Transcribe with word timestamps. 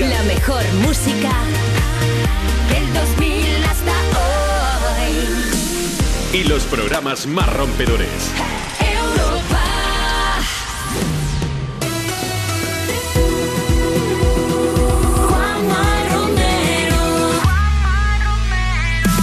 La 0.00 0.22
mejor 0.22 0.62
música 0.86 1.30
del 2.70 2.94
2000 2.94 3.64
hasta 3.64 3.92
hoy. 6.32 6.40
Y 6.40 6.44
los 6.44 6.62
programas 6.64 7.26
más 7.26 7.52
rompedores. 7.52 8.08
Europa. 8.80 9.60
Juanma 15.28 15.84
Romero. 16.14 17.02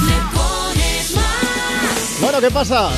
Le 0.05 0.18
pones 0.38 1.16
más. 1.16 2.21
Bueno, 2.21 2.39
¿qué 2.39 2.52
pasa? 2.52 2.91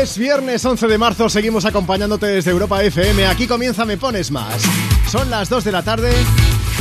Es 0.00 0.16
viernes 0.16 0.64
11 0.64 0.86
de 0.86 0.96
marzo, 0.96 1.28
seguimos 1.28 1.64
acompañándote 1.64 2.26
desde 2.26 2.52
Europa 2.52 2.84
FM. 2.84 3.26
Aquí 3.26 3.48
comienza 3.48 3.84
Me 3.84 3.96
Pones 3.96 4.30
Más. 4.30 4.62
Son 5.10 5.28
las 5.28 5.48
2 5.48 5.64
de 5.64 5.72
la 5.72 5.82
tarde, 5.82 6.12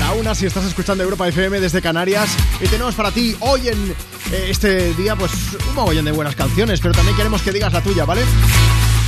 la 0.02 0.14
una 0.14 0.34
si 0.34 0.48
estás 0.48 0.66
escuchando 0.66 1.04
Europa 1.04 1.28
FM 1.28 1.60
desde 1.60 1.80
Canarias. 1.80 2.30
Y 2.60 2.68
tenemos 2.68 2.96
para 2.96 3.12
ti 3.12 3.36
hoy 3.40 3.68
en 3.68 3.92
eh, 4.32 4.48
este 4.50 4.94
día, 4.96 5.16
pues 5.16 5.32
un 5.70 5.76
mogollón 5.76 6.06
de 6.06 6.12
buenas 6.12 6.36
canciones, 6.36 6.80
pero 6.82 6.94
también 6.94 7.16
queremos 7.16 7.42
que 7.44 7.52
digas 7.52 7.72
la 7.72 7.82
tuya, 7.82 8.04
¿vale? 8.04 8.22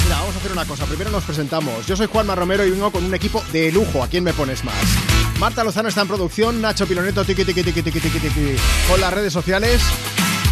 Mira, 0.03 0.19
vamos 0.19 0.35
a 0.35 0.38
hacer 0.38 0.52
una 0.52 0.66
cosa. 0.66 0.85
Primero 0.85 1.09
nos 1.09 1.23
presentamos. 1.23 1.88
Yo 1.88 1.95
soy 1.95 2.05
Juanma 2.05 2.35
Romero 2.35 2.63
y 2.63 2.69
vengo 2.69 2.91
con 2.91 3.03
un 3.03 3.13
equipo 3.16 3.43
de 3.52 3.71
lujo. 3.71 4.03
¿A 4.03 4.07
quién 4.07 4.23
me 4.23 4.33
pones 4.33 4.63
más? 4.63 4.75
Marta 5.39 5.63
Lozano 5.63 5.89
está 5.89 6.02
en 6.02 6.07
producción, 6.07 6.61
Nacho 6.61 6.85
Piloneto, 6.85 7.25
tiqui, 7.25 7.44
tiqui, 7.44 7.63
tiqui, 7.63 7.81
tiqui, 7.81 7.99
tiqui, 7.99 8.55
con 8.88 9.02
las 9.02 9.11
redes 9.11 9.33
sociales. 9.33 9.81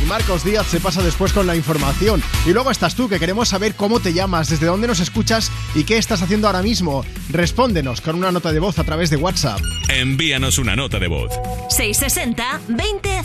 Y 0.02 0.06
Marcos 0.06 0.44
Díaz 0.44 0.68
se 0.68 0.80
pasa 0.80 1.02
después 1.04 1.34
con 1.34 1.46
la 1.46 1.56
información. 1.56 2.22
Y 2.46 2.52
luego 2.54 2.72
estás 2.72 2.96
tú, 2.96 3.08
que 3.08 3.20
queremos 3.20 3.50
saber 3.50 3.76
cómo 3.76 4.00
te 4.00 4.14
llamas, 4.14 4.50
desde 4.50 4.66
dónde 4.66 4.88
nos 4.88 5.00
escuchas 5.00 5.52
y 5.76 5.84
qué 5.84 5.98
estás 5.98 6.22
haciendo 6.22 6.48
ahora 6.48 6.62
mismo. 6.62 7.06
Respóndenos 7.30 8.02
con 8.02 8.16
una 8.16 8.32
nota 8.32 8.52
de 8.52 8.60
voz 8.60 8.80
a 8.80 8.84
través 8.84 9.10
de 9.10 9.18
WhatsApp. 9.18 9.60
Envíanos 9.90 10.58
una 10.58 10.76
nota 10.76 11.00
de 11.00 11.08
voz. 11.08 11.32
660 11.70 12.62
20 12.70 13.22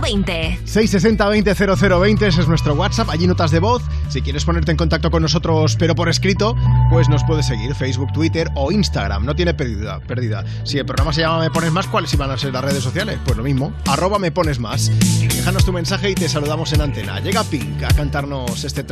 0020. 0.00 0.58
660-200020, 0.64 2.22
ese 2.26 2.40
es 2.40 2.48
nuestro 2.48 2.74
WhatsApp, 2.74 3.10
allí 3.10 3.26
notas 3.26 3.50
de 3.50 3.60
voz. 3.60 3.82
Si 4.08 4.22
quieres 4.22 4.44
ponerte 4.44 4.70
en 4.70 4.76
contacto 4.76 5.10
con 5.10 5.22
nosotros, 5.22 5.76
pero 5.78 5.94
por 5.94 6.08
escrito, 6.08 6.54
pues 6.90 7.08
nos 7.08 7.24
puedes 7.24 7.46
seguir 7.46 7.74
Facebook, 7.74 8.12
Twitter 8.12 8.50
o 8.54 8.72
Instagram. 8.72 9.24
No 9.24 9.34
tiene 9.34 9.54
pérdida. 9.54 10.00
pérdida. 10.00 10.44
Si 10.64 10.78
el 10.78 10.86
programa 10.86 11.12
se 11.12 11.22
llama 11.22 11.40
Me 11.40 11.50
Pones 11.50 11.72
Más, 11.72 11.86
¿cuáles 11.86 12.12
iban 12.14 12.30
a 12.30 12.38
ser 12.38 12.52
las 12.52 12.64
redes 12.64 12.82
sociales? 12.82 13.18
Pues 13.24 13.36
lo 13.36 13.42
mismo, 13.42 13.72
arroba 13.86 14.18
Me 14.18 14.30
Pones 14.30 14.58
Más. 14.58 14.90
Déjanos 15.20 15.64
tu 15.64 15.72
mensaje 15.72 16.07
y 16.08 16.14
te 16.14 16.28
saludamos 16.28 16.72
en 16.72 16.80
antena. 16.80 17.20
Llega 17.20 17.44
Pink 17.44 17.82
a 17.82 17.88
cantarnos 17.88 18.64
este 18.64 18.82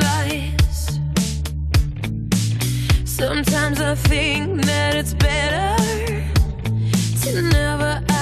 lies. 0.00 1.00
Sometimes 3.04 3.80
I 3.80 3.94
think 3.94 4.64
that 4.66 4.96
it's 4.96 5.14
better 5.14 5.76
to 7.22 7.42
never 7.42 8.13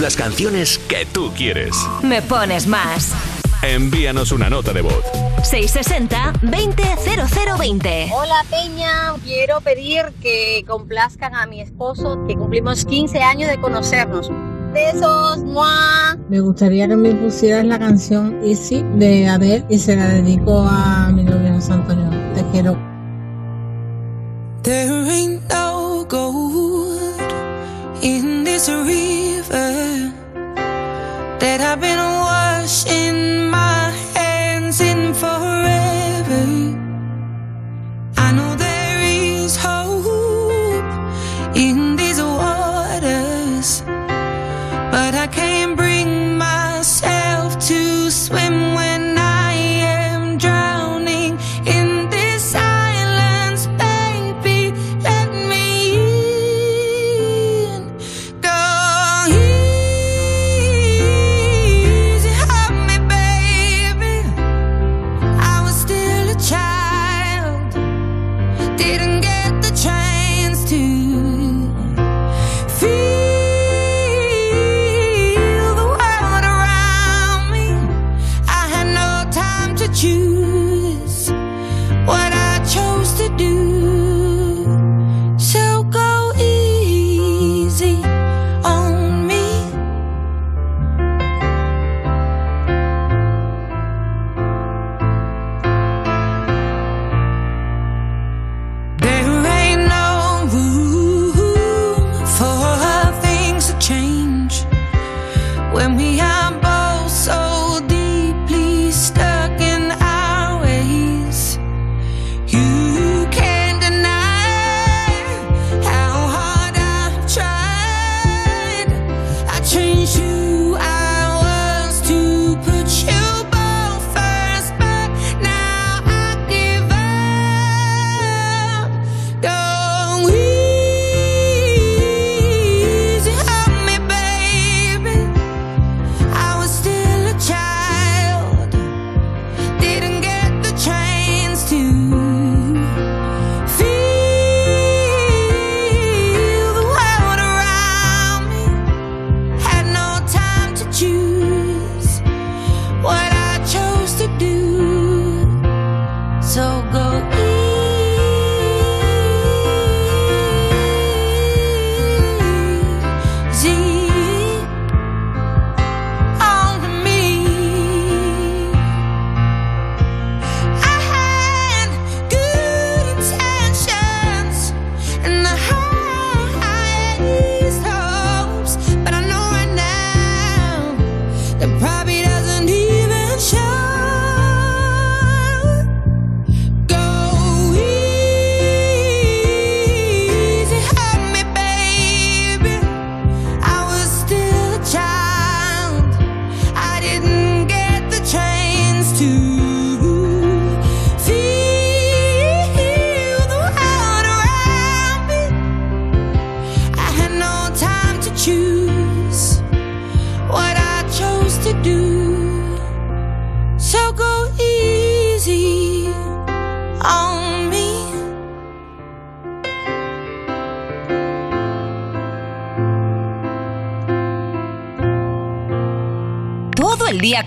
las 0.00 0.16
canciones 0.16 0.78
que 0.88 1.06
tú 1.06 1.32
quieres. 1.36 1.76
Me 2.02 2.22
pones 2.22 2.66
más. 2.66 3.12
Envíanos 3.62 4.32
una 4.32 4.50
nota 4.50 4.72
de 4.72 4.82
voz. 4.82 5.04
660-200020. 5.42 8.10
Hola 8.12 8.44
Peña, 8.50 9.14
quiero 9.24 9.60
pedir 9.60 10.12
que 10.20 10.64
complazcan 10.66 11.32
a 11.34 11.46
mi 11.46 11.60
esposo, 11.60 12.18
que 12.26 12.34
cumplimos 12.34 12.84
15 12.84 13.22
años 13.22 13.48
de 13.50 13.60
conocernos. 13.60 14.30
Besos, 14.72 15.44
¡mua! 15.44 16.18
Me 16.28 16.40
gustaría 16.40 16.88
que 16.88 16.96
me 16.96 17.14
pusieras 17.14 17.64
la 17.66 17.78
canción 17.78 18.40
Easy 18.42 18.82
de 18.94 19.28
Adele 19.28 19.64
y 19.68 19.78
se 19.78 19.94
la 19.94 20.08
dedico 20.08 20.62
a 20.62 21.10
mi 21.12 21.22
novio 21.22 21.52
Antonio. 21.70 22.10
Te 22.34 22.42
quiero. 22.50 22.76
There 24.62 25.10
ain't 25.10 25.42
gold 26.08 26.98
in 28.02 28.44
this. 28.44 28.70
I've 31.72 31.80
been 31.80 32.31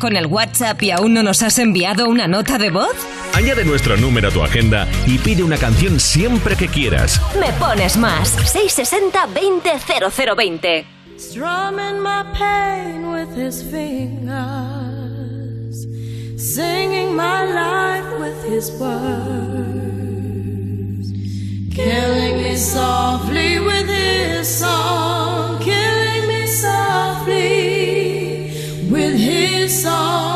trabajo 0.05 0.07
en 0.07 0.15
el 0.15 0.27
WhatsApp 0.27 0.81
y 0.83 0.91
aún 0.91 1.13
no 1.13 1.23
nos 1.23 1.41
has 1.41 1.57
enviado 1.59 2.07
una 2.07 2.27
nota 2.27 2.57
de 2.57 2.69
voz? 2.69 2.95
Añade 3.33 3.65
nuestro 3.65 3.97
número 3.97 4.29
a 4.29 4.31
tu 4.31 4.43
agenda 4.43 4.87
y 5.05 5.17
pide 5.17 5.43
una 5.43 5.57
canción 5.57 5.99
siempre 5.99 6.55
que 6.55 6.67
quieras. 6.67 7.21
Me 7.39 7.51
pones 7.53 7.97
más. 7.97 8.29
660 8.29 9.27
20 9.27 9.71
0020. 10.35 10.85
Strumming 11.17 11.99
my 12.01 12.23
pain 12.37 13.07
with 13.09 13.35
his 13.35 13.63
fingers. 13.63 14.35
Singing 16.37 17.15
my 17.15 17.45
life 17.45 18.05
with 18.19 18.43
his 18.49 18.71
words. 18.79 19.45
Killing 21.73 22.43
me 22.43 22.55
softly 22.55 23.59
with 23.59 23.87
his 23.87 24.47
song. 24.47 25.04
No. 29.85 30.34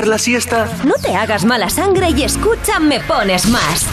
la 0.00 0.16
siesta? 0.16 0.66
No 0.84 0.94
te 0.94 1.14
hagas 1.14 1.44
mala 1.44 1.68
sangre 1.68 2.10
y 2.16 2.22
escucha 2.22 2.80
Me 2.80 3.00
Pones 3.00 3.46
Más. 3.46 3.86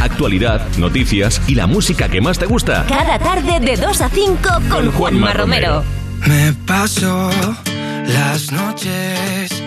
Actualidad, 0.00 0.60
noticias 0.76 1.40
y 1.46 1.54
la 1.54 1.66
música 1.66 2.10
que 2.10 2.20
más 2.20 2.38
te 2.38 2.44
gusta. 2.44 2.84
Cada 2.86 3.18
tarde 3.18 3.58
de 3.58 3.76
2 3.76 4.00
a 4.02 4.08
5 4.10 4.36
con, 4.68 4.92
Juanma, 4.92 5.32
Romero. 5.32 5.82
Romero. 5.82 5.84
Me 6.26 6.52
paso 6.52 7.30
las 8.06 8.52
noches 8.52 9.59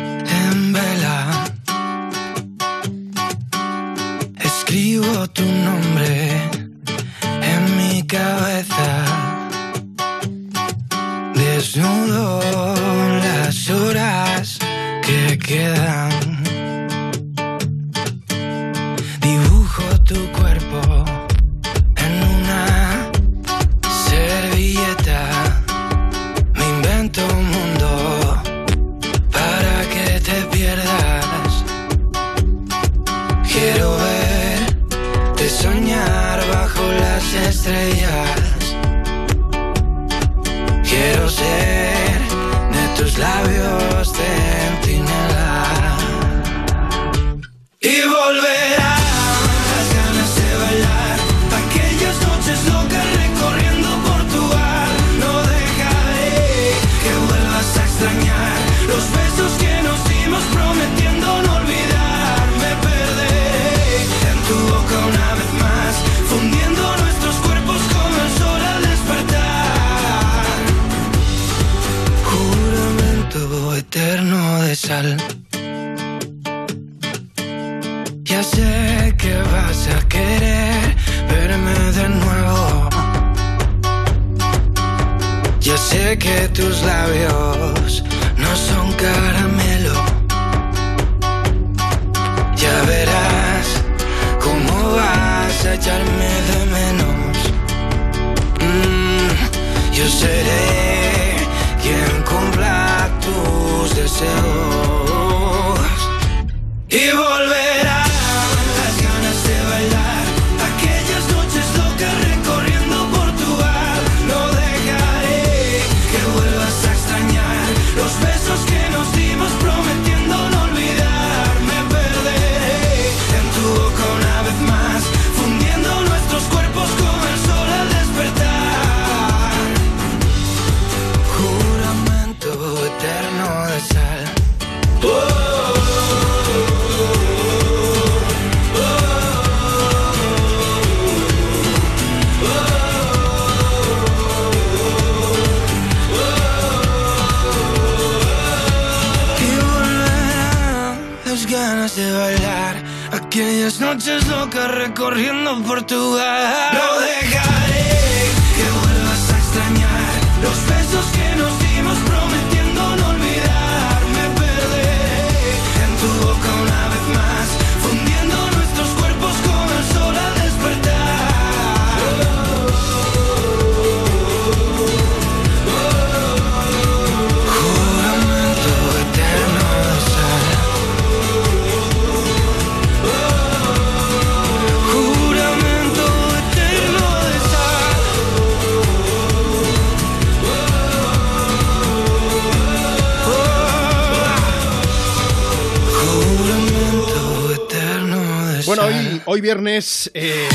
hoy 199.34 199.42
viernes, 199.42 200.12
eh, 200.14 200.48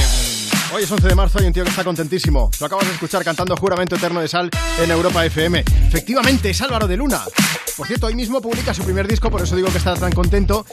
hoy 0.72 0.84
es 0.84 0.90
11 0.90 1.08
de 1.08 1.14
marzo, 1.16 1.40
hay 1.40 1.46
un 1.46 1.52
tío 1.52 1.64
que 1.64 1.70
está 1.70 1.82
contentísimo. 1.82 2.48
Lo 2.60 2.66
acabas 2.66 2.86
de 2.86 2.92
escuchar 2.92 3.24
cantando 3.24 3.56
Juramento 3.56 3.96
Eterno 3.96 4.20
de 4.20 4.28
Sal 4.28 4.50
en 4.80 4.88
Europa 4.88 5.26
FM. 5.26 5.64
Efectivamente, 5.88 6.50
es 6.50 6.62
Álvaro 6.62 6.86
de 6.86 6.96
Luna. 6.96 7.24
Por 7.76 7.88
cierto, 7.88 8.06
hoy 8.06 8.14
mismo 8.14 8.40
publica 8.40 8.72
su 8.72 8.84
primer 8.84 9.08
disco, 9.08 9.32
por 9.32 9.42
eso 9.42 9.56
digo 9.56 9.68
que 9.72 9.78
está 9.78 9.94
tan 9.96 10.12
contento. 10.12 10.64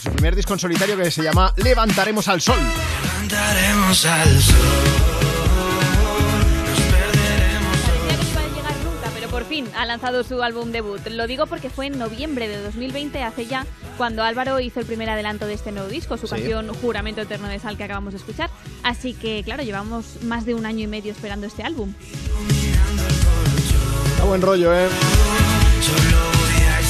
Su 0.00 0.08
primer 0.12 0.36
disco 0.36 0.52
en 0.52 0.60
solitario 0.60 0.96
que 0.96 1.10
se 1.10 1.20
llama 1.20 1.52
Levantaremos 1.56 2.28
al 2.28 2.40
Sol. 2.40 2.60
Levantaremos 3.02 4.06
al 4.06 4.40
sol. 4.40 4.56
Parecía 6.92 8.12
que 8.12 8.20
no 8.20 8.30
iba 8.30 8.40
a 8.40 8.54
llegar 8.54 8.76
nunca, 8.84 9.10
pero 9.12 9.28
por 9.30 9.44
fin 9.46 9.66
ha 9.74 9.84
lanzado 9.84 10.22
su 10.22 10.44
álbum 10.44 10.70
debut. 10.70 11.04
Lo 11.08 11.26
digo 11.26 11.46
porque 11.48 11.70
fue 11.70 11.86
en 11.86 11.98
noviembre 11.98 12.46
de 12.46 12.62
2020, 12.62 13.20
hace 13.24 13.46
ya, 13.46 13.66
cuando 13.98 14.22
Álvaro 14.22 14.60
hizo 14.60 14.80
el 14.80 14.86
primer 14.86 15.10
adelanto 15.10 15.46
de 15.46 15.54
este 15.54 15.72
nuevo 15.72 15.88
disco, 15.88 16.16
su 16.16 16.26
Sí. 16.28 16.34
canción 16.36 16.72
Juramento 16.72 17.20
Eterno 17.20 17.48
de 17.48 17.58
Sal 17.58 17.76
que 17.76 17.84
acabamos 17.84 18.12
de 18.14 18.18
escuchar. 18.18 18.48
Así 18.84 19.12
que, 19.12 19.42
claro, 19.44 19.62
llevamos 19.64 20.22
más 20.22 20.46
de 20.46 20.54
un 20.54 20.64
año 20.64 20.84
y 20.84 20.86
medio 20.86 21.12
esperando 21.12 21.46
este 21.46 21.64
álbum. 21.64 21.92
Está 24.12 24.24
buen 24.24 24.40
rollo, 24.40 24.72
¿eh? 24.74 24.88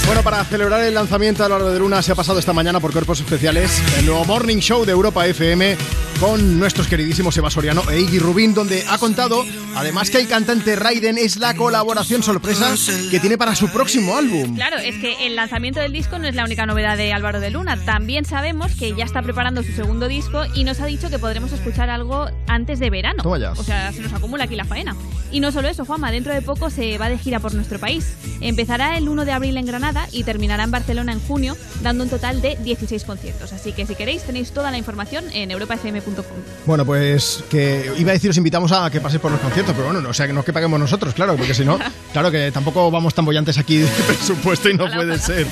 Bueno, 0.07 0.23
para 0.23 0.43
celebrar 0.45 0.83
el 0.85 0.95
lanzamiento 0.95 1.43
de 1.43 1.47
Álvaro 1.47 1.71
de 1.71 1.79
Luna 1.79 2.01
se 2.03 2.13
ha 2.13 2.15
pasado 2.15 2.39
esta 2.39 2.53
mañana 2.55 2.81
por 2.81 2.93
Cuerpos 2.93 3.21
Especiales 3.21 3.83
el 3.99 4.07
nuevo 4.07 4.25
Morning 4.25 4.57
Show 4.59 4.85
de 4.87 4.93
Europa 4.93 5.27
FM 5.27 5.77
con 6.19 6.59
nuestros 6.59 6.89
queridísimos 6.89 7.37
Eva 7.37 7.51
Soriano 7.51 7.83
e 7.91 8.01
Iggy 8.01 8.19
Rubín, 8.19 8.55
donde 8.55 8.85
ha 8.89 8.97
contado 8.99 9.45
además 9.79 10.11
que 10.11 10.19
el 10.19 10.29
cantante 10.29 10.77
Raiden 10.77 11.19
es 11.19 11.37
la 11.37 11.55
colaboración 11.55 12.23
sorpresa 12.23 12.75
que 13.11 13.21
tiene 13.21 13.39
para 13.39 13.55
su 13.55 13.69
próximo 13.69 14.17
álbum. 14.17 14.55
Claro, 14.55 14.79
es 14.79 14.97
que 14.97 15.27
el 15.27 15.37
lanzamiento 15.37 15.81
del 15.81 15.93
disco 15.93 16.19
no 16.19 16.27
es 16.27 16.35
la 16.35 16.45
única 16.45 16.67
novedad 16.67 16.97
de 16.97 17.13
Álvaro 17.13 17.41
de 17.41 17.51
Luna. 17.51 17.77
También 17.85 18.25
sabemos 18.25 18.75
que 18.75 18.95
ya 18.95 19.05
está 19.05 19.23
preparando 19.23 19.63
su 19.63 19.73
segundo 19.73 20.09
disco 20.09 20.43
y 20.55 20.65
nos 20.65 20.81
ha 20.81 20.87
dicho 20.87 21.11
que 21.11 21.19
podremos 21.19 21.53
escuchar 21.53 21.91
algo 21.91 22.29
antes 22.47 22.79
de 22.79 22.91
verano. 22.91 23.23
O 23.25 23.63
sea, 23.63 23.93
se 23.93 24.01
nos 24.01 24.13
acumula 24.13 24.45
aquí 24.45 24.57
la 24.57 24.65
faena. 24.65 24.97
Y 25.31 25.41
no 25.41 25.53
solo 25.53 25.69
eso, 25.69 25.85
Juanma, 25.85 26.11
dentro 26.11 26.33
de 26.33 26.43
poco 26.43 26.71
se 26.71 26.97
va 26.99 27.09
de 27.09 27.19
gira 27.19 27.39
por 27.39 27.55
nuestro 27.55 27.79
país. 27.79 28.15
Empezará 28.41 28.97
el 28.97 29.09
1 29.09 29.25
de 29.25 29.33
abril 29.33 29.57
en 29.57 29.67
Granada 29.67 30.09
y 30.11 30.25
terminará 30.25 30.65
en 30.65 30.71
Barcelona 30.71 31.13
en 31.13 31.21
junio, 31.21 31.57
dando 31.83 32.05
un 32.05 32.11
total 32.11 32.41
de 32.41 32.57
16 32.57 33.05
conciertos. 33.05 33.53
Así 33.53 33.73
que 33.73 33.87
si 33.87 33.95
queréis 33.95 34.23
tenéis 34.23 34.53
toda 34.53 34.71
la 34.71 34.79
información 34.79 35.25
en 35.33 35.51
europafm.com. 35.51 36.25
Bueno, 36.67 36.85
pues 36.85 37.45
que 37.51 37.93
iba 37.99 38.11
a 38.11 38.15
decir 38.15 38.31
os 38.31 38.37
invitamos 38.37 38.73
a 38.73 38.91
que 38.91 39.01
paséis 39.01 39.21
por 39.21 39.31
los 39.31 39.41
conciertos, 39.41 39.68
pero 39.73 39.87
bueno, 39.87 40.01
no, 40.01 40.11
o 40.11 40.15
sea, 40.15 40.27
que 40.27 40.33
no 40.33 40.41
es 40.41 40.47
que 40.47 40.53
paguemos 40.53 40.79
nosotros, 40.79 41.15
claro, 41.15 41.37
porque 41.37 41.55
si 41.55 41.65
no, 41.65 41.79
claro 42.13 42.31
que 42.31 42.51
tampoco 42.53 42.91
vamos 42.91 43.15
tan 43.15 43.25
bollantes 43.25 43.59
aquí 43.59 43.79
de 43.79 43.87
presupuesto 44.07 44.69
y 44.69 44.75
no 44.75 44.91
puede 44.91 45.19
ser. 45.19 45.47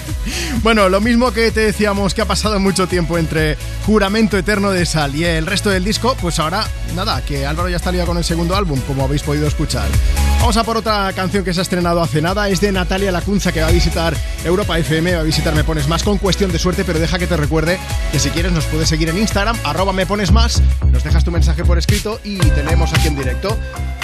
Bueno, 0.63 0.89
lo 0.89 1.01
mismo 1.01 1.33
que 1.33 1.51
te 1.51 1.61
decíamos 1.61 2.15
que 2.15 2.23
ha 2.23 2.27
pasado 2.27 2.59
mucho 2.61 2.87
tiempo 2.87 3.19
entre 3.19 3.57
Juramento 3.85 4.37
Eterno 4.37 4.71
de 4.71 4.87
Sal 4.87 5.15
y 5.15 5.25
el 5.25 5.47
resto 5.47 5.71
del 5.71 5.85
disco, 5.85 6.17
pues 6.21 6.39
ahora, 6.39 6.67
nada, 6.95 7.23
que 7.23 7.47
Álvaro 7.47 7.69
ya 7.69 7.77
está 7.77 7.93
liado 7.93 8.09
con 8.09 8.19
el 8.19 8.25
segundo 8.25 8.57
álbum, 8.57 8.81
como 8.87 9.05
habéis 9.05 9.23
podido 9.23 9.47
escuchar. 9.47 9.89
Vamos 10.39 10.57
a 10.57 10.65
por 10.65 10.77
otra 10.77 11.13
canción 11.13 11.45
que 11.45 11.53
se 11.53 11.61
ha 11.61 11.63
estrenado 11.63 12.03
hace 12.03 12.23
nada, 12.23 12.49
es 12.49 12.61
de 12.61 12.71
Natalia 12.71 13.11
Lacunza, 13.11 13.53
que 13.53 13.61
va 13.61 13.69
a 13.69 13.73
visitar 13.73 14.15
Europa 14.45 14.79
FM, 14.79 15.15
va 15.15 15.21
a 15.21 15.25
visitar 15.25 15.55
Me 15.55 15.65
Pones 15.65 15.89
Más 15.89 16.03
con 16.03 16.19
cuestión 16.19 16.53
de 16.53 16.59
suerte, 16.59 16.85
pero 16.85 16.99
deja 16.99 17.19
que 17.19 17.27
te 17.27 17.37
recuerde 17.37 17.79
que 18.13 18.19
si 18.19 18.31
quieres 18.31 18.53
nos 18.53 18.65
puedes 18.67 18.89
seguir 18.89 19.09
en 19.09 19.19
Instagram, 19.19 19.57
arroba 19.65 19.93
Me 19.93 20.07
Pones 20.07 20.33
Más, 20.33 20.63
nos 20.93 21.03
dejas 21.03 21.25
tu 21.25 21.31
mensaje 21.31 21.65
por 21.65 21.79
escrito 21.79 22.21
y 22.23 22.39
te 22.39 22.63
leemos 22.63 22.93
aquí 22.93 23.09
en 23.09 23.17
directo. 23.17 23.57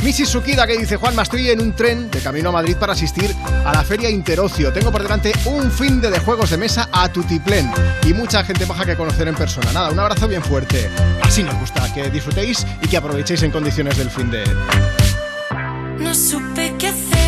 Missy 0.03 0.27
Sukida 0.27 0.67
que 0.67 0.77
dice, 0.77 0.97
Juanma, 0.97 1.23
estoy 1.23 1.51
en 1.51 1.61
un 1.61 1.75
tren 1.75 2.11
de 2.11 2.19
camino 2.21 2.49
a 2.49 2.53
Madrid 2.53 2.77
para 2.77 2.93
asistir 2.93 3.35
a 3.65 3.73
la 3.73 3.85
Feria 3.85 4.11
Interocio. 4.11 4.73
Tengo 4.73 4.91
por 4.91 5.03
delante 5.03 5.33
un 5.45 5.71
fin 5.71 6.01
de, 6.01 6.11
de 6.11 6.19
juegos 6.19 6.51
de 6.51 6.57
mesa 6.57 6.89
a 6.91 7.09
tutiplén 7.09 7.71
y 8.05 8.13
mucha 8.13 8.43
gente 8.43 8.65
baja 8.65 8.85
que 8.85 8.97
conocer 8.97 9.29
en 9.29 9.37
persona. 9.37 9.73
Nada, 9.73 9.91
un 9.91 10.01
abrazo 10.01 10.27
bien 10.27 10.43
fuerte. 10.43 10.91
Así 11.23 11.45
nos 11.45 11.55
gusta, 11.61 11.93
que 11.95 12.11
disfrutéis 12.11 12.67
y 12.83 12.89
que 12.89 12.97
aprovechéis 12.97 13.43
en 13.45 13.53
condiciones 13.53 13.97
del 13.97 14.11
fin 14.11 14.29
de... 14.31 14.43
No 15.99 16.13
supe 16.15 16.75
qué 16.79 16.89
hacer. 16.89 17.22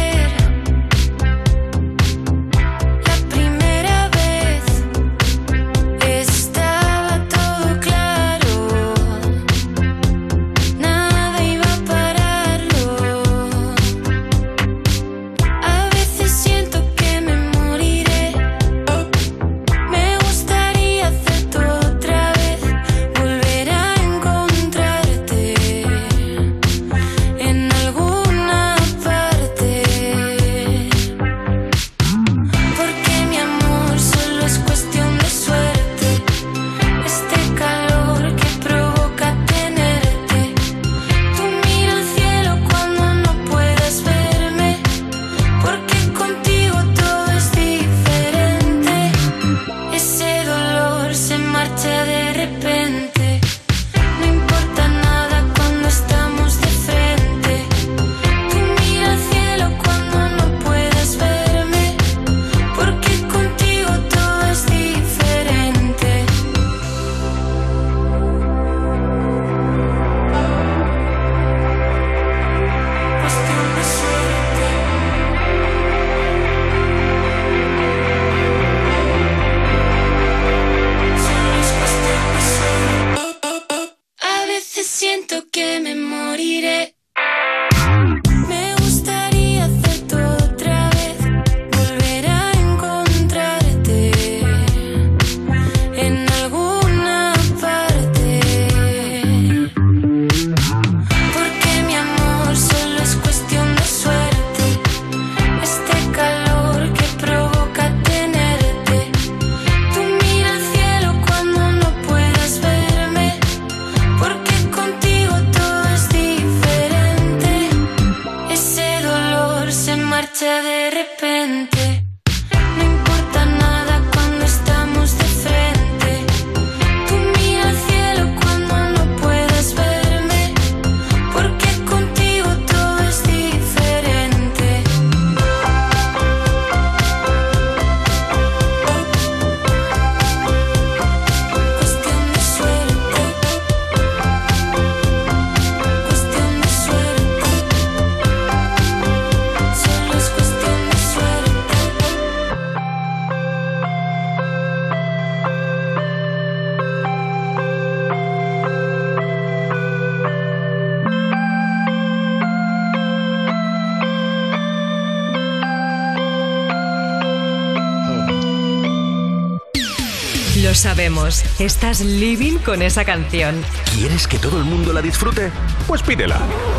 Estás 171.64 172.02
living 172.02 172.58
con 172.58 172.82
esa 172.82 173.06
canción. 173.06 173.54
¿Quieres 173.94 174.28
que 174.28 174.38
todo 174.38 174.58
el 174.58 174.64
mundo 174.64 174.92
la 174.92 175.00
disfrute? 175.00 175.50
Pues 175.86 176.02
pídela. 176.02 176.38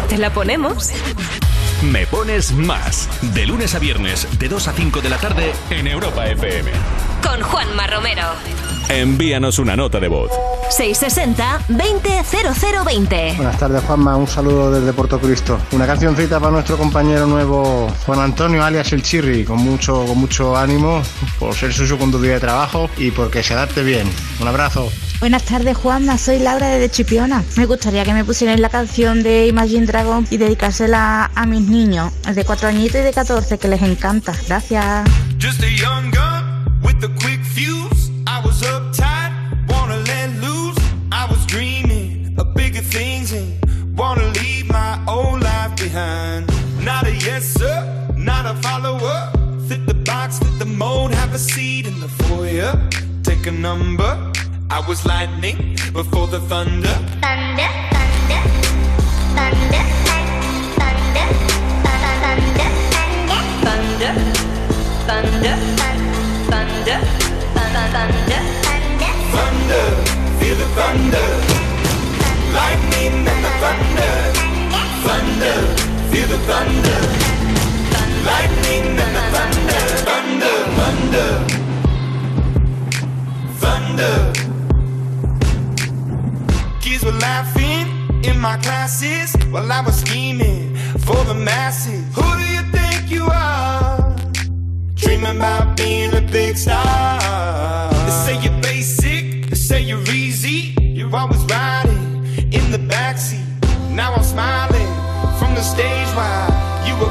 ¿Te 0.10 0.16
la 0.16 0.32
ponemos? 0.32 0.92
Me 1.92 2.06
pones 2.06 2.52
más. 2.52 3.10
De 3.34 3.48
lunes 3.48 3.74
a 3.74 3.80
viernes, 3.80 4.28
de 4.38 4.48
2 4.48 4.68
a 4.68 4.74
5 4.74 5.02
de 5.02 5.10
la 5.10 5.18
tarde, 5.18 5.54
en 5.72 5.88
Europa 5.88 6.28
FM. 6.28 6.70
Con 7.24 7.42
Juanma 7.42 7.88
Romero. 7.88 8.28
Envíanos 8.90 9.58
una 9.58 9.76
nota 9.76 10.00
de 10.00 10.08
voz. 10.08 10.30
660-200020. 10.70 13.38
Buenas 13.38 13.58
tardes, 13.58 13.82
Juanma. 13.84 14.16
Un 14.16 14.28
saludo 14.28 14.72
desde 14.72 14.94
Puerto 14.94 15.20
Cristo. 15.20 15.60
Una 15.72 15.88
cancioncita 15.88 16.40
para 16.40 16.52
nuestro 16.52 16.78
compañero 16.78 17.26
nuevo 17.26 17.92
Juan 18.06 18.20
Antonio, 18.20 18.64
alias 18.64 18.94
El 18.94 19.02
Chirri, 19.02 19.44
con 19.44 19.58
mucho, 19.58 20.06
con 20.06 20.20
mucho 20.20 20.56
ánimo 20.56 21.02
por 21.40 21.56
ser 21.56 21.74
su 21.74 21.88
segundo 21.88 22.22
día 22.22 22.34
de 22.34 22.40
trabajo 22.40 22.88
y 22.98 23.10
porque 23.12 23.42
se 23.42 23.54
adapte 23.54 23.82
bien. 23.84 24.08
Un 24.46 24.50
abrazo. 24.50 24.92
Buenas 25.20 25.42
tardes, 25.42 25.76
Juanma. 25.76 26.20
Soy 26.20 26.38
Laura 26.38 26.68
de 26.68 26.88
Chipiona. 26.88 27.44
Me 27.56 27.66
gustaría 27.66 28.04
que 28.04 28.14
me 28.14 28.24
pusieran 28.24 28.62
la 28.62 28.70
canción 28.70 29.24
de 29.24 29.48
Imagine 29.48 29.88
Dragon 29.88 30.28
y 30.30 30.38
dedicársela 30.38 31.32
a 31.34 31.46
mis 31.48 31.62
niños, 31.62 32.14
de 32.32 32.46
4 32.46 32.68
añitos 32.68 33.02
y 33.02 33.04
de 33.04 33.12
14, 33.12 33.58
que 33.58 33.68
les 33.68 33.82
encanta. 33.82 34.36
Gracias. 34.48 35.10
Just 35.42 35.64
a 35.64 35.68
young 35.68 35.95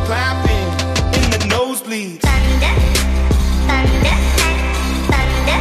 clapping 0.07 0.69
in 1.17 1.25
the 1.33 1.40
nosebleeds. 1.49 2.21
thunder, 2.21 2.75
thunder, 3.69 4.14
thunder, 5.11 5.59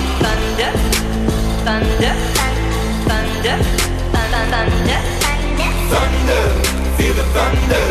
thunder, 0.00 0.78
thunder, 1.66 1.90
thunder, 1.90 3.54
thunder, 4.50 4.80
Thunder, 4.80 5.70
thunder, 5.90 6.44
feel 6.96 7.14
the 7.14 7.24
thunder. 7.34 7.86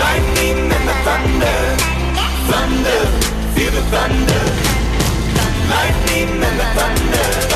Lightning 0.00 0.60
and 0.76 0.84
the 0.88 0.96
thunder. 1.06 1.58
Thunder, 2.50 3.02
feel 3.54 3.72
the 3.76 3.82
thunder. 3.92 4.42
Lightning 5.72 6.30
and 6.44 6.58
the. 6.60 6.66
Thunder. 6.76 7.55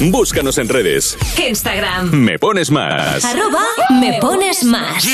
Búscanos 0.00 0.56
en 0.56 0.68
redes. 0.68 1.18
Instagram. 1.46 2.10
Me 2.10 2.38
pones 2.38 2.70
más. 2.70 3.22
Arroba 3.22 3.66
me 4.00 4.18
pones 4.18 4.64
más. 4.64 5.04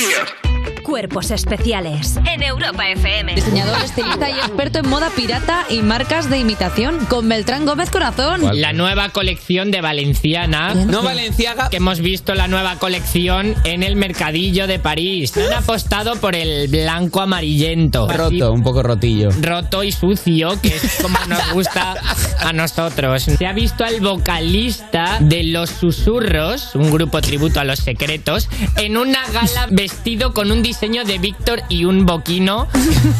Cuerpos 0.97 1.31
especiales. 1.31 2.17
En 2.27 2.43
Europa 2.43 2.89
FM. 2.89 3.35
Diseñador, 3.35 3.77
estilista 3.85 4.31
y 4.31 4.33
experto 4.33 4.79
en 4.79 4.89
moda 4.89 5.11
pirata 5.11 5.67
y 5.69 5.83
marcas 5.83 6.31
de 6.31 6.39
imitación. 6.39 7.05
Con 7.05 7.29
Beltrán 7.29 7.67
Gómez 7.67 7.91
Corazón. 7.91 8.41
La 8.59 8.73
nueva 8.73 9.11
colección 9.11 9.71
de 9.71 9.83
Valenciana. 9.83 10.73
No 10.73 11.03
Valenciaga. 11.03 11.69
Que 11.69 11.77
hemos 11.77 12.01
visto 12.01 12.35
la 12.35 12.49
nueva 12.49 12.77
colección 12.77 13.55
en 13.65 13.83
el 13.83 13.97
mercadillo 13.97 14.67
de 14.67 14.79
París. 14.79 15.37
Han 15.37 15.53
apostado 15.53 16.17
por 16.17 16.35
el 16.35 16.69
blanco 16.69 17.21
amarillento. 17.21 18.09
Roto, 18.09 18.53
un 18.53 18.63
poco 18.63 18.83
rotillo. 18.83 19.29
Roto 19.43 19.83
y 19.83 19.93
sucio, 19.93 20.59
que 20.63 20.69
es 20.69 20.99
como 21.03 21.19
nos 21.29 21.53
gusta 21.53 21.95
a 22.41 22.55
nosotros. 22.55 23.25
Se 23.25 23.47
ha 23.47 23.53
visto 23.53 23.85
al 23.85 24.01
vocalista 24.01 25.19
de 25.21 25.43
Los 25.43 25.69
Susurros, 25.69 26.75
un 26.75 26.91
grupo 26.91 27.21
tributo 27.21 27.61
a 27.61 27.65
los 27.65 27.81
secretos, 27.81 28.49
en 28.77 28.97
una 28.97 29.21
gala 29.31 29.67
vestido 29.71 30.33
con 30.33 30.51
un 30.51 30.63
diseño 30.63 30.86
de 30.87 31.18
Víctor 31.18 31.62
y 31.68 31.85
un 31.85 32.07
boquino. 32.07 32.68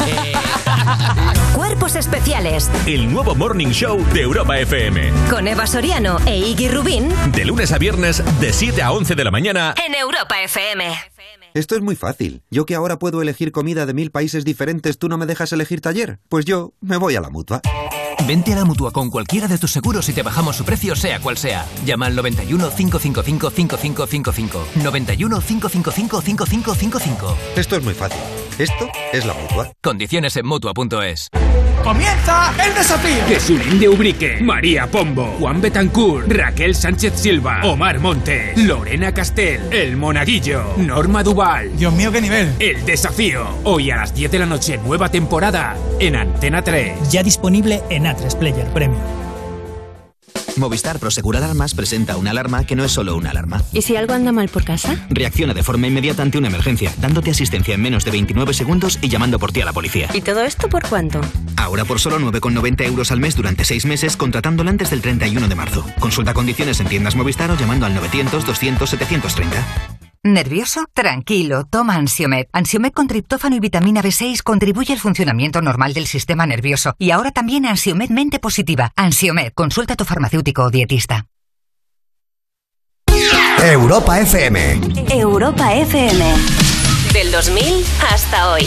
Eh, 0.07 0.33
Cuerpos 1.55 1.97
especiales. 1.97 2.71
El 2.87 3.13
nuevo 3.13 3.35
Morning 3.35 3.71
Show 3.71 4.05
de 4.15 4.23
Europa 4.23 4.57
FM. 4.57 5.11
Con 5.29 5.49
Eva 5.49 5.67
Soriano 5.67 6.19
e 6.27 6.39
Iggy 6.39 6.69
Rubín. 6.69 7.13
De 7.33 7.45
lunes 7.45 7.73
a 7.73 7.79
viernes, 7.79 8.23
de 8.41 8.53
7 8.53 8.83
a 8.83 8.93
11 8.93 9.17
de 9.17 9.25
la 9.25 9.33
mañana. 9.33 9.75
En 9.85 9.97
Europa 9.97 10.41
FM. 10.43 10.95
Esto 11.55 11.75
es 11.75 11.83
muy 11.83 11.97
fácil. 11.97 12.43
Yo 12.51 12.67
que 12.67 12.77
ahora 12.77 13.01
puedo 13.01 13.21
elegir 13.21 13.51
comida 13.51 13.85
de 13.85 13.95
mil 13.95 14.13
países 14.13 14.45
diferentes, 14.45 14.99
¿tú 14.99 15.09
no 15.09 15.19
me 15.19 15.27
dejas 15.27 15.53
elegir 15.53 15.81
taller? 15.81 16.21
Pues 16.29 16.45
yo 16.45 16.73
me 16.81 16.99
voy 16.99 17.17
a 17.17 17.21
la 17.21 17.31
mutua. 17.31 17.63
Vente 18.27 18.53
a 18.53 18.57
la 18.57 18.65
mutua 18.65 18.91
con 18.93 19.11
cualquiera 19.11 19.49
de 19.49 19.59
tus 19.59 19.73
seguros 19.73 20.09
y 20.09 20.13
te 20.13 20.23
bajamos 20.23 20.57
su 20.57 20.65
precio, 20.65 20.97
sea 20.97 21.21
cual 21.21 21.37
sea. 21.37 21.67
Llama 21.85 22.07
al 22.07 22.17
91 22.17 22.71
555 22.71 23.51
5555. 23.51 24.67
91 24.83 25.41
555 25.41 26.21
5555. 26.23 27.37
Esto 27.57 27.77
es 27.77 27.83
muy 27.83 27.95
fácil. 27.95 28.46
Esto 28.59 28.89
es 29.13 29.27
la 29.27 29.35
mutua. 29.35 29.71
Condiciones 29.83 30.35
en 30.37 30.47
Mutua.es 30.47 31.29
¡Comienza 31.85 32.55
el 32.67 32.75
desafío! 32.75 33.23
Jesulín 33.29 33.79
de 33.79 33.89
Ubrique, 33.89 34.39
María 34.41 34.87
Pombo, 34.87 35.27
Juan 35.39 35.61
Betancourt, 35.61 36.27
Raquel 36.33 36.75
Sánchez 36.75 37.13
Silva, 37.17 37.61
Omar 37.65 38.01
Montes, 38.01 38.57
Lorena 38.57 39.13
Castel, 39.13 39.61
El 39.71 39.99
Monaguillo, 39.99 40.73
Norma 40.79 41.23
Duval. 41.23 41.77
Dios 41.77 41.93
mío, 41.93 42.11
qué 42.11 42.23
nivel. 42.23 42.55
El 42.59 42.83
desafío. 42.87 43.47
Hoy 43.65 43.91
a 43.91 43.97
las 43.97 44.15
10 44.15 44.31
de 44.31 44.39
la 44.39 44.47
noche, 44.47 44.79
nueva 44.79 45.11
temporada 45.11 45.77
en 46.01 46.17
Antena 46.17 46.63
3. 46.63 47.11
Ya 47.11 47.23
disponible 47.23 47.83
en 47.91 48.05
A3 48.05 48.39
Player 48.39 48.67
Premium. 48.73 49.26
Movistar 50.57 50.99
Prosegur 50.99 51.37
Alarmas 51.37 51.75
presenta 51.75 52.17
una 52.17 52.31
alarma 52.31 52.65
que 52.65 52.77
no 52.77 52.85
es 52.85 52.93
solo 52.93 53.17
una 53.17 53.31
alarma. 53.31 53.63
¿Y 53.73 53.83
si 53.83 53.97
algo 53.97 54.15
anda 54.15 54.33
mal 54.33 54.49
por 54.49 54.65
casa? 54.65 55.07
Reacciona 55.11 55.55
de 55.55 55.63
forma 55.63 55.87
inmediata 55.87 56.23
ante 56.23 56.39
una 56.39 56.49
emergencia, 56.49 56.93
dándote 56.99 57.31
asistencia 57.31 57.75
en 57.75 57.83
menos 57.83 58.05
de 58.05 58.11
29 58.13 58.55
segundos 58.55 58.99
y 59.03 59.09
llamando 59.09 59.39
por 59.39 59.53
ti 59.53 59.61
a 59.61 59.65
la 59.65 59.73
policía. 59.73 60.09
¿Y 60.15 60.23
todo 60.23 60.43
esto 60.43 60.69
por 60.69 60.89
cuánto? 60.89 61.21
Ahora 61.57 61.85
por 61.85 62.01
solo 62.01 62.19
9,90 62.19 62.85
euros 62.87 63.13
al 63.13 63.21
mes 63.21 63.37
durante 63.37 63.65
6 63.65 63.87
meses, 63.87 64.17
contratándola 64.17 64.71
antes 64.71 64.91
del 64.91 65.03
31 65.03 65.49
de 65.49 65.55
marzo. 65.55 65.85
Consulta 65.99 66.35
condiciones 66.35 66.81
en 66.81 66.89
tiendas 66.89 67.17
Movistar 67.17 67.51
o 67.51 67.57
llamando 67.57 67.87
al 67.87 67.95
900 67.95 68.47
200 68.47 68.89
730. 68.89 69.96
¿Nervioso? 70.27 70.87
Tranquilo, 70.93 71.65
toma 71.71 71.95
Ansiomed. 71.95 72.47
Ansiomed 72.53 72.93
con 72.93 73.07
triptófano 73.07 73.55
y 73.55 73.61
vitamina 73.61 74.03
B6 74.03 74.43
contribuye 74.43 74.93
al 74.93 74.99
funcionamiento 74.99 75.63
normal 75.63 75.95
del 75.95 76.07
sistema 76.07 76.47
nervioso. 76.47 76.95
Y 76.99 77.13
ahora 77.13 77.31
también 77.31 77.65
Ansiomed 77.65 78.11
Mente 78.11 78.41
Positiva. 78.41 78.93
Ansiomed, 78.97 79.53
consulta 79.55 79.95
a 79.95 79.97
tu 79.97 80.05
farmacéutico 80.05 80.65
o 80.65 80.71
dietista. 80.71 81.27
Europa 83.63 84.21
FM. 84.21 84.81
Europa 85.11 85.75
FM. 85.75 86.25
Del 87.13 87.31
2000 87.31 87.85
hasta 88.13 88.51
hoy. 88.53 88.67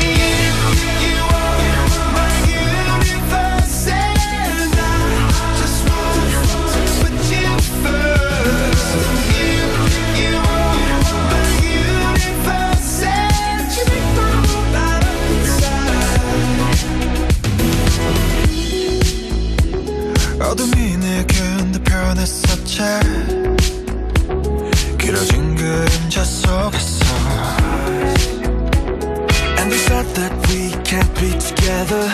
Together. 31.71 32.11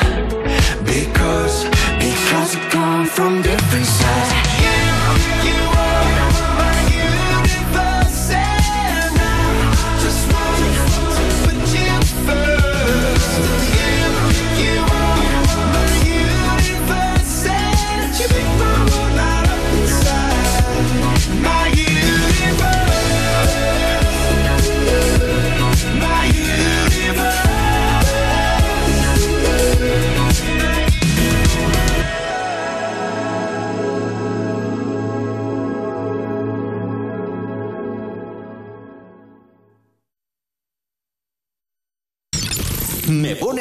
Because, 0.84 1.66
because 2.00 2.56
we 2.56 2.62
come 2.70 3.06
from 3.06 3.42
different 3.42 3.86
sides 3.86 4.47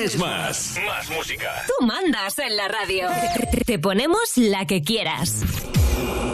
Pones 0.06 0.18
más. 0.18 0.78
Más 0.86 1.10
música. 1.10 1.64
Tú 1.66 1.84
mandas 1.84 2.38
en 2.38 2.56
la 2.56 2.68
radio. 2.68 3.08
Te 3.66 3.78
ponemos 3.80 4.36
la 4.36 4.64
que 4.64 4.80
quieras. 4.80 5.42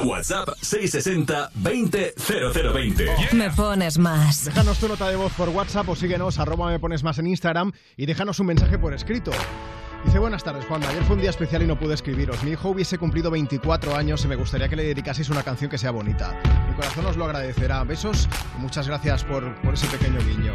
WhatsApp 0.05 0.51
660 0.61 1.51
20 1.55 2.15
0020. 2.19 3.07
Me 3.33 3.51
pones 3.51 3.97
más. 3.97 4.45
Déjanos 4.45 4.79
tu 4.79 4.89
nota 4.89 5.09
de 5.09 5.17
voz 5.17 5.33
por 5.33 5.49
WhatsApp 5.49 5.89
o 5.89 5.97
síguenos, 5.97 6.39
arroba 6.39 6.71
me 6.71 6.81
pones 6.81 7.03
más 7.03 7.19
en 7.19 7.29
Instagram 7.29 7.73
y 7.97 8.05
déjanos 8.05 8.39
un 8.41 8.49
mensaje 8.49 8.79
por 8.79 8.93
escrito. 8.93 9.31
Dice, 10.05 10.19
buenas 10.19 10.45
tardes, 10.45 10.67
Juan. 10.67 10.83
Ayer 10.83 11.05
fue 11.05 11.15
un 11.15 11.23
día 11.23 11.31
especial 11.31 11.63
y 11.63 11.67
no 11.67 11.79
pude 11.79 11.95
escribiros. 11.95 12.43
Mi 12.43 12.51
hijo 12.51 12.71
hubiese 12.71 12.99
cumplido 12.99 13.31
24 13.31 13.97
años 13.97 14.23
y 14.25 14.29
me 14.29 14.37
gustaría 14.37 14.69
que 14.69 14.77
le 14.77 14.83
dedicaseis 14.83 15.31
una 15.31 15.45
canción 15.45 15.71
que 15.71 15.79
sea 15.79 15.93
bonita. 15.93 16.39
Mi 16.69 16.75
corazón 16.75 17.07
os 17.07 17.17
lo 17.17 17.25
agradecerá. 17.25 17.83
Besos 17.85 18.29
y 18.59 18.61
muchas 18.61 18.87
gracias 18.87 19.25
por, 19.25 19.55
por 19.63 19.75
ese 19.75 19.87
pequeño 19.87 20.19
guiño. 20.27 20.55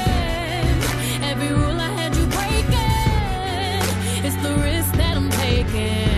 The 4.55 4.63
risk 4.63 4.93
that 4.93 5.15
I'm 5.15 5.29
taking. 5.29 6.10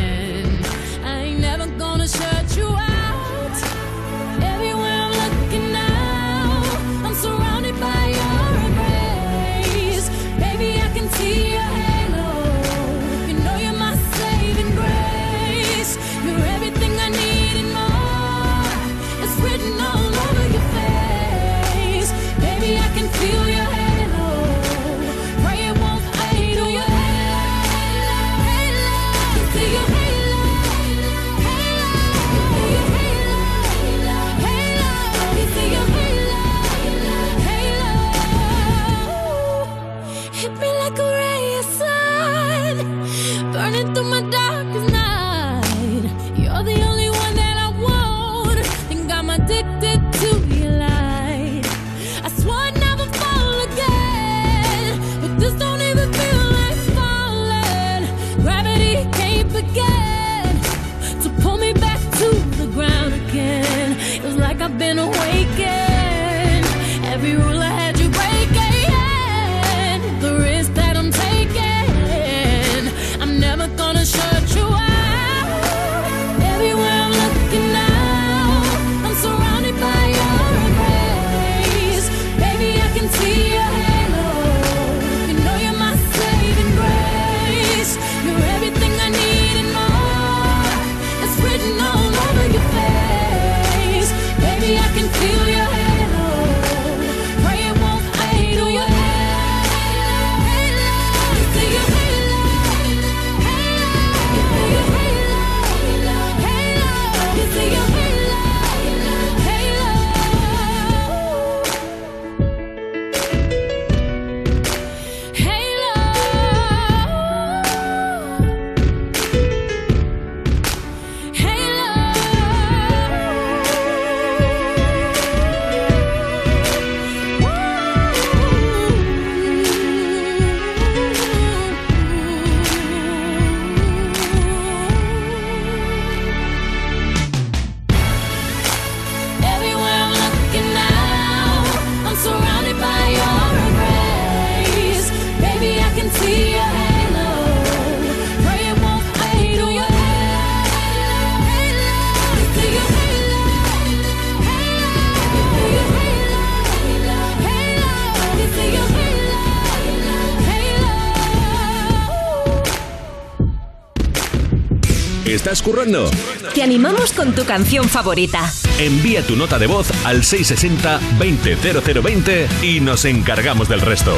¿Estás 165.53 165.67
currando? 165.67 166.09
Te 166.55 166.63
animamos 166.63 167.13
con 167.13 167.35
tu 167.35 167.45
canción 167.45 167.87
favorita. 167.87 168.51
Envía 168.79 169.21
tu 169.21 169.35
nota 169.35 169.59
de 169.59 169.67
voz 169.67 169.91
al 170.03 170.23
660-200020 170.23 172.63
y 172.63 172.79
nos 172.79 173.05
encargamos 173.05 173.69
del 173.69 173.81
resto. 173.81 174.17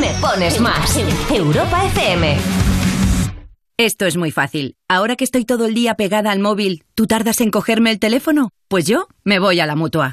Me 0.00 0.08
pones 0.22 0.58
más. 0.58 0.98
Europa 1.30 1.84
FM. 1.84 2.38
Esto 3.76 4.06
es 4.06 4.16
muy 4.16 4.30
fácil. 4.30 4.76
Ahora 4.88 5.16
que 5.16 5.24
estoy 5.24 5.44
todo 5.44 5.66
el 5.66 5.74
día 5.74 5.96
pegada 5.96 6.30
al 6.30 6.38
móvil, 6.38 6.84
¿tú 6.94 7.06
tardas 7.06 7.42
en 7.42 7.50
cogerme 7.50 7.90
el 7.90 7.98
teléfono? 7.98 8.52
Pues 8.68 8.86
yo 8.86 9.06
me 9.22 9.38
voy 9.38 9.60
a 9.60 9.66
la 9.66 9.76
mutua. 9.76 10.12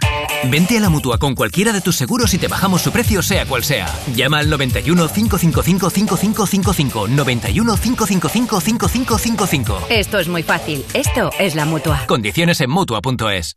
Vente 0.49 0.77
a 0.77 0.81
la 0.81 0.89
mutua 0.89 1.17
con 1.17 1.35
cualquiera 1.35 1.71
de 1.71 1.81
tus 1.81 1.95
seguros 1.95 2.33
y 2.33 2.37
te 2.37 2.47
bajamos 2.47 2.81
su 2.81 2.91
precio, 2.91 3.21
sea 3.21 3.45
cual 3.45 3.63
sea. 3.63 3.87
Llama 4.15 4.39
al 4.39 4.49
91 4.49 5.07
555 5.07 5.89
5555. 5.89 7.07
91 7.07 7.77
555 7.77 8.59
5555. 8.61 9.79
Esto 9.89 10.19
es 10.19 10.27
muy 10.27 10.43
fácil. 10.43 10.83
Esto 10.93 11.29
es 11.39 11.55
la 11.55 11.65
mutua. 11.65 12.05
Condiciones 12.07 12.59
en 12.61 12.69
mutua.es. 12.71 13.55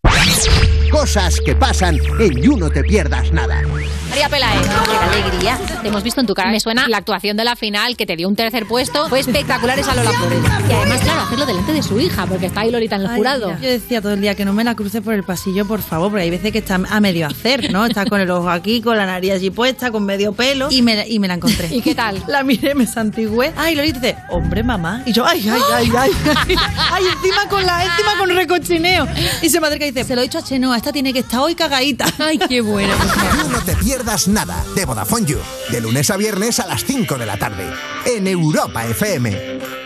Cosas 0.90 1.40
que 1.44 1.56
pasan 1.56 1.98
en 2.20 2.40
You 2.42 2.56
No 2.56 2.70
Te 2.70 2.82
Pierdas 2.84 3.32
Nada. 3.32 3.62
María 4.10 4.28
Pelae, 4.28 4.58
qué 4.60 4.96
alegría. 5.18 5.58
Te 5.82 5.88
hemos 5.88 6.04
visto 6.04 6.20
en 6.20 6.26
tu 6.28 6.34
cara. 6.34 6.52
Me 6.52 6.60
suena 6.60 6.86
la 6.88 6.98
actuación 6.98 7.36
de 7.36 7.42
la 7.42 7.56
final 7.56 7.96
que 7.96 8.06
te 8.06 8.14
dio 8.14 8.28
un 8.28 8.36
tercer 8.36 8.64
puesto. 8.66 9.08
Fue 9.08 9.18
espectacular 9.18 9.76
esa 9.76 9.92
Lola 9.96 10.12
Flores. 10.12 10.38
Y 10.68 10.72
además, 10.72 11.00
claro, 11.00 11.22
hacerlo 11.22 11.46
delante 11.46 11.72
de 11.72 11.82
su 11.82 11.98
hija, 11.98 12.26
porque 12.26 12.46
está 12.46 12.60
ahí 12.60 12.70
Lolita 12.70 12.94
en 12.94 13.02
el 13.02 13.08
Ay, 13.08 13.16
jurado. 13.16 13.46
mira, 13.48 13.60
Yo 13.60 13.70
decía 13.70 14.00
todo 14.00 14.12
el 14.12 14.20
día 14.20 14.36
que 14.36 14.44
no 14.44 14.52
me 14.52 14.62
la 14.62 14.76
cruce 14.76 15.02
por 15.02 15.14
el 15.14 15.24
pasillo, 15.24 15.66
por 15.66 15.82
favor, 15.82 16.10
porque 16.10 16.22
hay 16.22 16.30
veces 16.30 16.52
que 16.52 16.58
está 16.58 16.73
a 16.74 17.00
medio 17.00 17.26
hacer, 17.26 17.72
¿no? 17.72 17.86
Está 17.86 18.04
con 18.06 18.20
el 18.20 18.30
ojo 18.30 18.48
aquí, 18.50 18.80
con 18.80 18.96
la 18.96 19.06
nariz 19.06 19.32
allí 19.32 19.50
puesta, 19.50 19.90
con 19.90 20.04
medio 20.04 20.32
pelo. 20.32 20.68
Y 20.70 20.82
me, 20.82 20.96
la- 20.96 21.06
y 21.06 21.18
me 21.18 21.28
la 21.28 21.34
encontré. 21.34 21.68
¿Y 21.74 21.80
qué 21.80 21.94
tal? 21.94 22.22
La 22.26 22.42
miré, 22.42 22.74
me 22.74 22.86
santigüé. 22.86 23.52
Ay, 23.56 23.74
Lolita 23.74 24.00
dice, 24.00 24.16
hombre, 24.30 24.62
mamá. 24.62 25.02
Y 25.06 25.12
yo, 25.12 25.24
ay, 25.26 25.46
ay, 25.48 25.60
ay, 25.74 25.92
ay. 25.96 26.10
Ay, 26.48 26.56
ay, 26.92 27.02
encima 27.16 27.48
con 27.48 27.64
la, 27.64 27.84
encima 27.84 28.18
con 28.18 28.28
recochineo. 28.30 29.06
Y 29.42 29.48
se 29.50 29.60
me 29.60 29.66
acerca 29.66 29.86
y 29.86 29.90
dice, 29.92 30.04
se 30.04 30.14
lo 30.14 30.20
he 30.22 30.24
dicho 30.24 30.38
a 30.38 30.42
Chenoa, 30.44 30.76
esta 30.76 30.92
tiene 30.92 31.12
que 31.12 31.20
estar 31.20 31.40
hoy 31.40 31.54
cagadita. 31.54 32.06
Ay, 32.18 32.38
qué 32.38 32.60
buena. 32.60 32.94
You 32.96 33.50
No 33.50 33.60
Te 33.62 33.74
Pierdas 33.76 34.28
Nada 34.28 34.64
de 34.74 34.84
Vodafone 34.84 35.26
You. 35.26 35.38
De 35.70 35.80
lunes 35.80 36.10
a 36.10 36.16
viernes 36.16 36.58
a 36.60 36.66
las 36.66 36.84
5 36.84 37.16
de 37.18 37.26
la 37.26 37.36
tarde. 37.36 37.64
En 38.06 38.26
Europa 38.26 38.84
FM. 38.86 39.83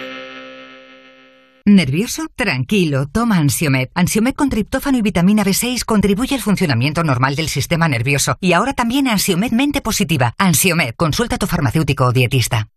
¿Nervioso? 1.68 2.28
Tranquilo, 2.34 3.08
toma 3.08 3.36
Ansiomed. 3.36 3.88
Ansiomed 3.94 4.34
con 4.34 4.48
triptófano 4.48 4.96
y 4.96 5.02
vitamina 5.02 5.44
B6 5.44 5.84
contribuye 5.84 6.34
al 6.34 6.40
funcionamiento 6.40 7.04
normal 7.04 7.36
del 7.36 7.50
sistema 7.50 7.88
nervioso. 7.88 8.38
Y 8.40 8.54
ahora 8.54 8.72
también 8.72 9.06
Ansiomed 9.06 9.52
Mente 9.52 9.82
Positiva. 9.82 10.34
Ansiomed, 10.38 10.94
consulta 10.96 11.34
a 11.36 11.38
tu 11.38 11.46
farmacéutico 11.46 12.06
o 12.06 12.12
dietista. 12.12 12.68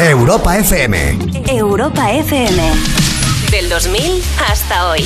Europa 0.00 0.58
FM. 0.58 1.18
Europa 1.48 2.12
FM. 2.12 2.62
Del 3.52 3.68
2000 3.68 4.22
hasta 4.50 4.88
hoy. 4.90 5.02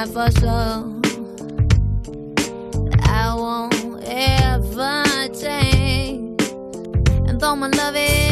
It's 0.00 0.12
for 0.12 0.30
sure. 0.40 0.84
I 3.02 3.34
won't 3.34 4.04
ever 4.04 5.04
change. 5.34 6.42
And 7.28 7.40
though 7.40 7.56
my 7.56 7.68
love 7.68 7.96
is 7.96 8.27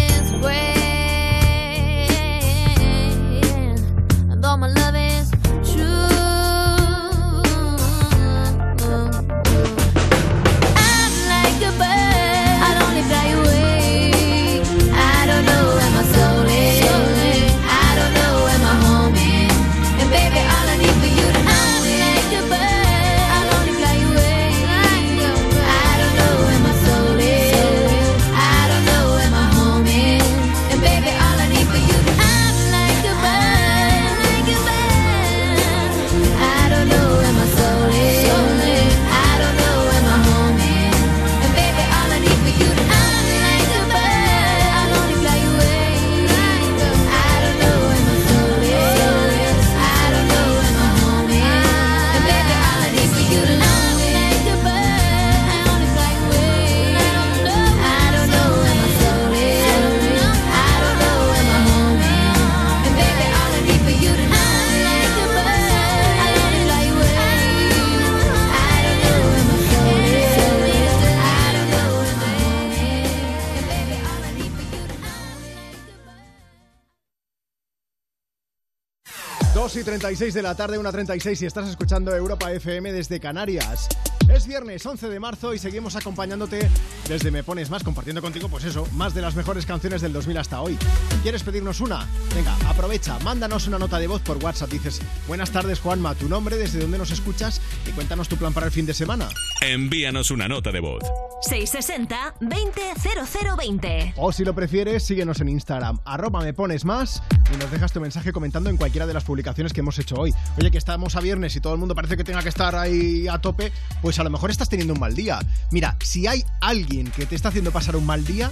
36 79.99 80.35
de 80.35 80.43
la 80.43 80.55
tarde, 80.55 80.79
1.36 80.79 81.41
y 81.41 81.47
estás 81.47 81.71
escuchando 81.71 82.15
Europa 82.15 82.53
FM 82.53 82.93
desde 82.93 83.19
Canarias. 83.19 83.89
Es 84.37 84.47
viernes 84.47 84.85
11 84.85 85.09
de 85.09 85.19
marzo 85.19 85.55
y 85.55 85.59
seguimos 85.59 85.97
acompañándote 85.97 86.69
desde 87.09 87.31
Me 87.31 87.43
Pones 87.43 87.71
Más, 87.71 87.83
compartiendo 87.83 88.21
contigo, 88.21 88.51
pues 88.51 88.65
eso, 88.65 88.87
más 88.93 89.15
de 89.15 89.23
las 89.23 89.35
mejores 89.35 89.65
canciones 89.65 90.03
del 90.03 90.13
2000 90.13 90.37
hasta 90.37 90.61
hoy. 90.61 90.77
¿Quieres 91.23 91.43
pedirnos 91.43 91.81
una? 91.81 92.07
Venga, 92.35 92.55
aprovecha, 92.69 93.19
mándanos 93.21 93.67
una 93.67 93.79
nota 93.79 93.99
de 93.99 94.09
voz 94.09 94.21
por 94.21 94.37
WhatsApp. 94.45 94.69
Dices, 94.69 95.01
buenas 95.27 95.53
tardes 95.53 95.81
Juanma, 95.81 96.15
tu 96.15 96.29
nombre, 96.29 96.59
desde 96.59 96.81
dónde 96.81 96.99
nos 96.99 97.13
escuchas 97.13 97.63
y 97.89 97.93
cuéntanos 97.93 98.29
tu 98.29 98.37
plan 98.37 98.53
para 98.53 98.67
el 98.67 98.73
fin 98.73 98.85
de 98.85 98.93
semana. 98.93 99.31
Envíanos 99.63 100.31
una 100.31 100.49
nota 100.49 100.71
de 100.71 100.81
voz. 100.81 101.03
660-200020. 101.49 104.13
O 104.17 104.33
si 104.33 104.45
lo 104.45 104.55
prefieres, 104.55 105.03
síguenos 105.03 105.41
en 105.41 105.49
Instagram, 105.49 105.99
arroba 106.05 106.43
me 106.43 106.53
pones 106.53 106.85
más 106.85 107.23
y 107.55 107.57
nos 107.57 107.71
dejas 107.71 107.91
tu 107.91 108.03
mensaje 108.03 108.33
comentando 108.33 108.69
en 108.69 108.77
cualquiera 108.77 109.07
de 109.07 109.15
las 109.15 109.25
publicaciones 109.25 109.73
que 109.73 109.81
hemos 109.81 109.99
hecho 109.99 110.17
hoy. 110.17 110.35
Oye, 110.59 110.71
que 110.71 110.79
estamos 110.79 111.17
a 111.17 111.21
viernes 111.21 111.57
y 111.57 111.61
todo 111.61 111.73
el 111.73 111.79
mundo 111.79 111.95
parece 111.95 112.19
que 112.19 112.25
tenga 112.25 112.43
que 112.43 112.51
estar 112.51 112.75
ahí 112.75 113.29
a 113.29 113.39
tope, 113.39 113.73
pues 114.03 114.19
a 114.19 114.26
lo 114.27 114.31
mejor 114.31 114.51
estás 114.51 114.69
teniendo 114.69 114.95
un 114.95 115.01
mal 115.01 115.15
día. 115.15 115.39
Mira, 115.71 115.97
si 116.03 116.27
hay 116.27 116.45
alguien 116.61 117.11
que 117.11 117.27
te 117.27 117.35
está 117.37 117.49
haciendo 117.49 117.71
pasar 117.71 117.97
un 117.97 118.05
mal 118.05 118.25
día, 118.25 118.51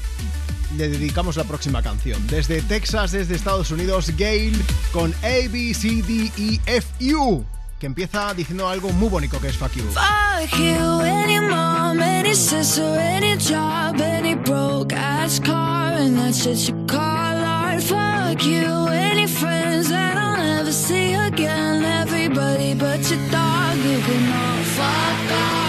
le 0.76 0.88
dedicamos 0.88 1.36
la 1.36 1.44
próxima 1.44 1.82
canción. 1.82 2.24
Desde 2.28 2.62
Texas, 2.62 3.12
desde 3.12 3.34
Estados 3.34 3.70
Unidos, 3.70 4.12
Gail 4.16 4.60
con 4.92 5.12
A, 5.22 5.48
B, 5.50 5.74
C, 5.74 6.02
D, 6.02 6.32
E, 6.38 6.60
F, 6.66 7.14
U. 7.14 7.44
Que 7.78 7.86
empieza 7.86 8.32
diciendo 8.34 8.68
algo 8.68 8.90
muy 8.92 9.08
bonito 9.08 9.40
que 9.40 9.48
es 9.48 9.56
fuck 9.56 9.72
you. 9.74 9.84
Fuck 9.84 10.58
you, 10.58 11.00
any 11.00 11.40
mom, 11.40 12.00
any 12.00 12.34
sister, 12.34 12.98
any 12.98 13.36
job, 13.36 14.00
any 14.00 14.36
broke 14.36 14.94
ass 14.94 15.40
car, 15.40 15.92
and 15.94 16.16
that's 16.16 16.42
shit 16.42 16.68
you 16.68 16.86
call 16.86 17.00
art. 17.00 17.82
Fuck 17.82 18.44
you, 18.44 18.88
any 18.88 19.26
friends 19.26 19.88
that 19.88 20.16
I'll 20.16 20.36
never 20.36 20.72
see 20.72 21.14
again. 21.14 21.84
Everybody 21.84 22.74
but 22.74 23.10
your 23.10 23.20
dog, 23.30 23.76
you 23.76 23.98
can 23.98 24.32
all 24.32 24.64
fuck 24.64 25.32
off. 25.32 25.63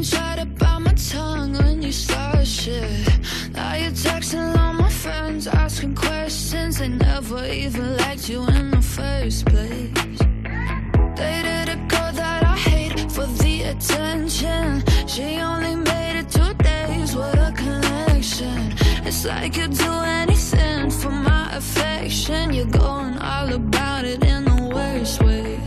Even 0.00 0.12
tried 0.18 0.38
to 0.38 0.46
bite 0.46 0.78
my 0.78 0.94
tongue 0.94 1.52
when 1.52 1.82
you 1.82 1.92
started 1.92 2.46
shit. 2.46 3.06
Now 3.52 3.74
you're 3.74 3.90
texting 3.90 4.56
all 4.56 4.72
my 4.72 4.88
friends, 4.88 5.46
asking 5.46 5.94
questions. 5.94 6.78
They 6.78 6.88
never 6.88 7.44
even 7.44 7.98
liked 7.98 8.26
you 8.26 8.46
in 8.46 8.70
the 8.70 8.80
first 8.80 9.44
place. 9.44 10.18
Dated 11.16 11.68
a 11.68 11.76
girl 11.86 12.12
that 12.12 12.42
I 12.44 12.56
hate 12.56 13.12
for 13.12 13.26
the 13.26 13.62
attention. 13.72 14.82
She 15.06 15.36
only 15.36 15.74
made 15.76 16.20
it 16.20 16.30
two 16.30 16.54
days 16.54 17.14
with 17.14 17.34
a 17.34 17.52
connection. 17.54 18.72
It's 19.04 19.26
like 19.26 19.54
you'd 19.58 19.74
do 19.74 19.92
anything 20.22 20.90
for 20.90 21.10
my 21.10 21.50
affection. 21.52 22.54
You're 22.54 22.64
going 22.64 23.18
all 23.18 23.52
about 23.52 24.06
it 24.06 24.24
in 24.24 24.44
the 24.46 24.72
worst 24.74 25.22
ways. 25.22 25.59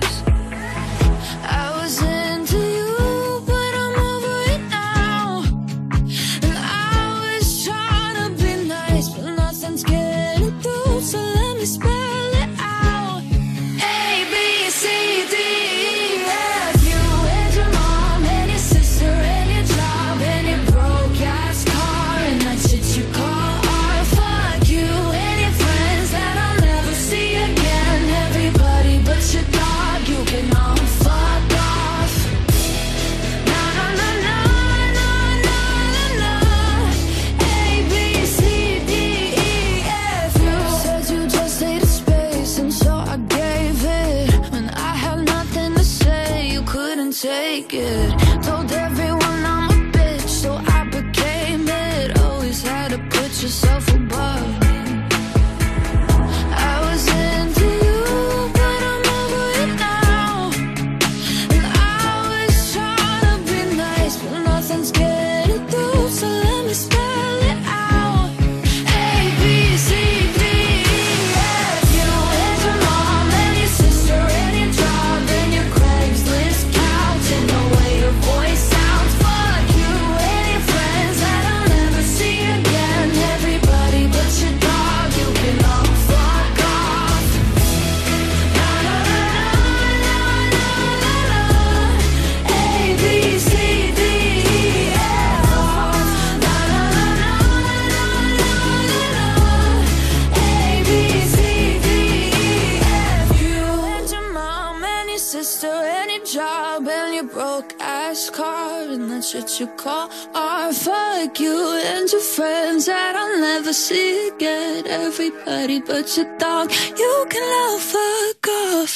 Sister 105.34 105.84
your 106.10 106.24
job 106.26 106.88
and 106.88 107.16
your 107.16 107.24
broke 107.24 107.74
ass 107.80 108.30
car 108.30 108.84
and 108.94 109.10
that 109.10 109.24
shit 109.24 109.60
you 109.60 109.68
call 109.78 110.08
art. 110.36 110.76
Fuck 110.76 111.40
you 111.40 111.58
and 111.92 112.08
your 112.12 112.22
friends 112.22 112.86
that 112.86 113.16
I'll 113.16 113.42
never 113.42 113.74
see 113.74 114.30
again. 114.30 114.86
Everybody 114.86 115.82
but 115.82 116.16
your 116.16 116.28
dog, 116.38 116.72
you 116.72 117.26
can 117.30 117.44
all 117.62 117.80
fuck 117.80 118.48
off. 118.48 118.96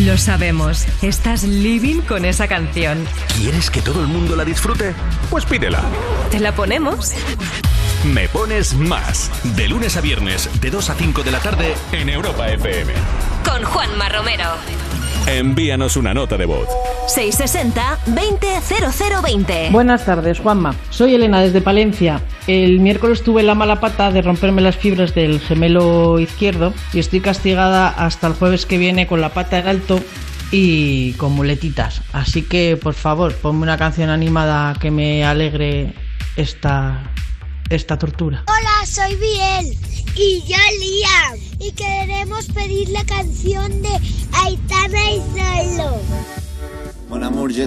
Lo 0.00 0.18
sabemos, 0.18 0.86
estás 1.02 1.44
living 1.44 2.00
con 2.00 2.24
esa 2.24 2.48
canción. 2.48 3.06
¿Quieres 3.38 3.70
que 3.70 3.80
todo 3.80 4.00
el 4.00 4.08
mundo 4.08 4.34
la 4.34 4.44
disfrute? 4.44 4.92
Pues 5.30 5.44
pídela. 5.44 5.84
¿Te 6.32 6.40
la 6.40 6.52
ponemos? 6.52 7.12
Me 8.12 8.28
pones 8.28 8.74
más. 8.74 9.30
De 9.56 9.68
lunes 9.68 9.96
a 9.96 10.00
viernes, 10.00 10.50
de 10.60 10.70
2 10.70 10.90
a 10.90 10.94
5 10.94 11.22
de 11.22 11.30
la 11.30 11.38
tarde, 11.38 11.74
en 11.92 12.08
Europa 12.08 12.48
FM. 12.48 12.92
Con 13.44 13.62
Juanma 13.62 14.08
Romero. 14.08 14.83
Envíanos 15.26 15.96
una 15.96 16.12
nota 16.12 16.36
de 16.36 16.44
voz. 16.44 16.68
660-200020. 17.06 19.72
Buenas 19.72 20.04
tardes, 20.04 20.38
Juanma. 20.38 20.74
Soy 20.90 21.14
Elena 21.14 21.40
desde 21.40 21.62
Palencia. 21.62 22.20
El 22.46 22.80
miércoles 22.80 23.22
tuve 23.22 23.42
la 23.42 23.54
mala 23.54 23.80
pata 23.80 24.10
de 24.10 24.20
romperme 24.20 24.60
las 24.60 24.76
fibras 24.76 25.14
del 25.14 25.40
gemelo 25.40 26.18
izquierdo 26.18 26.74
y 26.92 26.98
estoy 26.98 27.20
castigada 27.20 27.88
hasta 27.88 28.26
el 28.26 28.34
jueves 28.34 28.66
que 28.66 28.76
viene 28.76 29.06
con 29.06 29.22
la 29.22 29.30
pata 29.30 29.58
en 29.58 29.68
alto 29.68 29.98
y 30.50 31.14
con 31.14 31.32
muletitas. 31.32 32.02
Así 32.12 32.42
que, 32.42 32.76
por 32.76 32.92
favor, 32.92 33.34
ponme 33.34 33.62
una 33.62 33.78
canción 33.78 34.10
animada 34.10 34.74
que 34.78 34.90
me 34.90 35.24
alegre 35.24 35.94
esta, 36.36 37.00
esta 37.70 37.98
tortura. 37.98 38.44
Hola, 38.46 38.86
soy 38.86 39.16
Biel 39.16 39.78
y 40.16 40.42
yo 40.42 40.56
Liam 40.80 41.38
y 41.58 41.72
queremos 41.72 42.46
pedir 42.46 42.88
la 42.90 43.04
canción 43.04 43.82
de 43.82 43.90
Aitana 44.32 45.10
y 45.12 45.20
Solo. 45.76 46.00
Mon 47.08 47.22
amour, 47.22 47.52
je 47.52 47.66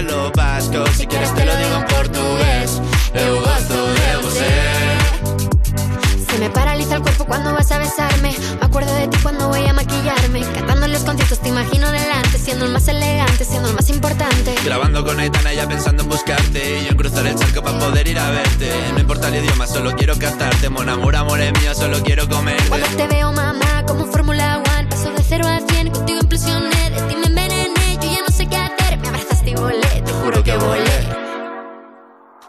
pelo 0.00 0.32
vasco. 0.32 0.84
Si 0.96 1.06
quieres 1.06 1.34
te 1.34 1.44
lo 1.44 1.56
digo 1.56 1.76
en 1.76 1.84
portugués. 1.86 2.80
Eu 3.14 3.40
gosto 3.40 3.74
de 3.98 4.16
você. 4.22 4.50
Se 6.30 6.38
me 6.38 6.50
paraliza 6.50 6.96
el 6.96 7.02
cuerpo 7.02 7.24
cuando 7.26 7.52
vas 7.52 7.70
a 7.70 7.78
besarme. 7.78 8.34
Me 8.60 8.66
acuerdo 8.66 8.94
de 8.94 9.08
ti 9.08 9.18
cuando 9.22 9.48
voy 9.48 9.66
a 9.66 9.72
maquillarme. 9.72 10.40
Cantando 10.54 10.86
en 10.86 10.92
los 10.92 11.02
conciertos 11.02 11.38
te 11.40 11.48
imagino 11.48 11.90
delante. 11.90 12.38
Siendo 12.38 12.64
el 12.66 12.72
más 12.72 12.88
elegante, 12.88 13.44
siendo 13.44 13.68
el 13.68 13.74
más 13.74 13.88
importante. 13.90 14.54
Grabando 14.64 15.04
con 15.04 15.20
Aitana 15.20 15.52
ya 15.52 15.68
pensando 15.68 16.02
en 16.02 16.08
buscarte 16.08 16.80
Y 16.80 16.84
yo 16.84 16.90
en 16.90 16.96
cruzar 16.96 17.26
el 17.26 17.34
charco 17.34 17.62
para 17.62 17.78
poder 17.78 18.08
ir 18.08 18.18
a 18.18 18.30
verte 18.30 18.70
No 18.92 19.00
importa 19.00 19.28
el 19.28 19.44
idioma, 19.44 19.66
solo 19.66 19.94
quiero 19.96 20.18
cantarte 20.18 20.68
Mon 20.68 20.88
amor, 20.88 21.16
amor 21.16 21.40
es 21.40 21.52
mío, 21.60 21.74
solo 21.74 22.02
quiero 22.02 22.28
comerte 22.28 22.68
Cuando 22.68 22.86
te 22.88 23.06
veo, 23.06 23.32
mamá, 23.32 23.84
como 23.86 24.06
Fórmula 24.06 24.62
One. 24.76 24.88
Paso 24.88 25.10
de 25.12 25.22
cero 25.22 25.46
a 25.46 25.60
cien, 25.68 25.90
contigo 25.90 26.20
implosioné. 26.20 26.90
De 26.90 27.00
ti 27.02 27.19
te 30.42 30.50
que 30.50 30.56
volé. 30.56 31.00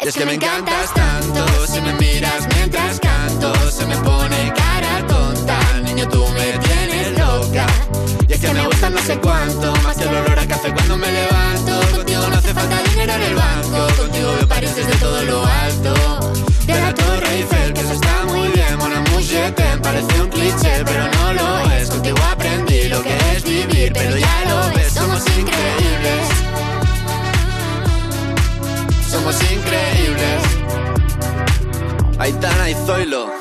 Y 0.04 0.08
es 0.08 0.16
que 0.16 0.26
me 0.26 0.34
encantas 0.34 0.92
tanto 0.96 1.46
Si 1.68 1.80
me 1.80 1.94
miras 1.94 2.48
mientras 2.56 3.00
canto 3.00 3.54
Se 3.70 3.86
me 3.86 3.96
pone 3.98 4.52
cara 4.56 5.06
tonta. 5.08 5.60
Niño, 5.84 6.08
tú 6.08 6.26
me 6.30 6.58
tienes 6.58 7.18
loca. 7.20 7.66
Y 8.28 8.34
es 8.34 8.40
que 8.40 8.54
me 8.54 8.66
gusta 8.66 8.90
no 8.90 9.00
sé 9.00 9.18
cuánto. 9.20 9.74
Más 9.84 9.98
que 9.98 10.04
el 10.04 10.10
olor 10.10 10.40
a 10.40 10.48
café 10.48 10.74
cuando 10.74 10.98
me 10.98 11.12
levanto. 11.12 11.80
Contigo 11.96 12.28
no 12.30 12.38
hace 12.38 12.54
falta 12.54 12.82
dinero 12.90 13.14
en 13.14 13.22
el 13.22 13.36
banco. 13.36 13.88
Contigo 13.98 14.34
veo 14.36 14.48
París 14.48 14.76
desde 14.76 14.96
todo 14.98 15.22
lo 15.24 15.46
alto. 15.46 15.94
De 16.66 16.80
la 16.80 16.94
Torre 16.94 17.30
Eiffel, 17.36 17.74
que 17.74 17.82
eso 17.82 17.94
está 17.94 18.26
muy 18.26 18.48
bien. 18.50 18.78
Mon 18.78 18.92
amour, 18.94 19.22
je 19.22 19.52
t'aime, 19.52 19.82
parece 19.82 20.22
un 20.22 20.30
cliché 20.30 20.84
Pero 20.86 21.08
no 21.08 21.34
lo 21.34 21.72
es, 21.72 21.90
contigo 21.90 22.18
aprendí 22.32 22.88
lo 22.88 23.04
que 23.04 23.16
es 23.36 23.44
vivir 23.44 23.92
Pero 23.94 24.18
ya 24.18 24.46
lo 24.48 24.76
ves, 24.76 24.94
somos 24.94 25.22
increíbles 25.38 26.51
somos 29.12 29.36
increíbles. 29.52 30.42
Aitana 32.18 32.70
y 32.70 32.74
Zoilo. 32.86 33.41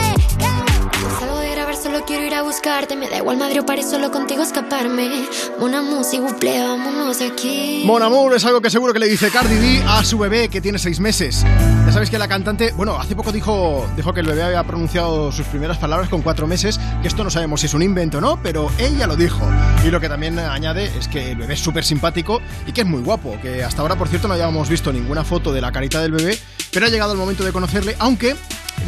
Solo 1.81 2.05
quiero 2.05 2.23
ir 2.27 2.35
a 2.35 2.43
buscarte. 2.43 2.95
Me 2.95 3.09
da 3.09 3.17
igual 3.17 3.37
Madrid 3.37 3.61
o 3.61 3.65
París, 3.65 3.89
solo 3.89 4.11
contigo 4.11 4.43
escaparme. 4.43 5.09
Una 5.59 5.81
música, 5.81 6.21
buple, 6.21 6.61
vámonos 6.61 7.17
de 7.17 7.25
aquí. 7.25 7.81
Mon 7.85 8.03
Amour 8.03 8.35
es 8.35 8.45
algo 8.45 8.61
que 8.61 8.69
seguro 8.69 8.93
que 8.93 8.99
le 8.99 9.07
dice 9.07 9.31
Cardi 9.31 9.57
B 9.57 9.83
a 9.87 10.03
su 10.03 10.19
bebé 10.19 10.47
que 10.49 10.61
tiene 10.61 10.77
seis 10.77 10.99
meses. 10.99 11.43
Ya 11.85 11.91
sabéis 11.91 12.11
que 12.11 12.19
la 12.19 12.27
cantante, 12.27 12.71
bueno, 12.73 12.99
hace 12.99 13.15
poco 13.15 13.31
dijo, 13.31 13.87
dijo 13.95 14.13
que 14.13 14.19
el 14.19 14.27
bebé 14.27 14.43
había 14.43 14.63
pronunciado 14.63 15.31
sus 15.31 15.47
primeras 15.47 15.79
palabras 15.79 16.07
con 16.07 16.21
cuatro 16.21 16.45
meses, 16.45 16.79
que 17.01 17.07
esto 17.07 17.23
no 17.23 17.31
sabemos 17.31 17.61
si 17.61 17.65
es 17.65 17.73
un 17.73 17.81
invento 17.81 18.19
o 18.19 18.21
no, 18.21 18.39
pero 18.43 18.69
ella 18.77 19.07
lo 19.07 19.15
dijo. 19.15 19.41
Y 19.83 19.89
lo 19.89 19.99
que 19.99 20.07
también 20.07 20.37
añade 20.37 20.85
es 20.99 21.07
que 21.07 21.31
el 21.31 21.37
bebé 21.39 21.55
es 21.55 21.59
súper 21.59 21.83
simpático 21.83 22.41
y 22.67 22.73
que 22.73 22.81
es 22.81 22.87
muy 22.87 23.01
guapo, 23.01 23.39
que 23.41 23.63
hasta 23.63 23.81
ahora, 23.81 23.95
por 23.95 24.07
cierto, 24.07 24.27
no 24.27 24.35
habíamos 24.35 24.69
visto 24.69 24.93
ninguna 24.93 25.23
foto 25.23 25.51
de 25.51 25.61
la 25.61 25.71
carita 25.71 25.99
del 25.99 26.11
bebé, 26.11 26.37
pero 26.71 26.85
ha 26.85 26.89
llegado 26.89 27.13
el 27.13 27.17
momento 27.17 27.43
de 27.43 27.51
conocerle, 27.51 27.95
aunque 27.97 28.35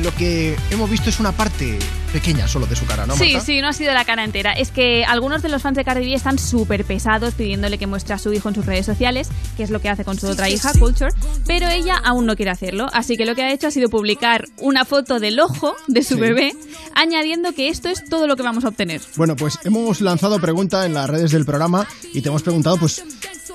lo 0.02 0.14
que 0.16 0.56
hemos 0.72 0.90
visto 0.90 1.10
es 1.10 1.20
una 1.20 1.32
parte 1.32 1.78
pequeña 2.12 2.48
solo 2.48 2.68
de 2.68 2.76
su 2.76 2.86
cara, 2.86 3.06
¿no? 3.08 3.16
Sí, 3.18 3.34
Marta? 3.34 3.46
sí, 3.46 3.62
no 3.62 3.68
ha 3.70 3.74
sido 3.74 3.94
la 3.94 4.06
cara 4.06 4.24
entera. 4.24 4.54
Es 4.54 4.70
que 4.72 5.04
algunos 5.04 5.42
de 5.42 5.50
los 5.50 5.62
fans 5.62 5.76
de 5.76 5.84
Cardi 5.84 6.06
B 6.06 6.14
están 6.14 6.38
súper 6.38 6.86
pesados 6.86 7.34
pidiéndole 7.34 7.78
que 7.80 7.88
muestre 7.88 8.14
a 8.14 8.18
su 8.20 8.32
hijo 8.34 8.50
en 8.50 8.56
sus 8.56 8.66
redes 8.66 8.86
sociales, 8.86 9.30
que 9.58 9.64
es 9.64 9.70
lo 9.72 9.82
que 9.82 9.90
hace 9.90 10.04
con 10.06 10.20
su 10.20 10.28
otra 10.28 10.50
hija, 10.50 10.72
Culture, 10.80 11.12
pero 11.48 11.68
ella 11.70 11.96
aún 12.04 12.26
no 12.26 12.36
quiere 12.36 12.52
hacerlo. 12.52 12.88
Así 12.94 13.18
que 13.18 13.26
lo 13.26 13.34
que 13.36 13.42
ha 13.44 13.52
hecho 13.52 13.68
ha 13.68 13.72
sido 13.72 13.90
publicar 13.90 14.46
una 14.60 14.86
foto 14.86 15.20
del 15.20 15.40
ojo 15.40 15.76
de 15.88 16.04
su 16.04 16.16
Sí. 16.16 16.20
bebé, 16.20 16.54
añadiendo 16.94 17.54
que 17.54 17.70
esto 17.70 17.90
es 17.90 18.04
todo 18.06 18.28
lo 18.28 18.36
que 18.36 18.44
vamos 18.44 18.64
a 18.66 18.70
obtener. 18.70 19.02
Bueno, 19.16 19.36
pues 19.36 19.58
hemos 19.64 20.02
lanzado 20.02 20.40
pregunta 20.40 20.86
en 20.86 20.94
las 20.94 21.10
redes 21.10 21.32
del 21.32 21.46
programa 21.46 21.88
y 22.14 22.22
te 22.22 22.30
hemos 22.30 22.44
preguntado, 22.44 22.78
pues, 22.78 23.04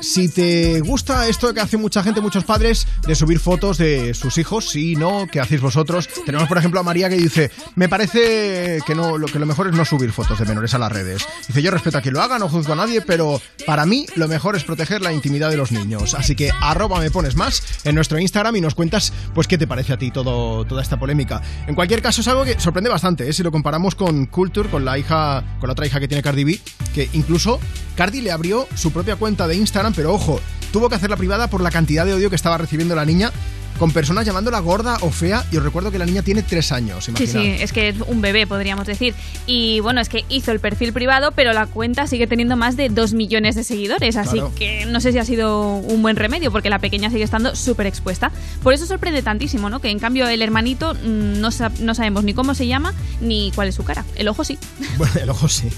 si 0.00 0.28
te 0.28 0.80
gusta 0.80 1.28
esto 1.28 1.52
que 1.54 1.60
hace 1.60 1.76
mucha 1.76 2.02
gente, 2.02 2.20
muchos 2.20 2.44
padres, 2.44 2.86
de 3.06 3.14
subir 3.14 3.38
fotos 3.40 3.78
de 3.78 4.14
sus 4.14 4.38
hijos, 4.38 4.68
sí, 4.70 4.94
no, 4.96 5.26
¿qué 5.30 5.40
hacéis 5.40 5.60
vosotros? 5.60 6.08
Tenemos, 6.28 6.46
por 6.46 6.58
ejemplo, 6.58 6.78
a 6.78 6.82
María 6.82 7.08
que 7.08 7.16
dice, 7.16 7.50
me 7.74 7.88
parece 7.88 8.82
que 8.84 8.94
no, 8.94 9.16
lo 9.16 9.28
que 9.28 9.38
lo 9.38 9.46
mejor 9.46 9.68
es 9.68 9.74
no 9.74 9.86
subir 9.86 10.12
fotos 10.12 10.38
de 10.38 10.44
menores 10.44 10.74
a 10.74 10.78
las 10.78 10.92
redes. 10.92 11.26
Dice, 11.46 11.62
yo 11.62 11.70
respeto 11.70 11.96
a 11.96 12.02
quien 12.02 12.12
lo 12.12 12.20
haga, 12.20 12.38
no 12.38 12.50
juzgo 12.50 12.74
a 12.74 12.76
nadie, 12.76 13.00
pero 13.00 13.40
para 13.64 13.86
mí 13.86 14.04
lo 14.14 14.28
mejor 14.28 14.54
es 14.54 14.62
proteger 14.62 15.00
la 15.00 15.10
intimidad 15.10 15.48
de 15.48 15.56
los 15.56 15.72
niños. 15.72 16.12
Así 16.12 16.36
que 16.36 16.50
arroba 16.60 17.00
me 17.00 17.10
pones 17.10 17.34
más 17.34 17.62
en 17.84 17.94
nuestro 17.94 18.18
Instagram 18.18 18.56
y 18.56 18.60
nos 18.60 18.74
cuentas, 18.74 19.10
pues, 19.32 19.46
qué 19.46 19.56
te 19.56 19.66
parece 19.66 19.94
a 19.94 19.96
ti 19.96 20.10
todo, 20.10 20.66
toda 20.66 20.82
esta 20.82 20.98
polémica. 20.98 21.40
En 21.66 21.74
cualquier 21.74 22.02
caso, 22.02 22.20
es 22.20 22.28
algo 22.28 22.44
que 22.44 22.60
sorprende 22.60 22.90
bastante, 22.90 23.26
¿eh? 23.26 23.32
si 23.32 23.42
lo 23.42 23.50
comparamos 23.50 23.94
con 23.94 24.26
Culture, 24.26 24.68
con 24.68 24.84
la 24.84 24.98
hija, 24.98 25.56
con 25.60 25.68
la 25.68 25.72
otra 25.72 25.86
hija 25.86 25.98
que 25.98 26.08
tiene 26.08 26.22
Cardi 26.22 26.44
B, 26.44 26.60
que 26.94 27.08
incluso 27.14 27.58
Cardi 27.96 28.20
le 28.20 28.32
abrió 28.32 28.68
su 28.74 28.92
propia 28.92 29.16
cuenta 29.16 29.48
de 29.48 29.56
Instagram, 29.56 29.94
pero 29.94 30.12
ojo, 30.12 30.42
tuvo 30.74 30.90
que 30.90 30.96
hacerla 30.96 31.16
privada 31.16 31.48
por 31.48 31.62
la 31.62 31.70
cantidad 31.70 32.04
de 32.04 32.12
odio 32.12 32.28
que 32.28 32.36
estaba 32.36 32.58
recibiendo 32.58 32.94
la 32.94 33.06
niña 33.06 33.32
con 33.78 33.92
personas 33.92 34.26
llamándola 34.26 34.58
gorda 34.60 34.98
o 35.02 35.10
fea 35.10 35.44
y 35.52 35.56
os 35.56 35.62
recuerdo 35.62 35.90
que 35.90 35.98
la 35.98 36.06
niña 36.06 36.22
tiene 36.22 36.42
tres 36.42 36.72
años, 36.72 37.04
Sí, 37.04 37.10
imaginad. 37.12 37.42
sí, 37.42 37.48
es 37.62 37.72
que 37.72 37.88
es 37.88 37.96
un 38.06 38.20
bebé, 38.20 38.46
podríamos 38.46 38.86
decir. 38.86 39.14
Y 39.46 39.80
bueno, 39.80 40.00
es 40.00 40.08
que 40.08 40.24
hizo 40.28 40.52
el 40.52 40.60
perfil 40.60 40.92
privado, 40.92 41.32
pero 41.32 41.52
la 41.52 41.66
cuenta 41.66 42.06
sigue 42.06 42.26
teniendo 42.26 42.56
más 42.56 42.76
de 42.76 42.88
2 42.88 43.14
millones 43.14 43.54
de 43.54 43.64
seguidores. 43.64 44.16
Así 44.16 44.32
Claro. 44.38 44.52
que 44.56 44.84
no 44.86 45.00
sé 45.00 45.12
si 45.12 45.18
ha 45.18 45.24
sido 45.24 45.76
un 45.76 46.02
buen 46.02 46.16
remedio, 46.16 46.50
porque 46.50 46.70
la 46.70 46.78
pequeña 46.78 47.10
sigue 47.10 47.22
estando 47.24 47.54
súper 47.54 47.86
expuesta. 47.86 48.30
Por 48.62 48.74
eso 48.74 48.86
sorprende 48.86 49.22
tantísimo, 49.22 49.70
¿no? 49.70 49.80
Que 49.80 49.90
en 49.90 49.98
cambio 49.98 50.26
el 50.28 50.42
hermanito 50.42 50.94
mm, 50.94 51.40
no, 51.40 51.50
sa- 51.50 51.72
no 51.80 51.94
sabemos 51.94 52.24
ni 52.24 52.34
cómo 52.34 52.54
se 52.54 52.66
llama 52.66 52.92
ni 53.20 53.52
cuál 53.54 53.68
es 53.68 53.74
su 53.74 53.84
cara. 53.84 54.04
El 54.16 54.28
ojo 54.28 54.44
sí. 54.44 54.58
Bueno, 54.98 55.12
el 55.22 55.30
ojo 55.30 55.48
sí. 55.48 55.68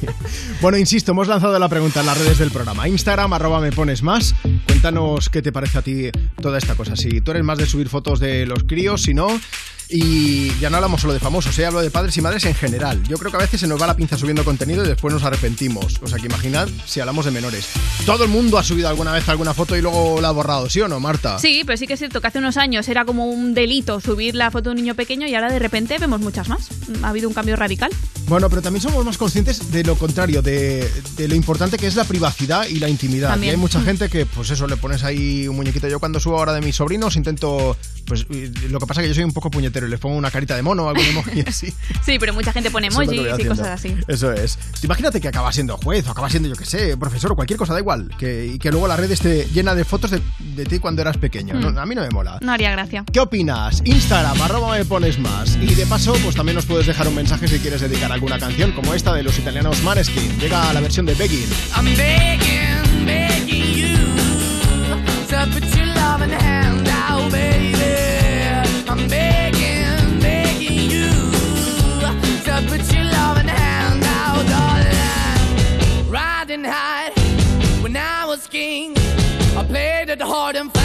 Bueno, 0.61 0.79
insisto, 0.79 1.13
hemos 1.13 1.29
lanzado 1.29 1.59
la 1.59 1.69
pregunta 1.69 2.01
en 2.01 2.07
las 2.07 2.17
redes 2.19 2.39
del 2.39 2.51
programa. 2.51 2.89
Instagram, 2.89 3.33
arroba 3.35 3.61
me 3.61 3.71
pones 3.73 4.03
más. 4.03 4.35
Cuéntanos 4.67 5.29
qué 5.29 5.43
te 5.43 5.53
parece 5.53 5.79
a 5.79 5.83
ti 5.83 6.11
toda 6.41 6.57
esta 6.59 6.75
cosa. 6.75 6.97
Si 6.97 7.21
tú 7.21 7.33
eres 7.33 7.45
más 7.45 7.59
de 7.59 7.67
subir 7.67 7.89
fotos 7.91 8.21
de 8.21 8.47
los 8.47 8.65
críos, 8.65 9.03
si 9.03 9.15
no. 9.15 9.41
Y 9.93 10.57
ya 10.61 10.71
no 10.71 10.77
hablamos 10.77 11.01
solo 11.01 11.13
de 11.13 11.19
famosos, 11.19 11.59
¿eh? 11.59 11.67
hablo 11.67 11.81
de 11.81 11.91
padres 11.91 12.17
y 12.17 12.21
madres 12.21 12.45
en 12.45 12.55
general. 12.55 13.03
Yo 13.09 13.19
creo 13.19 13.33
que 13.33 13.39
a 13.39 13.41
veces 13.41 13.59
se 13.59 13.67
nos 13.67 13.83
va 13.83 13.89
la 13.89 13.97
pinza 13.97 14.17
subiendo 14.17 14.45
contenido 14.45 14.85
y 14.85 14.89
después 14.89 15.13
nos 15.13 15.25
arrepentimos. 15.25 15.99
O 16.01 16.07
sea 16.07 16.19
que 16.21 16.27
imaginad 16.27 16.69
si 16.87 17.01
hablamos 17.01 17.25
de 17.25 17.33
menores. 17.33 17.69
Todo 18.07 18.23
el 18.23 18.31
mundo 18.31 18.57
ha 18.57 18.63
subido 18.63 18.89
alguna 18.89 19.13
vez 19.13 19.29
alguna 19.29 19.53
foto 19.53 19.77
y 19.77 19.83
luego 19.83 20.21
la 20.21 20.29
ha 20.29 20.33
borrado, 20.33 20.71
¿sí 20.71 20.81
o 20.81 20.87
no, 20.87 21.01
Marta? 21.01 21.41
Sí, 21.41 21.63
pero 21.67 21.77
sí 21.77 21.89
que 21.89 21.95
es 21.95 21.99
cierto 21.99 22.21
que 22.21 22.29
hace 22.29 22.39
unos 22.39 22.57
años 22.57 22.89
era 22.89 23.05
como 23.05 23.27
un 23.27 23.53
delito 23.53 24.01
subir 24.01 24.37
la 24.37 24.53
foto 24.53 24.71
de 24.71 24.71
un 24.71 24.77
niño 24.77 24.95
pequeño 24.95 25.27
y 25.27 25.35
ahora 25.35 25.51
de 25.51 25.59
repente 25.59 25.99
vemos 25.99 26.21
muchas 26.21 26.49
más. 26.49 26.69
Ha 27.03 27.09
habido 27.09 27.29
un 27.29 27.35
cambio 27.35 27.57
radical. 27.57 27.91
Bueno, 28.31 28.49
pero 28.49 28.63
también 28.63 28.81
somos 28.81 29.05
más 29.05 29.19
conscientes 29.19 29.73
de 29.73 29.83
lo 29.83 29.97
contrario, 29.97 30.41
de, 30.41 30.89
de 31.17 31.27
lo 31.29 31.35
importante 31.35 31.77
que 31.77 31.87
es 31.89 31.97
la 31.97 32.05
privacidad 32.05 32.67
y 32.69 32.79
la 32.79 32.89
intimidad. 32.89 33.29
También. 33.31 33.51
Y 33.51 33.55
hay 33.55 33.61
mucha 33.61 33.81
Mm. 33.81 33.85
gente 33.85 34.09
que, 34.09 34.25
pues 34.25 34.51
eso, 34.51 34.67
le 34.69 34.77
pones 34.77 35.03
ahí 35.03 35.49
un 35.49 35.57
muñequito. 35.57 35.89
Yo 35.89 35.99
cuando 35.99 36.21
subo 36.21 36.39
ahora 36.39 36.53
de 36.53 36.61
mis 36.61 36.77
sobrinos 36.77 37.17
intento, 37.17 37.77
pues 38.07 38.27
lo 38.71 38.79
que 38.79 38.87
pasa 38.87 39.01
es 39.01 39.05
que 39.05 39.09
yo 39.09 39.15
soy 39.17 39.25
un 39.25 39.33
poco 39.33 39.51
puñetero 39.51 39.87
y 39.87 39.91
les 39.91 39.99
pongo 39.99 40.17
una 40.17 40.31
carita 40.31 40.55
de 40.55 40.63
mono 40.63 40.85
o 40.85 40.89
algún 40.91 41.05
emoji 41.05 41.41
así. 41.47 41.75
Sí, 42.07 42.19
pero 42.21 42.33
mucha 42.33 42.53
gente 42.53 42.71
pone 42.71 42.87
emojis 42.87 43.13
y 43.13 43.27
haciendo. 43.29 43.55
cosas 43.57 43.69
así. 43.69 43.97
Eso 44.09 44.33
es. 44.33 44.59
Imagínate 44.85 45.21
que 45.21 45.27
acaba 45.29 45.51
siendo 45.53 45.77
juez 45.77 46.07
o 46.07 46.13
acaba 46.13 46.31
siendo, 46.31 46.49
yo 46.49 46.55
qué 46.55 46.65
sé, 46.65 46.97
profesor 46.97 47.33
o 47.33 47.37
cualquier 47.37 47.59
cosa, 47.59 47.73
da 47.75 47.81
igual. 47.81 48.11
Que, 48.19 48.47
y 48.55 48.59
que 48.59 48.71
luego 48.71 48.87
la 48.87 48.97
red 48.97 49.11
esté 49.11 49.49
llena 49.53 49.75
de 49.75 49.85
fotos 49.85 50.13
de, 50.13 50.21
de 50.55 50.65
ti 50.67 50.79
cuando 50.79 51.03
eras 51.03 51.17
pequeño. 51.19 51.55
Mm. 51.57 51.75
No, 51.75 51.81
a 51.81 51.87
mí 51.87 51.95
no 51.97 52.03
me 52.03 52.11
mola. 52.11 52.39
No 52.43 52.53
haría 52.53 52.71
gracia. 52.71 53.05
¿Qué 53.13 53.19
opinas? 53.21 53.83
Instagram, 53.85 54.41
arroba 54.41 54.77
me 54.79 54.85
pones 54.85 55.19
más. 55.19 55.57
Y 55.57 55.75
de 55.75 55.85
paso, 55.87 56.15
pues 56.23 56.37
también 56.37 56.55
nos 56.57 56.67
puedes 56.67 56.87
dejar 56.87 57.09
un 57.09 57.15
mensaje 57.17 57.49
si 57.49 57.59
quieres 57.59 57.81
dedicar 57.81 58.13
alguna 58.21 58.39
canción 58.39 58.73
como 58.73 58.93
esta 58.93 59.15
de 59.15 59.23
los 59.23 59.39
italianos 59.39 59.83
Maneskin. 59.83 60.39
Llega 60.39 60.69
a 60.69 60.75
la 60.75 60.81
versión 60.81 61.07
de 61.07 61.15
Begging. 61.15 61.49
I'm 61.75 61.87
begging, 61.97 62.99
you. 63.79 63.97
I'm 68.91 69.09
begging, 69.09 70.91
you. 70.91 71.09
Riding 76.11 76.65
high 76.65 77.13
when 77.81 77.97
I 77.97 78.27
was 78.27 78.47
king, 78.47 78.93
I 79.57 79.65
played 79.65 80.21
hard 80.21 80.57
and. 80.57 80.80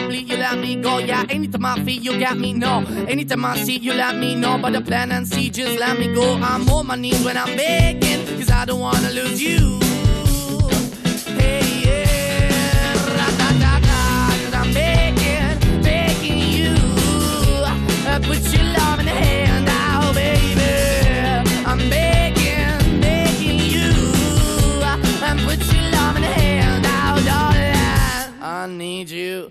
I 0.00 0.06
bleed, 0.06 0.30
you 0.30 0.36
let 0.38 0.58
me 0.58 0.76
go. 0.76 0.98
Yeah, 0.98 1.26
anytime 1.28 1.66
I 1.66 1.74
feel, 1.84 2.00
you 2.00 2.18
got 2.18 2.38
me, 2.38 2.54
no. 2.54 2.84
Anytime 3.06 3.44
I 3.44 3.56
see, 3.58 3.76
you 3.76 3.92
let 3.92 4.16
me 4.16 4.34
know. 4.34 4.56
But 4.56 4.72
the 4.72 4.80
plan 4.80 5.12
and 5.12 5.28
see, 5.28 5.50
just 5.50 5.78
let 5.78 5.98
me 5.98 6.14
go. 6.14 6.36
I'm 6.36 6.66
on 6.70 6.86
my 6.86 6.96
knees 6.96 7.22
when 7.22 7.36
I'm 7.36 7.54
begging, 7.54 8.24
cause 8.38 8.50
I 8.50 8.64
don't 8.64 8.80
wanna 8.80 9.10
lose 9.10 9.42
you. 9.42 9.78
Hey, 11.38 11.82
yeah, 11.84 12.94
ra-da-da-da, 13.16 14.00
'cause 14.40 14.54
I'm 14.54 14.72
begging, 14.72 15.82
begging 15.82 16.38
you. 16.56 16.74
Uh, 18.08 18.20
Put 18.20 18.40
your 18.54 18.64
love 18.78 19.00
in 19.00 19.06
the 19.06 19.12
hand 19.12 19.66
now, 19.66 20.12
baby. 20.14 20.62
I'm 21.66 21.78
begging. 21.90 22.40
I 28.42 28.66
need 28.66 29.08
you 29.10 29.50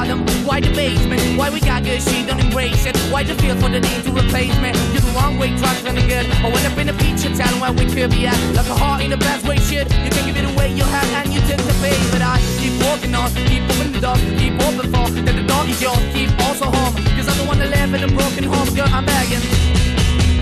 why 0.00 0.60
the 0.60 0.68
the 0.68 0.74
basement, 0.74 1.20
why 1.36 1.50
we 1.50 1.60
got 1.60 1.84
good, 1.84 2.00
she 2.00 2.24
don't 2.24 2.40
embrace 2.40 2.86
it. 2.86 2.96
Why 3.12 3.22
the 3.22 3.34
feel 3.34 3.56
for 3.56 3.68
the 3.68 3.80
need 3.80 4.02
to 4.04 4.12
replace 4.12 4.56
me? 4.56 4.72
You're 4.92 5.04
the 5.04 5.12
wrong 5.14 5.38
way, 5.38 5.48
trying 5.58 5.84
to 5.84 5.92
good. 6.08 6.26
I 6.40 6.48
went 6.48 6.64
up 6.64 6.78
in 6.78 6.88
a 6.88 6.94
feature 6.94 7.34
town 7.36 7.60
where 7.60 7.72
we 7.72 7.84
could 7.84 8.10
be 8.10 8.26
at. 8.26 8.38
Like 8.56 8.68
a 8.68 8.74
heart 8.74 9.02
in 9.02 9.10
the 9.10 9.18
best 9.18 9.46
way, 9.46 9.56
shit. 9.58 9.92
You 10.04 10.10
can 10.10 10.24
give 10.26 10.36
it 10.36 10.46
away, 10.52 10.72
you 10.72 10.84
have, 10.84 11.08
and 11.20 11.32
you 11.32 11.40
tend 11.40 11.60
to 11.60 11.74
pay. 11.84 11.96
But 12.12 12.22
I 12.22 12.40
keep 12.60 12.74
walking 12.82 13.14
on, 13.14 13.28
keep 13.50 13.62
moving 13.68 13.92
the 13.92 14.00
door, 14.00 14.16
keep 14.40 14.54
open 14.64 14.86
for 14.88 15.06
that 15.10 15.36
the 15.36 15.44
door 15.44 15.64
is 15.68 15.80
yours, 15.82 16.00
keep 16.14 16.30
also 16.48 16.66
home. 16.66 16.94
Cause 17.16 17.28
I'm 17.28 17.36
the 17.36 17.44
one 17.44 17.58
that 17.58 17.68
live 17.68 17.92
in 17.92 18.02
a 18.04 18.08
broken 18.08 18.44
home, 18.44 18.68
girl, 18.74 18.88
I'm 18.88 19.04
begging. 19.04 19.44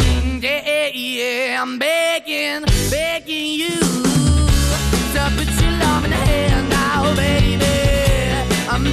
Mm, 0.06 0.42
yeah, 0.42 0.90
yeah, 0.94 1.62
I'm 1.62 1.78
begging, 1.78 2.62
begging 2.90 3.58
you 3.62 3.78
to 5.14 5.22
put 5.34 5.50
your 5.60 5.72
love 5.82 6.04
in 6.04 6.10
the 6.10 6.22
hand 6.30 6.70
now, 6.70 7.14
baby. 7.16 7.66
I'm 8.70 8.92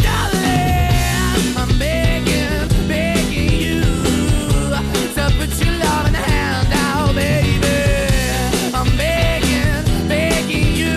you. 10.75 10.95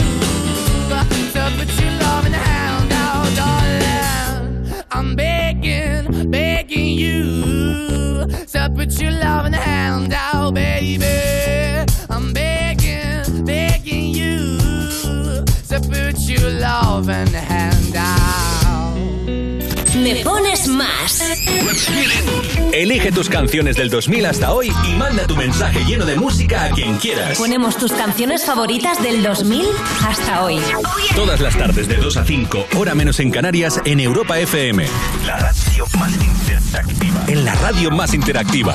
To 1.34 1.52
put 1.56 1.80
your 1.80 1.90
loving 1.92 2.32
hand 2.32 2.92
out, 2.92 3.36
darling. 3.36 4.72
I'm 4.90 5.14
begging, 5.16 6.30
begging 6.30 6.98
you. 6.98 8.26
To 8.52 8.72
put 8.74 9.00
your 9.00 9.10
loving 9.10 9.52
hand 9.52 10.12
out, 10.12 10.54
baby. 10.54 11.04
I'm 12.08 12.32
Me 20.04 20.16
pones 20.16 20.68
más. 20.68 21.22
Elige 22.72 23.10
tus 23.10 23.30
canciones 23.30 23.76
del 23.76 23.88
2000 23.88 24.26
hasta 24.26 24.52
hoy 24.52 24.70
y 24.86 24.94
manda 24.96 25.26
tu 25.26 25.34
mensaje 25.34 25.82
lleno 25.86 26.04
de 26.04 26.14
música 26.14 26.66
a 26.66 26.70
quien 26.72 26.98
quieras. 26.98 27.38
Ponemos 27.38 27.78
tus 27.78 27.90
canciones 27.90 28.44
favoritas 28.44 29.02
del 29.02 29.22
2000 29.22 29.64
hasta 30.06 30.44
hoy. 30.44 30.60
Todas 31.14 31.40
las 31.40 31.56
tardes 31.56 31.88
de 31.88 31.96
2 31.96 32.18
a 32.18 32.24
5, 32.26 32.66
hora 32.76 32.94
menos 32.94 33.18
en 33.18 33.30
Canarias, 33.30 33.80
en 33.86 33.98
Europa 33.98 34.38
FM. 34.38 34.86
La 35.24 35.38
radio 35.38 35.86
más 35.98 36.12
interactiva. 36.12 37.24
En 37.26 37.44
la 37.46 37.54
radio 37.54 37.90
más 37.90 38.12
interactiva. 38.12 38.74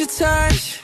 your 0.00 0.08
touch. 0.08 0.83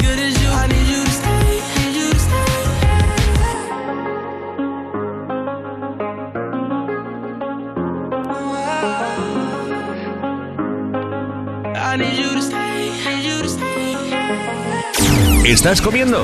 ¿Estás 15.45 15.81
comiendo? 15.81 16.23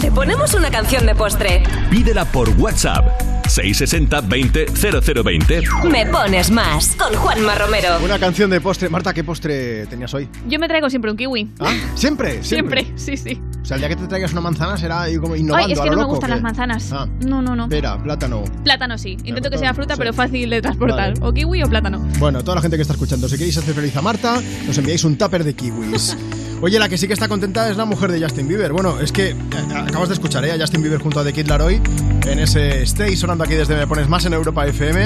Te 0.00 0.10
ponemos 0.10 0.52
una 0.54 0.72
canción 0.72 1.06
de 1.06 1.14
postre. 1.14 1.62
Pídela 1.88 2.24
por 2.24 2.48
WhatsApp. 2.58 3.06
660 3.46 4.22
20 4.22 4.66
0020. 4.66 5.62
Me 5.88 6.04
pones 6.06 6.50
más 6.50 6.96
con 6.96 7.14
Juanma 7.14 7.54
Romero. 7.54 7.90
Una 8.02 8.18
canción 8.18 8.50
de 8.50 8.60
postre. 8.60 8.88
Marta, 8.88 9.14
¿qué 9.14 9.22
postre 9.22 9.86
tenías 9.86 10.12
hoy? 10.14 10.28
Yo 10.48 10.58
me 10.58 10.66
traigo 10.66 10.90
siempre 10.90 11.12
un 11.12 11.16
kiwi. 11.16 11.48
¿Ah? 11.60 11.72
¿Siempre? 11.94 12.42
Siempre, 12.42 12.92
sí, 12.96 13.16
sí. 13.16 13.40
O 13.62 13.64
sea, 13.64 13.76
el 13.76 13.82
día 13.82 13.88
que 13.88 13.96
te 13.96 14.08
traigas 14.08 14.32
una 14.32 14.40
manzana 14.40 14.76
será 14.76 15.02
ahí 15.02 15.16
como 15.16 15.36
innovando 15.36 15.66
Ay, 15.66 15.72
es 15.72 15.78
a 15.78 15.84
que 15.84 15.90
lo 15.90 15.96
no 15.96 16.02
me 16.02 16.08
gustan 16.08 16.32
¿o 16.32 16.34
las 16.34 16.42
manzanas. 16.42 16.92
Ah. 16.92 17.06
No, 17.24 17.40
no, 17.40 17.54
no. 17.54 17.68
Pera, 17.68 18.02
plátano. 18.02 18.42
Plátano 18.64 18.98
sí. 18.98 19.16
Intento 19.22 19.48
que 19.48 19.58
sea 19.58 19.74
fruta, 19.74 19.94
sí. 19.94 19.98
pero 19.98 20.12
fácil 20.12 20.50
de 20.50 20.60
transportar. 20.60 21.14
Vale. 21.14 21.26
O 21.26 21.32
kiwi 21.32 21.62
o 21.62 21.68
plátano. 21.68 22.00
Bueno, 22.18 22.42
toda 22.42 22.56
la 22.56 22.62
gente 22.62 22.76
que 22.76 22.82
está 22.82 22.94
escuchando, 22.94 23.28
si 23.28 23.36
queréis 23.36 23.56
hacer 23.58 23.74
feliz 23.74 23.96
a 23.96 24.02
Marta, 24.02 24.42
nos 24.66 24.76
enviáis 24.76 25.04
un 25.04 25.16
tupper 25.16 25.44
de 25.44 25.54
kiwis. 25.54 26.16
Oye, 26.62 26.78
la 26.78 26.88
que 26.88 26.96
sí 26.96 27.06
que 27.06 27.12
está 27.12 27.28
contenta 27.28 27.68
es 27.68 27.76
la 27.76 27.84
mujer 27.84 28.10
de 28.10 28.20
Justin 28.20 28.48
Bieber. 28.48 28.72
Bueno, 28.72 28.98
es 28.98 29.12
que 29.12 29.30
eh, 29.30 29.36
acabas 29.76 30.08
de 30.08 30.14
escuchar 30.14 30.44
¿eh? 30.46 30.52
a 30.52 30.58
Justin 30.58 30.80
Bieber 30.80 31.00
junto 31.00 31.20
a 31.20 31.24
The 31.24 31.32
Kid 31.32 31.46
Laroi 31.46 31.80
en 32.26 32.38
ese 32.38 32.82
Stay 32.82 33.14
sonando 33.14 33.44
aquí 33.44 33.54
desde 33.54 33.76
Me 33.76 33.86
Pones 33.86 34.08
Más 34.08 34.24
en 34.24 34.32
Europa 34.32 34.66
FM. 34.66 35.04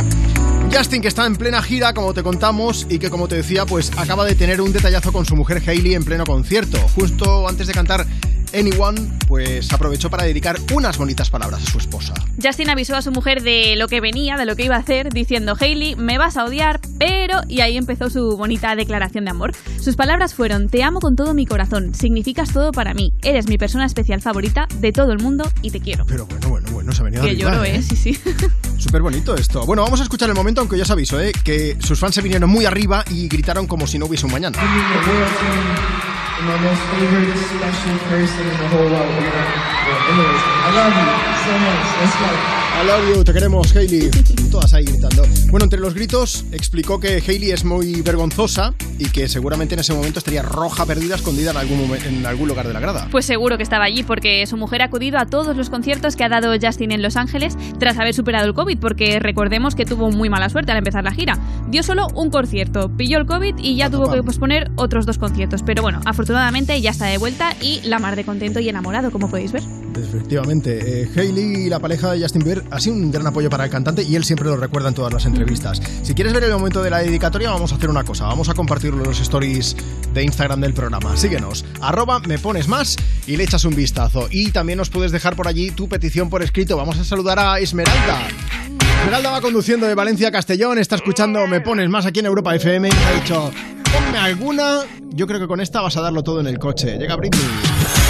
Justin 0.72 1.02
que 1.02 1.08
está 1.08 1.26
en 1.26 1.34
plena 1.34 1.60
gira, 1.60 1.92
como 1.92 2.14
te 2.14 2.22
contamos, 2.22 2.86
y 2.88 3.00
que 3.00 3.10
como 3.10 3.26
te 3.26 3.34
decía, 3.34 3.66
pues 3.66 3.90
acaba 3.96 4.24
de 4.24 4.36
tener 4.36 4.60
un 4.60 4.72
detallazo 4.72 5.12
con 5.12 5.26
su 5.26 5.34
mujer 5.34 5.60
Hailey 5.66 5.94
en 5.94 6.04
pleno 6.04 6.24
concierto. 6.24 6.78
Justo 6.94 7.48
antes 7.48 7.66
de 7.66 7.72
cantar 7.72 8.06
Anyone, 8.54 9.18
pues 9.28 9.72
aprovechó 9.72 10.10
para 10.10 10.24
dedicar 10.24 10.58
unas 10.72 10.98
bonitas 10.98 11.30
palabras 11.30 11.62
a 11.62 11.70
su 11.70 11.78
esposa. 11.78 12.14
Justin 12.42 12.70
avisó 12.70 12.96
a 12.96 13.02
su 13.02 13.12
mujer 13.12 13.42
de 13.42 13.76
lo 13.76 13.88
que 13.88 14.00
venía, 14.00 14.36
de 14.36 14.46
lo 14.46 14.56
que 14.56 14.64
iba 14.64 14.76
a 14.76 14.80
hacer, 14.80 15.10
diciendo, 15.12 15.56
Hailey, 15.58 15.96
me 15.96 16.18
vas 16.18 16.36
a 16.36 16.44
odiar, 16.44 16.80
pero... 16.98 17.40
Y 17.48 17.60
ahí 17.60 17.76
empezó 17.76 18.10
su 18.10 18.36
bonita 18.36 18.74
declaración 18.76 19.24
de 19.24 19.30
amor. 19.30 19.52
Sus 19.80 19.96
palabras 19.96 20.34
fueron, 20.34 20.68
te 20.68 20.82
amo 20.82 21.00
con 21.00 21.16
todo 21.16 21.34
mi 21.34 21.46
corazón, 21.46 21.94
significas 21.94 22.52
todo 22.52 22.72
para 22.72 22.94
mí, 22.94 23.12
eres 23.22 23.48
mi 23.48 23.58
persona 23.58 23.86
especial 23.86 24.20
favorita 24.20 24.66
de 24.80 24.92
todo 24.92 25.12
el 25.12 25.18
mundo 25.18 25.50
y 25.62 25.70
te 25.70 25.80
quiero. 25.80 26.04
Pero 26.06 26.26
bueno, 26.26 26.48
bueno, 26.48 26.70
bueno, 26.72 26.92
se 26.92 27.02
ha 27.02 27.04
venido 27.04 27.22
Que 27.22 27.30
arriba, 27.30 27.52
lloro, 27.52 27.64
¿eh? 27.64 27.82
Sí, 27.82 27.96
sí. 27.96 28.18
Súper 28.78 29.02
bonito 29.02 29.34
esto. 29.34 29.64
Bueno, 29.66 29.82
vamos 29.82 30.00
a 30.00 30.04
escuchar 30.04 30.28
el 30.28 30.34
momento, 30.34 30.60
aunque 30.60 30.76
ya 30.76 30.82
os 30.82 30.90
aviso, 30.90 31.20
¿eh? 31.20 31.32
que 31.44 31.76
sus 31.80 31.98
fans 31.98 32.14
se 32.14 32.22
vinieron 32.22 32.48
muy 32.48 32.64
arriba 32.64 33.04
y 33.10 33.28
gritaron 33.28 33.66
como 33.66 33.86
si 33.86 33.98
no 33.98 34.06
hubiese 34.06 34.26
un 34.26 34.32
mañana. 34.32 34.58
My 36.44 36.56
most 36.62 36.82
favorite 36.92 37.36
special 37.36 37.98
person 38.08 38.46
in 38.46 38.56
the 38.56 38.68
whole 38.68 38.88
world. 38.88 39.12
Anyways, 39.12 40.42
I 40.64 40.70
love 40.74 40.94
you 40.96 41.08
so 41.44 41.52
much. 41.58 41.86
Let's 42.00 42.54
go. 42.54 42.59
I 42.80 42.86
love 42.86 43.14
you, 43.14 43.24
te 43.24 43.34
queremos, 43.34 43.76
Hailey. 43.76 44.10
Todas 44.50 44.72
ahí 44.72 44.84
gritando. 44.84 45.22
Bueno, 45.50 45.64
entre 45.64 45.78
los 45.80 45.92
gritos 45.92 46.46
explicó 46.50 46.98
que 46.98 47.22
Hailey 47.26 47.50
es 47.50 47.62
muy 47.62 48.00
vergonzosa 48.00 48.72
y 48.98 49.10
que 49.10 49.28
seguramente 49.28 49.74
en 49.74 49.80
ese 49.80 49.92
momento 49.92 50.18
estaría 50.18 50.40
roja 50.40 50.86
perdida 50.86 51.16
escondida 51.16 51.50
en 51.50 51.58
algún, 51.58 51.94
en 51.94 52.24
algún 52.24 52.48
lugar 52.48 52.66
de 52.66 52.72
la 52.72 52.80
grada. 52.80 53.08
Pues 53.10 53.26
seguro 53.26 53.58
que 53.58 53.64
estaba 53.64 53.84
allí 53.84 54.02
porque 54.02 54.46
su 54.46 54.56
mujer 54.56 54.80
ha 54.80 54.86
acudido 54.86 55.18
a 55.18 55.26
todos 55.26 55.54
los 55.58 55.68
conciertos 55.68 56.16
que 56.16 56.24
ha 56.24 56.30
dado 56.30 56.54
Justin 56.58 56.90
en 56.92 57.02
Los 57.02 57.16
Ángeles 57.16 57.54
tras 57.78 57.98
haber 57.98 58.14
superado 58.14 58.46
el 58.46 58.54
COVID, 58.54 58.78
porque 58.78 59.18
recordemos 59.20 59.74
que 59.74 59.84
tuvo 59.84 60.10
muy 60.10 60.30
mala 60.30 60.48
suerte 60.48 60.72
al 60.72 60.78
empezar 60.78 61.04
la 61.04 61.12
gira. 61.12 61.38
Dio 61.68 61.82
solo 61.82 62.06
un 62.14 62.30
concierto, 62.30 62.90
pilló 62.96 63.18
el 63.18 63.26
COVID 63.26 63.56
y 63.58 63.76
ya 63.76 63.90
tuvo 63.90 64.10
que 64.10 64.22
posponer 64.22 64.70
otros 64.76 65.04
dos 65.04 65.18
conciertos. 65.18 65.62
Pero 65.62 65.82
bueno, 65.82 66.00
afortunadamente 66.06 66.80
ya 66.80 66.92
está 66.92 67.06
de 67.06 67.18
vuelta 67.18 67.54
y 67.60 67.82
la 67.82 67.98
mar 67.98 68.16
de 68.16 68.24
contento 68.24 68.58
y 68.58 68.70
enamorado, 68.70 69.10
como 69.10 69.28
podéis 69.28 69.52
ver. 69.52 69.62
Efectivamente, 69.96 71.02
eh, 71.02 71.10
Hailey 71.14 71.66
y 71.66 71.68
la 71.68 71.78
pareja 71.78 72.12
de 72.12 72.22
Justin 72.22 72.42
Bieber 72.42 72.69
ha 72.70 72.90
un 72.90 73.10
gran 73.10 73.26
apoyo 73.26 73.50
para 73.50 73.64
el 73.64 73.70
cantante 73.70 74.02
y 74.02 74.16
él 74.16 74.24
siempre 74.24 74.48
lo 74.48 74.56
recuerda 74.56 74.88
en 74.88 74.94
todas 74.94 75.12
las 75.12 75.26
entrevistas. 75.26 75.82
Si 76.02 76.14
quieres 76.14 76.32
ver 76.32 76.44
el 76.44 76.52
momento 76.52 76.82
de 76.82 76.90
la 76.90 76.98
dedicatoria, 76.98 77.50
vamos 77.50 77.72
a 77.72 77.76
hacer 77.76 77.90
una 77.90 78.04
cosa. 78.04 78.24
Vamos 78.24 78.48
a 78.48 78.54
compartir 78.54 78.94
los 78.94 79.20
stories 79.20 79.76
de 80.14 80.22
Instagram 80.22 80.60
del 80.60 80.74
programa. 80.74 81.16
Síguenos, 81.16 81.64
arroba 81.80 82.20
me 82.20 82.38
pones 82.38 82.68
más 82.68 82.96
y 83.26 83.36
le 83.36 83.44
echas 83.44 83.64
un 83.64 83.74
vistazo. 83.74 84.28
Y 84.30 84.50
también 84.52 84.78
nos 84.78 84.90
puedes 84.90 85.12
dejar 85.12 85.36
por 85.36 85.48
allí 85.48 85.70
tu 85.70 85.88
petición 85.88 86.30
por 86.30 86.42
escrito. 86.42 86.76
Vamos 86.76 86.98
a 86.98 87.04
saludar 87.04 87.38
a 87.38 87.58
Esmeralda. 87.58 88.28
Esmeralda 89.00 89.30
va 89.30 89.40
conduciendo 89.40 89.86
de 89.86 89.94
Valencia 89.94 90.28
a 90.28 90.30
Castellón, 90.30 90.78
está 90.78 90.96
escuchando 90.96 91.46
Me 91.46 91.60
Pones 91.60 91.88
Más 91.88 92.04
aquí 92.06 92.20
en 92.20 92.26
Europa 92.26 92.54
FM 92.54 92.88
y 92.88 92.92
ha 92.92 93.20
dicho, 93.20 93.50
ponme 93.92 94.18
alguna, 94.18 94.80
yo 95.10 95.26
creo 95.26 95.40
que 95.40 95.46
con 95.46 95.60
esta 95.60 95.80
vas 95.80 95.96
a 95.96 96.02
darlo 96.02 96.22
todo 96.22 96.40
en 96.40 96.46
el 96.46 96.58
coche. 96.58 96.98
Llega 96.98 97.16
Britney. 97.16 98.09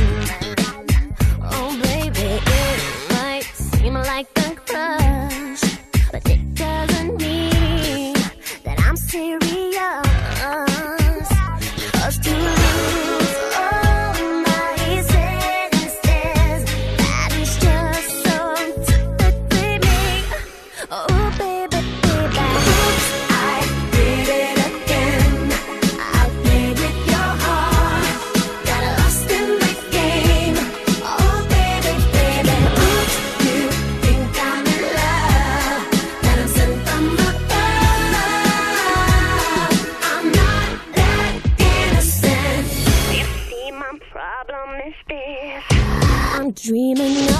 Dreaming 46.71 47.30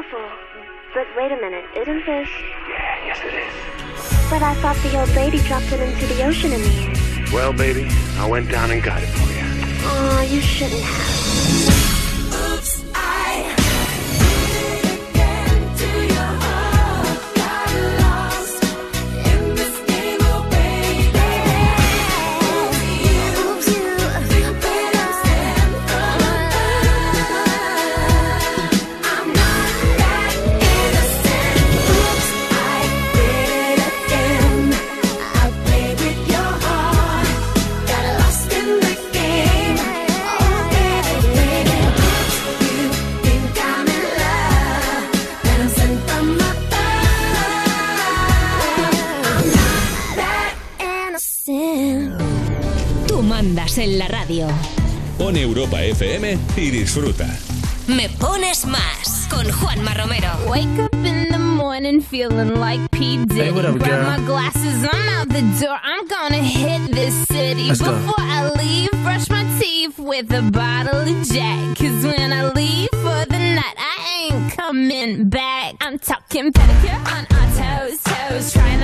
beautiful. 0.00 0.30
But 0.94 1.06
wait 1.16 1.32
a 1.32 1.36
minute, 1.36 1.64
isn't 1.76 2.06
this? 2.06 2.28
Yeah, 2.68 3.06
yes 3.06 3.20
it 3.24 3.34
is. 3.34 4.30
But 4.30 4.42
I 4.42 4.54
thought 4.56 4.76
the 4.76 4.98
old 4.98 5.10
lady 5.10 5.38
dropped 5.38 5.72
it 5.72 5.80
into 5.80 6.06
the 6.06 6.24
ocean 6.24 6.52
in 6.52 6.62
the 6.62 6.68
end. 6.68 7.32
Well, 7.32 7.52
baby, 7.52 7.88
I 8.16 8.26
went 8.26 8.50
down 8.50 8.70
and 8.70 8.82
got 8.82 9.02
it 9.02 9.08
for 9.08 9.32
you. 9.32 9.44
Oh, 9.82 10.20
you 10.28 10.40
shouldn't 10.40 10.82
have. 10.82 11.29
Europa 55.70 55.82
FM 55.84 56.38
y 56.56 56.70
disfruta. 56.70 57.26
Me 57.86 58.08
pones 58.08 58.66
más 58.66 59.28
con 59.30 59.48
Juanma 59.50 59.94
Romero. 59.94 60.28
Wake 60.48 60.80
up 60.80 60.94
in 60.94 61.28
the 61.30 61.38
morning 61.38 62.00
feeling 62.00 62.60
like 62.60 62.80
P. 62.90 63.18
Diddy. 63.24 63.40
Hey, 63.40 63.52
what 63.52 63.64
up, 63.64 63.76
Grab 63.78 63.88
girl? 63.88 64.18
my 64.18 64.26
glasses, 64.26 64.84
I'm 64.92 65.08
out 65.20 65.28
the 65.28 65.42
door. 65.60 65.78
I'm 65.82 66.06
gonna 66.08 66.42
hit 66.42 66.90
this 66.92 67.14
city. 67.28 67.68
Let's 67.68 67.80
go. 67.80 67.92
Before 67.92 68.14
I 68.18 68.50
leave, 68.58 68.90
brush 69.02 69.28
my 69.30 69.44
teeth 69.60 69.98
with 69.98 70.32
a 70.32 70.42
bottle 70.50 71.00
of 71.00 71.22
Jack. 71.28 71.76
Cause 71.78 72.04
when 72.04 72.32
I 72.32 72.50
leave 72.52 72.90
for 72.90 73.24
the 73.26 73.38
night, 73.38 73.76
I 73.78 74.28
ain't 74.32 74.52
coming 74.52 75.28
back. 75.28 75.74
I'm 75.80 75.98
talking 75.98 76.52
pedicure 76.52 76.98
on 77.14 77.26
our 77.30 77.48
toes, 77.88 78.02
toes. 78.02 78.52
Trying 78.52 78.79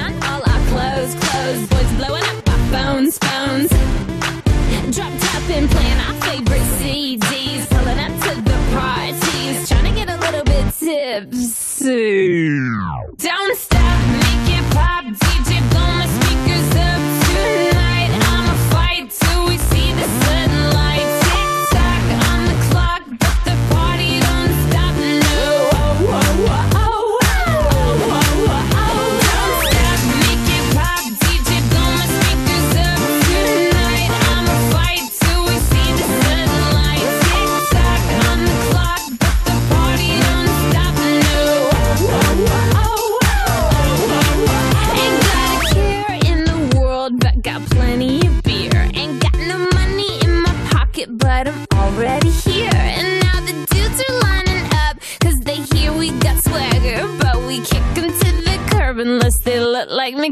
zoo. 11.87 12.86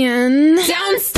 Walk 0.00 0.08
in. 0.08 1.09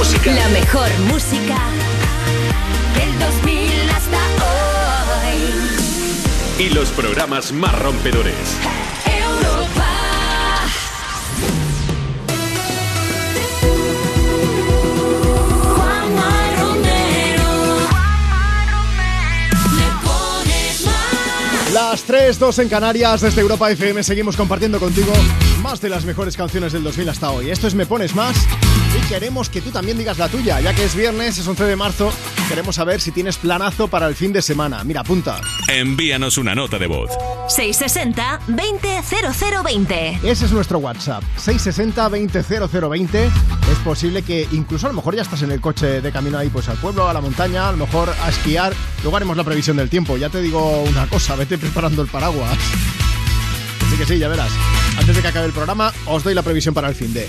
Música. 0.00 0.32
la 0.32 0.48
mejor 0.48 0.88
música 1.12 1.58
del 2.96 3.18
2000 3.18 3.90
hasta 3.90 4.16
hoy. 5.26 5.38
Y 6.58 6.70
los 6.70 6.88
programas 6.92 7.52
más 7.52 7.78
rompedores. 7.78 8.56
Europa. 9.04 9.90
Juanma 15.76 16.32
Romero. 16.60 17.50
Me 19.76 19.88
pones 20.02 20.86
más. 20.86 21.72
Las 21.74 22.02
3, 22.04 22.38
2 22.38 22.58
en 22.60 22.68
Canarias, 22.70 23.20
desde 23.20 23.42
Europa 23.42 23.70
FM 23.70 24.02
seguimos 24.02 24.38
compartiendo 24.38 24.80
contigo 24.80 25.12
más 25.62 25.78
de 25.82 25.90
las 25.90 26.06
mejores 26.06 26.38
canciones 26.38 26.72
del 26.72 26.82
2000 26.84 27.10
hasta 27.10 27.30
hoy. 27.30 27.50
Esto 27.50 27.66
es 27.66 27.74
Me 27.74 27.84
Pones 27.84 28.14
Más 28.14 28.46
queremos 29.10 29.50
que 29.50 29.60
tú 29.60 29.72
también 29.72 29.98
digas 29.98 30.18
la 30.18 30.28
tuya, 30.28 30.60
ya 30.60 30.72
que 30.72 30.84
es 30.84 30.94
viernes, 30.94 31.36
es 31.36 31.46
11 31.46 31.64
de 31.64 31.74
marzo, 31.74 32.12
queremos 32.48 32.76
saber 32.76 33.00
si 33.00 33.10
tienes 33.10 33.38
planazo 33.38 33.88
para 33.88 34.06
el 34.06 34.14
fin 34.14 34.32
de 34.32 34.40
semana. 34.40 34.84
Mira, 34.84 35.00
apunta. 35.00 35.40
Envíanos 35.66 36.38
una 36.38 36.54
nota 36.54 36.78
de 36.78 36.86
voz. 36.86 37.10
660 37.48 38.38
200020. 38.46 40.20
Ese 40.22 40.44
es 40.44 40.52
nuestro 40.52 40.78
WhatsApp, 40.78 41.24
660-200020. 41.44 43.30
Es 43.72 43.78
posible 43.78 44.22
que 44.22 44.46
incluso 44.52 44.86
a 44.86 44.90
lo 44.90 44.94
mejor 44.94 45.16
ya 45.16 45.22
estás 45.22 45.42
en 45.42 45.50
el 45.50 45.60
coche 45.60 46.00
de 46.00 46.12
camino 46.12 46.38
ahí 46.38 46.48
pues 46.48 46.68
al 46.68 46.76
pueblo, 46.76 47.08
a 47.08 47.12
la 47.12 47.20
montaña, 47.20 47.68
a 47.68 47.72
lo 47.72 47.78
mejor 47.78 48.14
a 48.22 48.28
esquiar. 48.28 48.72
Luego 49.02 49.16
haremos 49.16 49.36
la 49.36 49.42
previsión 49.42 49.76
del 49.76 49.90
tiempo. 49.90 50.18
Ya 50.18 50.28
te 50.28 50.40
digo 50.40 50.82
una 50.82 51.08
cosa, 51.08 51.34
vete 51.34 51.58
preparando 51.58 52.02
el 52.02 52.08
paraguas. 52.08 52.56
Así 53.88 53.96
que 53.96 54.06
sí, 54.06 54.20
ya 54.20 54.28
verás. 54.28 54.52
Antes 55.00 55.16
de 55.16 55.22
que 55.22 55.28
acabe 55.28 55.46
el 55.46 55.52
programa, 55.52 55.94
os 56.04 56.22
doy 56.22 56.34
la 56.34 56.42
previsión 56.42 56.74
para 56.74 56.86
el 56.86 56.94
fin 56.94 57.14
de. 57.14 57.26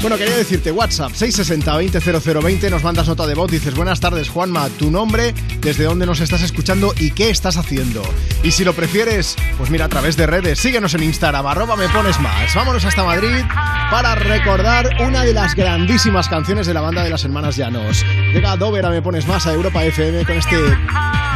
Bueno, 0.00 0.16
quería 0.16 0.36
decirte 0.36 0.70
WhatsApp 0.70 1.10
660-200020, 1.10 2.70
nos 2.70 2.84
mandas 2.84 3.08
nota 3.08 3.26
de 3.26 3.34
voz, 3.34 3.50
dices 3.50 3.74
buenas 3.74 3.98
tardes 3.98 4.28
Juanma, 4.28 4.68
tu 4.78 4.92
nombre, 4.92 5.34
desde 5.60 5.82
dónde 5.82 6.06
nos 6.06 6.20
estás 6.20 6.42
escuchando 6.42 6.94
y 6.96 7.10
qué 7.10 7.30
estás 7.30 7.56
haciendo. 7.56 8.04
Y 8.44 8.52
si 8.52 8.64
lo 8.64 8.72
prefieres, 8.72 9.34
pues 9.56 9.68
mira 9.68 9.86
a 9.86 9.88
través 9.88 10.16
de 10.16 10.28
redes, 10.28 10.60
síguenos 10.60 10.94
en 10.94 11.02
Instagram, 11.02 11.44
arroba 11.44 11.74
me 11.74 11.88
pones 11.88 12.20
más. 12.20 12.54
Vámonos 12.54 12.84
hasta 12.84 13.02
Madrid 13.02 13.42
para 13.90 14.14
recordar 14.14 14.88
una 15.00 15.24
de 15.24 15.34
las 15.34 15.56
grandísimas 15.56 16.28
canciones 16.28 16.68
de 16.68 16.74
la 16.74 16.82
banda 16.82 17.02
de 17.02 17.10
las 17.10 17.24
hermanas 17.24 17.56
Llanos. 17.56 18.04
Llega 18.32 18.56
Dover 18.56 18.86
a 18.86 18.90
Me 18.90 19.02
Pones 19.02 19.26
Más 19.26 19.44
a 19.48 19.52
Europa 19.52 19.84
FM 19.84 20.24
con 20.24 20.36
este 20.36 20.56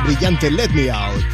brillante 0.04 0.48
Let 0.48 0.68
Me 0.68 0.92
Out. 0.92 1.24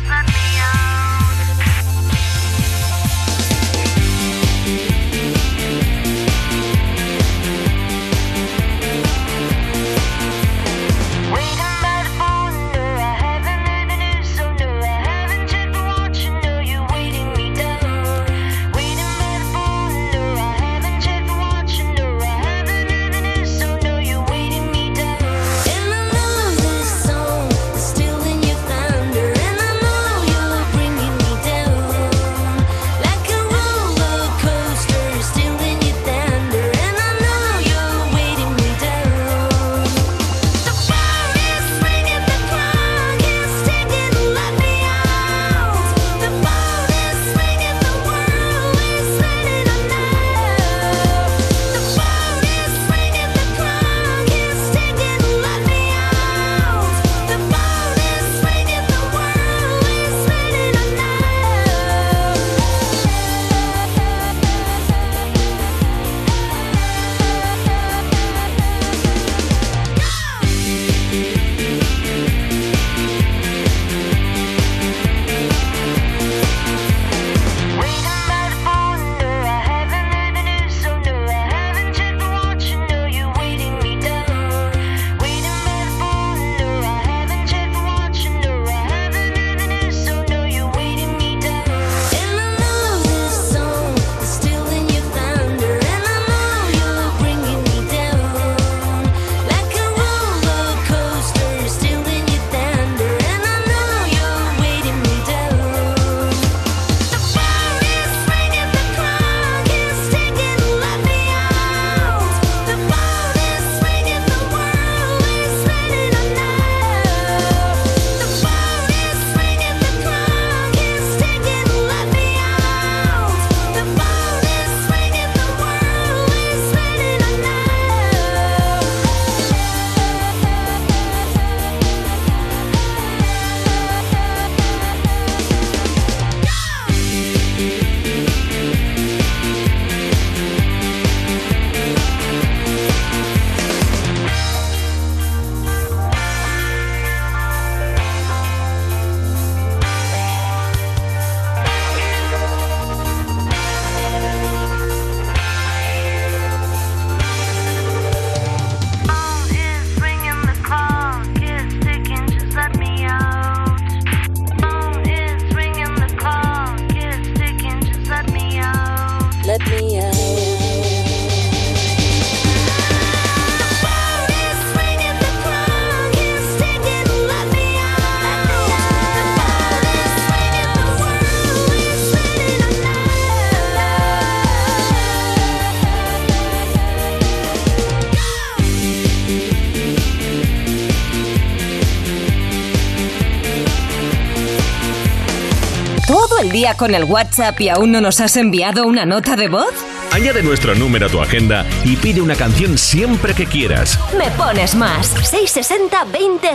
Día 196.69 196.77
con 196.77 196.95
el 196.95 197.05
WhatsApp 197.05 197.61
y 197.61 197.69
aún 197.69 197.93
no 197.93 198.01
nos 198.01 198.21
has 198.21 198.37
enviado 198.37 198.87
una 198.87 199.07
nota 199.07 199.37
de 199.37 199.49
voz? 199.49 199.73
Añade 200.13 200.43
nuestro 200.43 200.75
número 200.75 201.07
a 201.07 201.09
tu 201.09 201.21
agenda 201.21 201.65
y 201.85 201.97
pide 201.97 202.21
una 202.21 202.35
canción 202.35 202.77
siempre 202.77 203.35
que 203.35 203.47
quieras. 203.47 203.99
Me 204.19 204.31
pones 204.33 204.75
más. 204.75 205.07
660 205.07 206.05
20 206.05 206.49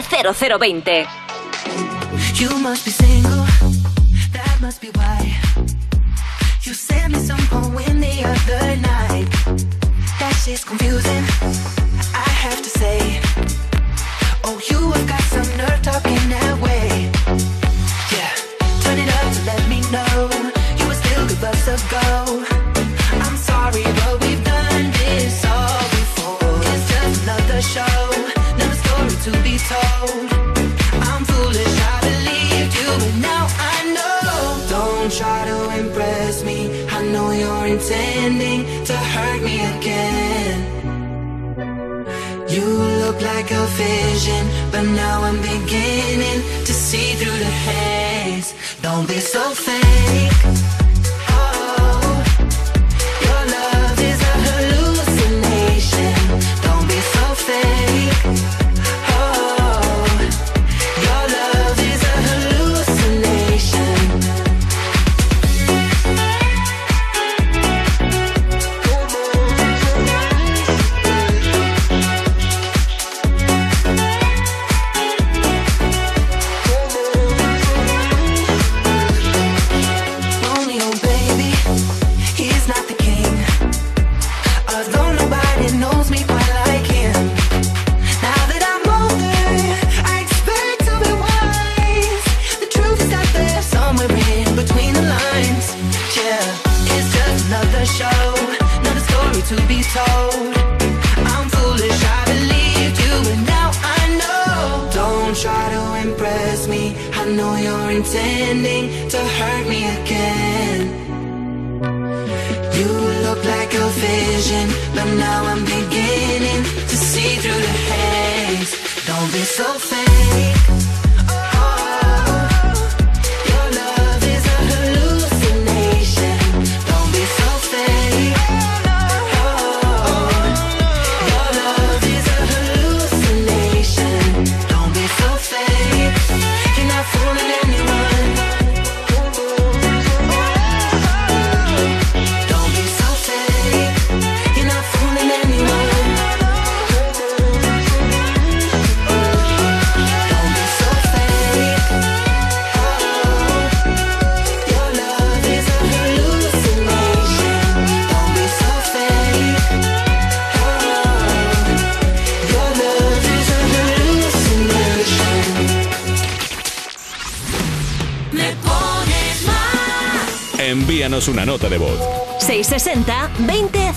Envíanos 171.03 171.27
una 171.27 171.45
nota 171.45 171.67
de 171.67 171.77
voz. 171.77 171.99
660 172.39 173.31
20 173.39 173.91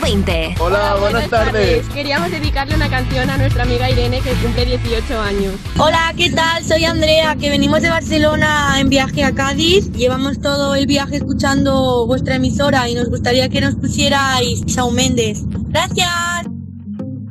0020. 0.00 0.56
Hola, 0.58 0.96
buenas 0.98 1.30
tardes. 1.30 1.86
Queríamos 1.90 2.28
dedicarle 2.32 2.74
una 2.74 2.90
canción 2.90 3.30
a 3.30 3.38
nuestra 3.38 3.62
amiga 3.62 3.88
Irene 3.88 4.20
que 4.20 4.32
cumple 4.32 4.66
18 4.66 5.20
años. 5.20 5.54
Hola, 5.78 6.12
¿qué 6.16 6.28
tal? 6.30 6.64
Soy 6.64 6.86
Andrea, 6.86 7.36
que 7.36 7.50
venimos 7.50 7.82
de 7.82 7.90
Barcelona 7.90 8.80
en 8.80 8.88
viaje 8.88 9.22
a 9.22 9.32
Cádiz. 9.32 9.92
Llevamos 9.92 10.40
todo 10.40 10.74
el 10.74 10.88
viaje 10.88 11.18
escuchando 11.18 12.04
vuestra 12.08 12.34
emisora 12.34 12.88
y 12.88 12.96
nos 12.96 13.10
gustaría 13.10 13.48
que 13.48 13.60
nos 13.60 13.76
pusierais 13.76 14.66
Shawn 14.66 14.92
Mendes. 14.92 15.44
Gracias. 15.68 16.08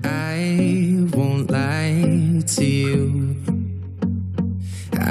I 0.06 1.10
won't 1.14 1.52
lie 1.52 2.42
to 2.56 2.64
you. 2.64 3.39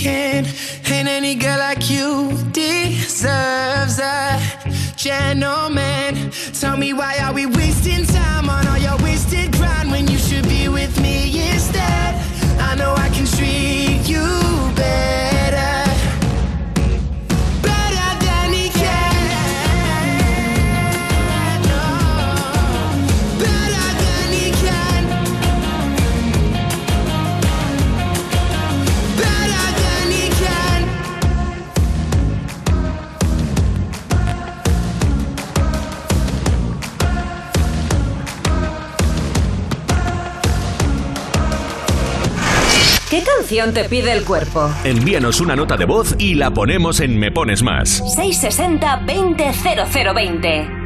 can. 0.00 0.46
And 0.86 1.08
any 1.08 1.34
girl 1.34 1.58
like 1.58 1.90
you 1.90 2.32
deserves 2.52 3.98
a 3.98 4.40
gentleman. 4.96 6.30
Tell 6.58 6.76
me 6.76 6.92
why 6.92 7.18
are 7.18 7.34
we 7.34 7.46
wasting 7.46 8.04
canción 43.50 43.74
te 43.74 43.88
pide 43.88 44.12
el 44.12 44.24
cuerpo? 44.24 44.70
Envíanos 44.84 45.40
una 45.40 45.56
nota 45.56 45.76
de 45.76 45.84
voz 45.84 46.14
y 46.18 46.36
la 46.36 46.52
ponemos 46.52 47.00
en 47.00 47.18
Me 47.18 47.32
Pones 47.32 47.64
Más. 47.64 48.00
660 48.14 49.02
200020 49.04 50.79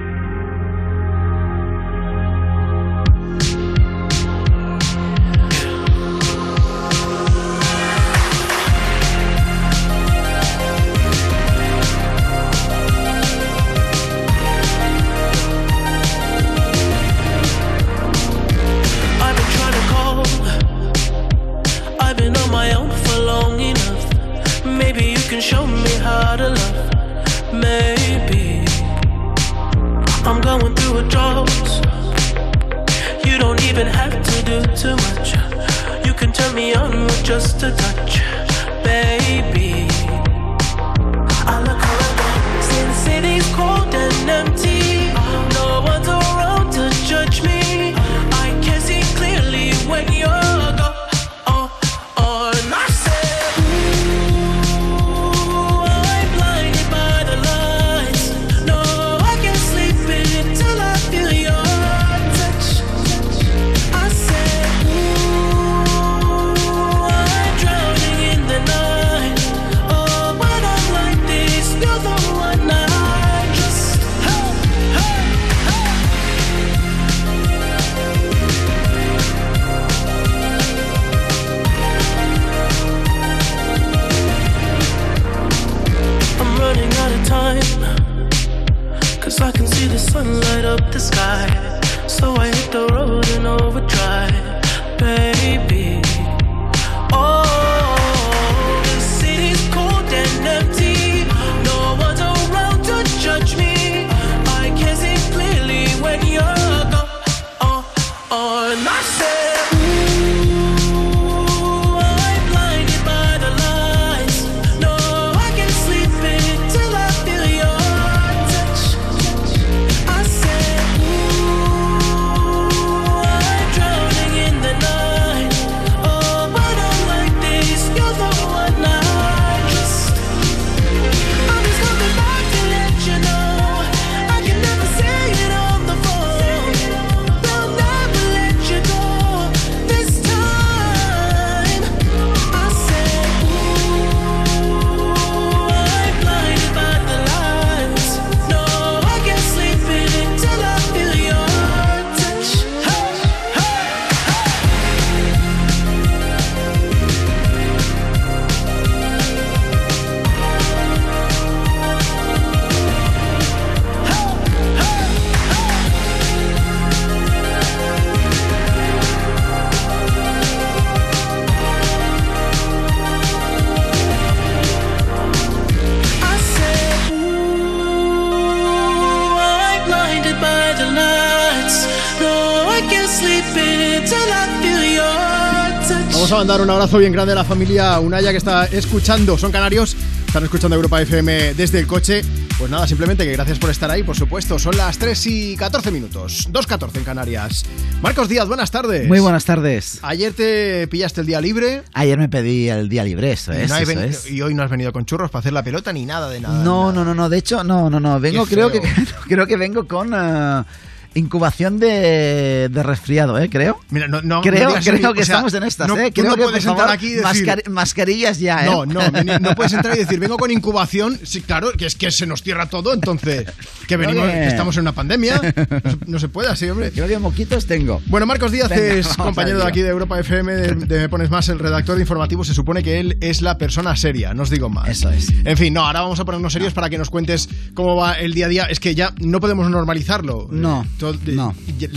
abrazo 186.85 186.98
bien 186.98 187.12
grande 187.15 187.32
a 187.32 187.36
la 187.36 187.44
familia 187.44 187.98
Unaya 187.98 188.31
que 188.31 188.36
está 188.36 188.66
escuchando. 188.66 189.39
Son 189.39 189.51
canarios, 189.51 189.97
están 190.27 190.44
escuchando 190.44 190.77
Europa 190.77 191.01
FM 191.01 191.55
desde 191.55 191.78
el 191.78 191.86
coche. 191.86 192.20
Pues 192.59 192.70
nada, 192.70 192.86
simplemente 192.86 193.24
que 193.24 193.32
gracias 193.32 193.59
por 193.59 193.70
estar 193.70 193.90
ahí, 193.90 194.02
por 194.02 194.15
supuesto. 194.15 194.59
Son 194.59 194.77
las 194.77 194.98
3 194.98 195.27
y 195.28 195.56
14 195.56 195.90
minutos. 195.90 196.47
2.14 196.52 196.97
en 196.98 197.05
Canarias. 197.05 197.65
Marcos 198.02 198.28
Díaz, 198.28 198.47
buenas 198.48 198.70
tardes. 198.70 199.09
Muy 199.09 199.19
buenas 199.19 199.47
tardes. 199.47 199.98
Ayer 200.02 200.35
te 200.35 200.86
pillaste 200.89 201.23
el 201.23 201.27
día 201.27 201.40
libre. 201.40 201.85
Ayer 201.94 202.19
me 202.19 202.28
pedí 202.28 202.69
el 202.69 202.90
día 202.90 203.02
libre, 203.02 203.32
eso 203.32 203.52
es. 203.52 204.31
Y 204.31 204.43
hoy 204.43 204.52
no 204.52 204.62
has 204.62 204.70
venido 204.70 204.93
con 204.93 205.06
churros 205.06 205.31
para 205.31 205.40
hacer 205.40 205.55
la 205.55 205.62
pelota 205.62 205.90
ni 205.90 206.05
nada 206.05 206.28
de 206.28 206.40
nada. 206.40 206.62
No, 206.62 206.93
no, 206.93 207.02
no, 207.02 207.15
no. 207.15 207.31
De 207.31 207.39
hecho, 207.39 207.65
no, 207.65 207.89
no, 207.89 207.98
no. 207.98 208.20
Vengo, 208.20 208.44
creo 208.44 208.70
que, 208.70 208.82
creo 209.27 209.47
que 209.47 209.56
vengo 209.56 209.89
con. 209.89 210.12
Ah, 210.12 210.66
Incubación 211.14 211.78
de, 211.78 212.68
de 212.70 212.82
resfriado, 212.82 213.38
¿eh? 213.38 213.48
Creo. 213.48 213.78
Mira, 213.90 214.08
no, 214.08 214.20
no, 214.22 214.40
creo 214.40 214.70
no 214.70 214.74
creo 214.82 215.14
que 215.14 215.22
o 215.22 215.24
sea, 215.24 215.36
estamos 215.36 215.54
en 215.54 215.62
estas, 215.62 215.88
no, 215.88 215.96
¿eh? 215.98 216.12
Creo 216.12 216.30
no 216.30 216.36
que, 216.36 216.42
puedes 216.42 216.64
por 216.64 216.72
entrar 216.72 216.90
aquí 216.90 217.06
y 217.06 217.14
decir- 217.14 217.22
mascar- 217.46 217.68
mascarillas 217.68 218.38
ya, 218.40 218.64
¿eh? 218.64 218.66
No, 218.70 218.84
no, 218.84 219.00
no 219.40 219.54
puedes 219.54 219.72
entrar 219.72 219.94
y 219.94 220.00
decir, 220.00 220.18
vengo 220.18 220.36
con 220.36 220.50
incubación. 220.50 221.18
Sí, 221.22 221.40
claro, 221.42 221.72
que 221.72 221.86
es 221.86 221.94
que 221.94 222.10
se 222.10 222.26
nos 222.26 222.42
cierra 222.42 222.66
todo, 222.68 222.92
entonces. 222.92 223.46
Que 223.86 223.96
venimos, 223.96 224.28
que- 224.28 224.46
estamos 224.46 224.76
en 224.76 224.82
una 224.82 224.92
pandemia. 224.92 225.40
No 225.84 225.90
se, 225.90 225.98
no 226.06 226.18
se 226.18 226.28
puede 226.28 226.48
así, 226.48 226.68
hombre. 226.68 226.90
Creo 226.92 227.06
que 227.08 227.18
moquitos 227.18 227.66
tengo. 227.66 228.00
Bueno, 228.06 228.26
Marcos 228.26 228.50
Díaz 228.52 228.68
Venga, 228.70 228.94
es 228.94 229.08
compañero 229.16 229.58
de 229.58 229.66
aquí 229.66 229.82
de 229.82 229.88
Europa 229.88 230.18
FM, 230.18 230.52
de, 230.52 230.74
de 230.86 230.98
Me 231.00 231.08
Pones 231.08 231.30
Más, 231.30 231.48
el 231.48 231.58
redactor 231.58 231.96
de 231.96 232.02
informativo. 232.02 232.44
Se 232.44 232.54
supone 232.54 232.82
que 232.82 233.00
él 233.00 233.18
es 233.20 233.42
la 233.42 233.58
persona 233.58 233.94
seria, 233.96 234.34
no 234.34 234.42
os 234.44 234.50
digo 234.50 234.68
más. 234.68 234.88
Eso 234.88 235.10
es. 235.10 235.28
En 235.44 235.56
fin, 235.56 235.74
no, 235.74 235.84
ahora 235.86 236.00
vamos 236.00 236.18
a 236.20 236.24
ponernos 236.24 236.52
serios 236.52 236.72
para 236.72 236.88
que 236.90 236.98
nos 236.98 237.10
cuentes 237.10 237.48
cómo 237.74 237.96
va 237.96 238.14
el 238.14 238.34
día 238.34 238.46
a 238.46 238.48
día. 238.48 238.64
Es 238.64 238.80
que 238.80 238.94
ya 238.94 239.12
no 239.20 239.40
podemos 239.40 239.68
normalizarlo. 239.70 240.48
No, 240.50 240.86
No. 241.35 241.55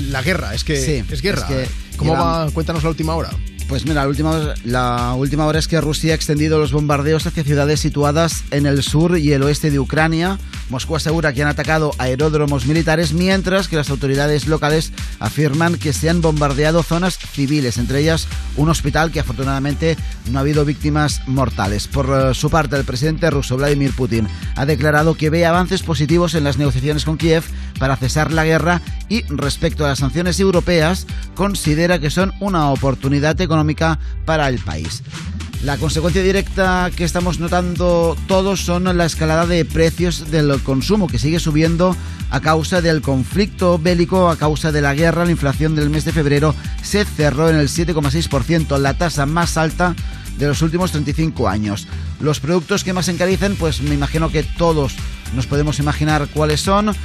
La 0.09 0.21
guerra, 0.21 0.53
es 0.53 0.63
que 0.63 0.77
Sí, 0.83 1.03
es 1.11 1.21
guerra. 1.21 1.41
es 1.41 1.47
que 1.69 1.97
¿Cómo 1.97 2.13
llevamos- 2.13 2.49
va? 2.49 2.51
Cuéntanos 2.53 2.83
la 2.83 2.89
última 2.89 3.15
hora. 3.15 3.29
Pues 3.67 3.83
mira, 3.83 4.03
la 4.03 4.07
última, 4.07 4.53
la 4.63 5.13
última 5.13 5.45
hora 5.45 5.59
es 5.59 5.67
que 5.67 5.81
Rusia 5.81 6.13
ha 6.13 6.15
extendido 6.15 6.57
los 6.57 6.71
bombardeos 6.71 7.27
hacia 7.27 7.43
ciudades 7.43 7.81
situadas 7.81 8.45
en 8.51 8.65
el 8.65 8.81
sur 8.81 9.17
y 9.17 9.33
el 9.33 9.43
oeste 9.43 9.71
de 9.71 9.79
Ucrania. 9.79 10.39
Moscú 10.69 10.95
asegura 10.95 11.33
que 11.33 11.43
han 11.43 11.49
atacado 11.49 11.91
aeródromos 11.97 12.65
militares, 12.65 13.11
mientras 13.11 13.67
que 13.67 13.75
las 13.75 13.89
autoridades 13.89 14.47
locales 14.47 14.93
afirman 15.19 15.77
que 15.77 15.91
se 15.91 16.09
han 16.09 16.21
bombardeado 16.21 16.81
zonas 16.81 17.17
civiles, 17.17 17.77
entre 17.77 17.99
ellas 17.99 18.27
un 18.55 18.69
hospital 18.69 19.11
que 19.11 19.19
afortunadamente 19.19 19.97
no 20.31 20.39
ha 20.39 20.41
habido 20.41 20.63
víctimas 20.63 21.21
mortales. 21.27 21.87
Por 21.87 22.09
eh, 22.09 22.33
su 22.33 22.49
parte, 22.49 22.77
el 22.77 22.85
presidente 22.85 23.29
ruso 23.29 23.57
Vladimir 23.57 23.93
Putin 23.93 24.29
ha 24.55 24.65
declarado 24.65 25.15
que 25.15 25.29
ve 25.29 25.45
avances 25.45 25.83
positivos 25.83 26.35
en 26.35 26.45
las 26.45 26.57
negociaciones 26.57 27.03
con 27.03 27.17
Kiev 27.17 27.43
para 27.79 27.97
cesar 27.97 28.31
la 28.31 28.45
guerra 28.45 28.81
y 29.09 29.23
respecto 29.23 29.85
a 29.85 29.89
las 29.89 29.99
sanciones 29.99 30.39
europeas 30.39 31.05
considera 31.35 31.99
que 31.99 32.09
son 32.09 32.33
una 32.39 32.71
oportunidad 32.71 33.39
económica 33.39 33.56
para 34.25 34.49
el 34.49 34.59
país. 34.59 35.03
La 35.63 35.77
consecuencia 35.77 36.21
directa 36.21 36.91
que 36.95 37.03
estamos 37.03 37.39
notando 37.39 38.15
todos 38.27 38.63
son 38.63 38.95
la 38.95 39.05
escalada 39.05 39.47
de 39.47 39.65
precios 39.65 40.29
del 40.29 40.61
consumo 40.61 41.07
que 41.07 41.17
sigue 41.17 41.39
subiendo 41.39 41.95
a 42.29 42.41
causa 42.41 42.81
del 42.81 43.01
conflicto 43.01 43.79
bélico, 43.79 44.29
a 44.29 44.37
causa 44.37 44.71
de 44.71 44.81
la 44.81 44.93
guerra. 44.93 45.25
La 45.25 45.31
inflación 45.31 45.75
del 45.75 45.89
mes 45.89 46.05
de 46.05 46.13
febrero 46.13 46.53
se 46.83 47.05
cerró 47.05 47.49
en 47.49 47.55
el 47.55 47.69
7,6%, 47.69 48.77
la 48.77 48.97
tasa 48.97 49.25
más 49.25 49.57
alta 49.57 49.95
de 50.37 50.47
los 50.47 50.61
últimos 50.61 50.91
35 50.91 51.49
años. 51.49 51.87
Los 52.19 52.39
productos 52.39 52.83
que 52.83 52.93
más 52.93 53.07
encarecen, 53.07 53.55
pues 53.55 53.81
me 53.81 53.95
imagino 53.95 54.29
que 54.29 54.43
todos 54.43 54.93
nos 55.35 55.47
podemos 55.47 55.79
imaginar 55.79 56.27
cuáles 56.33 56.61
son. 56.61 56.95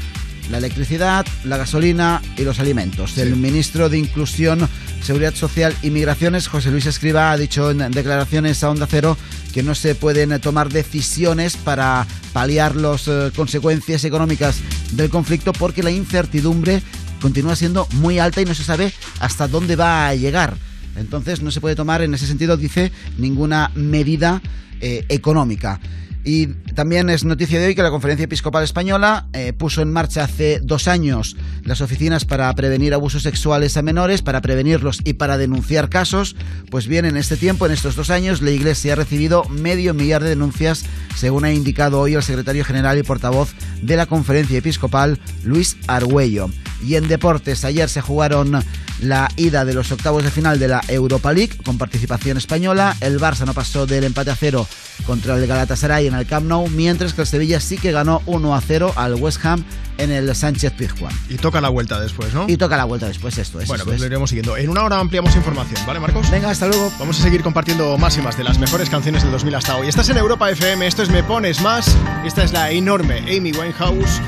La 0.50 0.58
electricidad, 0.58 1.26
la 1.44 1.56
gasolina 1.56 2.20
y 2.36 2.42
los 2.42 2.60
alimentos. 2.60 3.16
El 3.18 3.36
ministro 3.36 3.88
de 3.88 3.98
Inclusión, 3.98 4.68
Seguridad 5.02 5.34
Social 5.34 5.74
y 5.82 5.90
Migraciones, 5.90 6.48
José 6.48 6.70
Luis 6.70 6.86
Escriba, 6.86 7.32
ha 7.32 7.36
dicho 7.36 7.70
en 7.70 7.90
declaraciones 7.90 8.62
a 8.62 8.70
Onda 8.70 8.86
Cero 8.88 9.16
que 9.52 9.62
no 9.62 9.74
se 9.74 9.94
pueden 9.94 10.38
tomar 10.40 10.70
decisiones 10.70 11.56
para 11.56 12.06
paliar 12.32 12.76
las 12.76 13.08
eh, 13.08 13.30
consecuencias 13.34 14.04
económicas 14.04 14.56
del 14.92 15.10
conflicto 15.10 15.52
porque 15.52 15.82
la 15.82 15.90
incertidumbre 15.90 16.82
continúa 17.20 17.56
siendo 17.56 17.86
muy 17.92 18.18
alta 18.18 18.40
y 18.40 18.44
no 18.44 18.54
se 18.54 18.64
sabe 18.64 18.92
hasta 19.20 19.48
dónde 19.48 19.76
va 19.76 20.08
a 20.08 20.14
llegar. 20.14 20.56
Entonces 20.96 21.40
no 21.42 21.50
se 21.50 21.60
puede 21.60 21.76
tomar 21.76 22.02
en 22.02 22.14
ese 22.14 22.26
sentido, 22.26 22.56
dice, 22.56 22.92
ninguna 23.16 23.70
medida 23.74 24.42
eh, 24.80 25.06
económica. 25.08 25.80
Y 26.24 26.46
también 26.74 27.10
es 27.10 27.24
noticia 27.24 27.58
de 27.58 27.66
hoy 27.66 27.74
que 27.74 27.82
la 27.82 27.90
Conferencia 27.90 28.24
Episcopal 28.24 28.62
Española 28.62 29.26
eh, 29.32 29.52
puso 29.52 29.82
en 29.82 29.92
marcha 29.92 30.24
hace 30.24 30.60
dos 30.62 30.86
años 30.86 31.36
las 31.64 31.80
oficinas 31.80 32.24
para 32.24 32.54
prevenir 32.54 32.94
abusos 32.94 33.22
sexuales 33.22 33.76
a 33.76 33.82
menores, 33.82 34.22
para 34.22 34.40
prevenirlos 34.40 35.00
y 35.04 35.14
para 35.14 35.36
denunciar 35.36 35.88
casos. 35.88 36.36
Pues 36.70 36.86
bien, 36.86 37.04
en 37.06 37.16
este 37.16 37.36
tiempo, 37.36 37.66
en 37.66 37.72
estos 37.72 37.96
dos 37.96 38.10
años, 38.10 38.40
la 38.40 38.50
Iglesia 38.50 38.92
ha 38.92 38.96
recibido 38.96 39.44
medio 39.48 39.94
millar 39.94 40.22
de 40.22 40.30
denuncias, 40.30 40.84
según 41.16 41.44
ha 41.44 41.52
indicado 41.52 42.00
hoy 42.00 42.14
el 42.14 42.22
secretario 42.22 42.64
general 42.64 42.98
y 42.98 43.02
portavoz 43.02 43.54
de 43.82 43.96
la 43.96 44.06
Conferencia 44.06 44.58
Episcopal, 44.58 45.18
Luis 45.42 45.76
Argüello. 45.88 46.48
Y 46.84 46.96
en 46.96 47.08
deportes, 47.08 47.64
ayer 47.64 47.88
se 47.88 48.00
jugaron 48.00 48.62
la 49.00 49.28
ida 49.36 49.64
de 49.64 49.74
los 49.74 49.90
octavos 49.92 50.22
de 50.22 50.30
final 50.30 50.58
de 50.58 50.68
la 50.68 50.82
Europa 50.88 51.32
League 51.32 51.56
con 51.64 51.78
participación 51.78 52.36
española. 52.36 52.96
El 53.00 53.18
Barça 53.18 53.44
no 53.44 53.54
pasó 53.54 53.86
del 53.86 54.04
empate 54.04 54.30
a 54.30 54.36
cero 54.36 54.66
contra 55.06 55.36
el 55.36 55.46
Galatasaray 55.46 56.06
en 56.06 56.14
el 56.14 56.26
Camp 56.26 56.46
Nou, 56.46 56.68
mientras 56.68 57.14
que 57.14 57.22
el 57.22 57.26
Sevilla 57.26 57.60
sí 57.60 57.76
que 57.76 57.92
ganó 57.92 58.22
1 58.26 58.54
a 58.54 58.60
0 58.60 58.92
al 58.96 59.14
West 59.14 59.44
Ham 59.44 59.64
en 59.98 60.10
el 60.10 60.34
Sánchez 60.34 60.72
Pizjuán. 60.72 61.12
Y 61.28 61.36
toca 61.36 61.60
la 61.60 61.68
vuelta 61.68 62.00
después, 62.00 62.32
¿no? 62.34 62.46
Y 62.48 62.56
toca 62.56 62.76
la 62.76 62.84
vuelta 62.84 63.06
después, 63.06 63.36
esto 63.38 63.60
es. 63.60 63.68
Bueno, 63.68 63.84
pues 63.84 63.96
es. 63.96 64.00
lo 64.00 64.06
iremos 64.06 64.30
siguiendo. 64.30 64.56
En 64.56 64.68
una 64.68 64.84
hora 64.84 64.98
ampliamos 64.98 65.34
información, 65.36 65.80
¿vale, 65.86 66.00
Marcos? 66.00 66.30
Venga, 66.30 66.50
hasta 66.50 66.66
luego. 66.66 66.92
Vamos 66.98 67.18
a 67.18 67.22
seguir 67.22 67.42
compartiendo 67.42 67.96
más 67.98 68.16
y 68.16 68.20
más 68.20 68.36
de 68.36 68.44
las 68.44 68.58
mejores 68.58 68.88
canciones 68.88 69.22
del 69.22 69.32
2000 69.32 69.54
hasta 69.56 69.76
hoy. 69.76 69.88
Estás 69.88 70.08
en 70.08 70.18
Europa 70.18 70.50
FM, 70.50 70.86
esto 70.86 71.02
es 71.02 71.10
Me 71.10 71.22
Pones 71.22 71.60
Más. 71.60 71.96
Esta 72.24 72.44
es 72.44 72.52
la 72.52 72.70
enorme 72.70 73.18
Amy 73.18 73.52
Winehouse, 73.52 74.20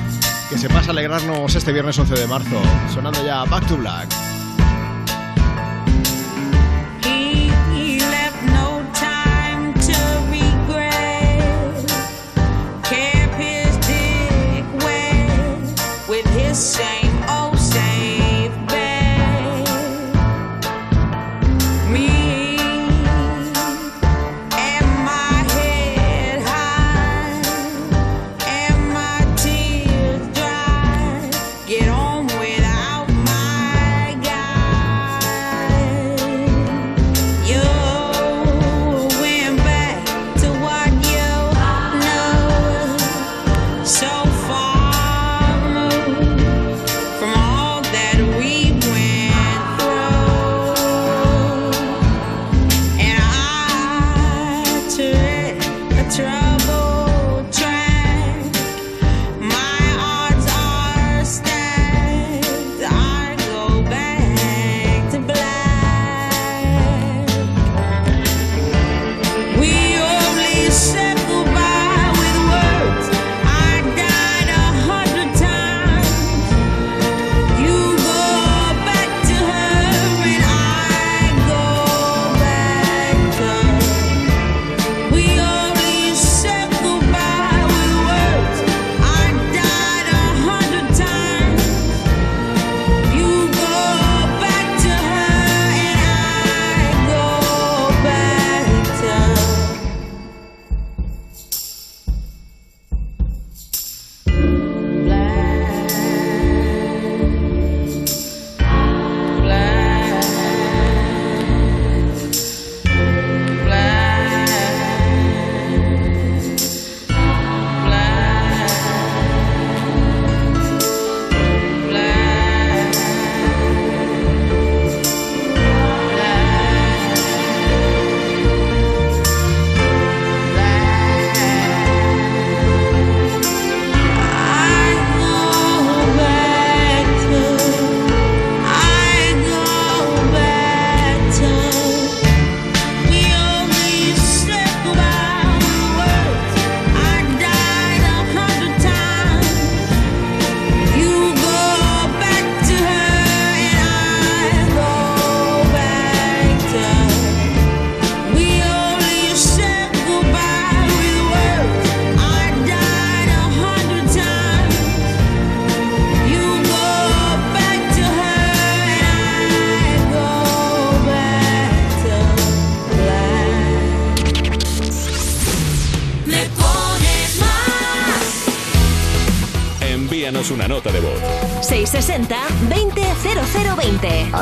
se 0.58 0.68
pasa 0.68 0.88
a 0.88 0.90
alegrarnos 0.90 1.54
este 1.54 1.72
viernes 1.72 1.98
11 1.98 2.14
de 2.14 2.26
marzo, 2.26 2.60
sonando 2.92 3.24
ya 3.24 3.44
Back 3.44 3.66
to 3.66 3.76
Black. 3.76 4.08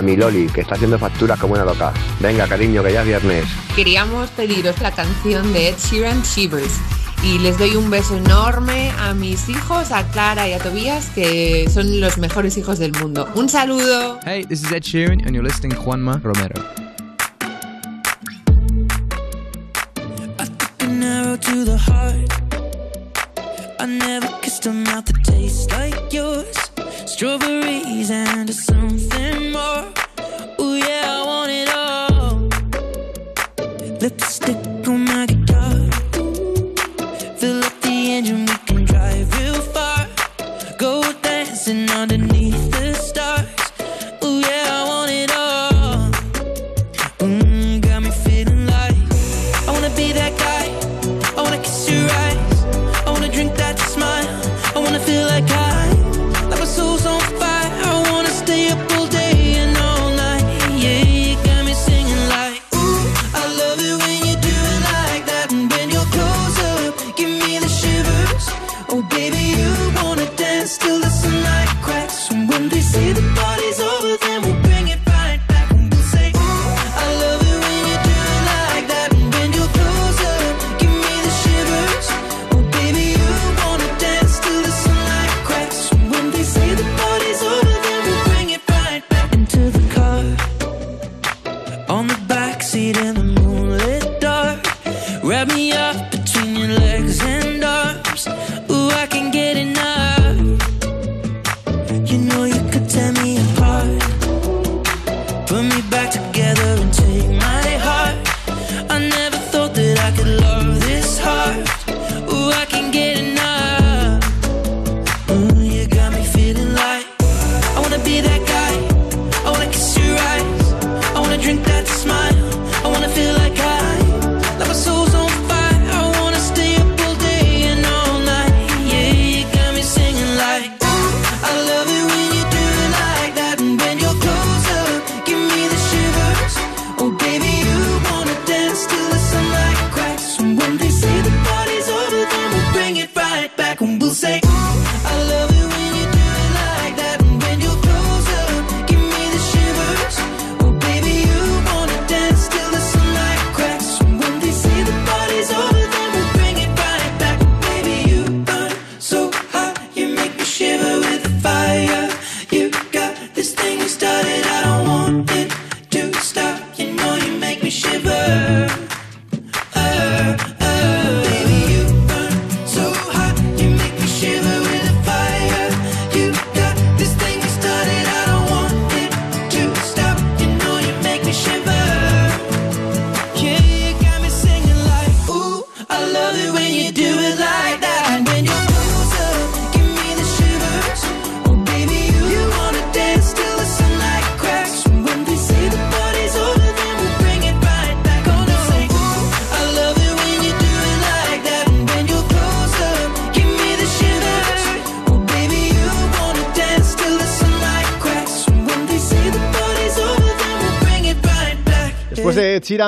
A 0.03 0.05
mi 0.05 0.17
Loli, 0.17 0.49
que 0.49 0.63
está 0.63 0.75
haciendo 0.75 0.99
facturas 0.99 1.39
como 1.39 1.55
una 1.55 1.65
loca. 1.65 1.93
Venga, 2.19 2.49
cariño, 2.49 2.83
que 2.83 2.93
ya 2.93 3.03
es 3.03 3.07
viernes. 3.07 3.45
Queríamos 3.77 4.31
pediros 4.31 4.81
la 4.81 4.91
canción 4.91 5.53
de 5.53 5.69
Ed 5.69 5.77
Sheeran, 5.79 6.23
Shivers. 6.25 6.81
Y 7.23 7.39
les 7.39 7.57
doy 7.57 7.77
un 7.77 7.89
beso 7.89 8.17
enorme 8.17 8.91
a 8.99 9.15
mis 9.15 9.49
hijos, 9.49 9.93
a 9.93 10.05
Clara 10.09 10.49
y 10.49 10.55
a 10.55 10.59
Tobías, 10.59 11.11
que 11.11 11.71
son 11.73 12.01
los 12.01 12.19
mejores 12.19 12.57
hijos 12.57 12.81
del 12.81 12.91
mundo. 13.01 13.29
Un 13.37 13.49
saludo. 13.49 14.19
Hey, 14.25 14.45
this 14.45 14.65
is 14.65 14.73
Ed 14.73 14.83
Sheeran, 14.83 15.25
and 15.25 15.37
you're 15.37 15.47
listening 15.47 15.71
to 15.71 15.81
Juanma 15.81 16.21
Romero. 16.21 16.61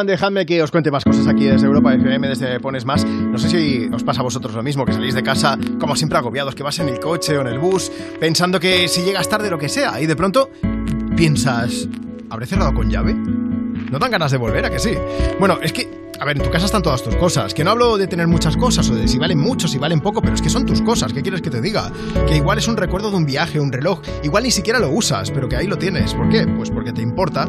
Dejadme 0.06 0.47
que 0.47 0.62
os 0.62 0.70
cuente 0.70 0.90
más 0.90 1.05
cosas 1.05 1.26
aquí 1.26 1.44
desde 1.44 1.66
Europa 1.66 1.94
FM, 1.94 2.28
desde 2.28 2.60
Pones 2.60 2.85
Más. 2.85 3.05
No 3.05 3.39
sé 3.39 3.48
si 3.48 3.89
os 3.93 4.02
pasa 4.02 4.20
a 4.20 4.24
vosotros 4.24 4.55
lo 4.55 4.62
mismo, 4.62 4.85
que 4.85 4.93
salís 4.93 5.14
de 5.14 5.22
casa 5.22 5.59
como 5.78 5.97
siempre 5.97 6.18
agobiados, 6.18 6.55
que 6.55 6.62
vas 6.62 6.78
en 6.78 6.89
el 6.89 7.01
coche 7.01 7.36
o 7.39 7.40
en 7.40 7.48
el 7.48 7.59
bus, 7.59 7.90
pensando 8.20 8.60
que 8.60 8.89
si 8.89 9.02
llegas 9.02 9.28
tarde 9.28 9.51
lo 9.51 9.59
que 9.59 9.68
sea, 9.68 10.01
y 10.01 10.06
de 10.06 10.16
pronto 10.16 10.51
piensas, 11.16 11.89
¿habré 12.31 12.47
cerrado 12.47 12.74
con 12.74 12.90
llave? 12.90 13.14
¿No 13.14 13.98
dan 13.98 14.10
ganas 14.10 14.32
de 14.32 14.39
volver, 14.39 14.64
a 14.64 14.70
que 14.70 14.78
sí? 14.78 14.94
Bueno, 15.39 15.59
es 15.62 15.72
que, 15.72 15.94
a 16.25 16.27
ver, 16.27 16.39
en 16.39 16.43
tu 16.43 16.51
casa 16.51 16.65
están 16.65 16.81
todas 16.81 17.03
tus 17.03 17.15
cosas. 17.17 17.53
Que 17.53 17.65
no 17.65 17.73
hablo 17.73 17.99
de 17.99 18.07
tener 18.07 18.27
muchas 18.27 18.57
cosas 18.57 18.89
o 18.89 18.95
de 18.95 19.07
si 19.09 19.19
valen 19.19 19.39
mucho, 19.39 19.69
si 19.69 19.77
valen 19.77 20.01
poco, 20.01 20.23
pero 20.23 20.35
es 20.35 20.41
que 20.41 20.49
son 20.49 20.65
tus 20.65 20.81
cosas. 20.81 21.13
¿Qué 21.13 21.21
quieres 21.21 21.43
que 21.43 21.51
te 21.51 21.61
diga? 21.61 21.93
Que 22.27 22.37
igual 22.37 22.57
es 22.57 22.67
un 22.67 22.79
recuerdo 22.79 23.11
de 23.11 23.19
un 23.19 23.27
viaje, 23.27 23.61
un 23.61 23.71
reloj. 23.71 24.01
Igual 24.23 24.45
ni 24.45 24.51
siquiera 24.51 24.79
lo 24.79 24.89
usas, 24.89 25.31
pero 25.31 25.51
que 25.51 25.57
ahí 25.57 25.67
lo 25.67 25.77
tienes. 25.77 26.15
¿Por 26.15 26.31
qué? 26.31 26.47
Pues 26.47 26.71
porque 26.71 26.95
te 26.95 27.03
importa. 27.03 27.47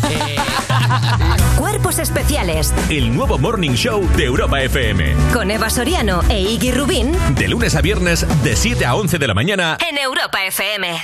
Cuerpos 1.57 1.99
especiales 1.99 2.73
El 2.89 3.15
nuevo 3.15 3.37
Morning 3.37 3.71
Show 3.71 4.07
de 4.17 4.25
Europa 4.25 4.61
FM. 4.61 5.13
con 5.33 5.51
Eva 5.51 5.69
Soriano 5.69 6.21
e 6.29 6.41
Iggy 6.41 6.71
Rubín 6.71 7.11
De 7.35 7.47
lunes 7.47 7.75
a 7.75 7.81
viernes, 7.81 8.25
de 8.43 8.55
7 8.55 8.85
a 8.85 8.95
11 8.95 9.17
de 9.19 9.27
la 9.27 9.33
mañana. 9.33 9.77
en 9.89 9.97
Europa 9.97 10.39
FM. 10.47 10.97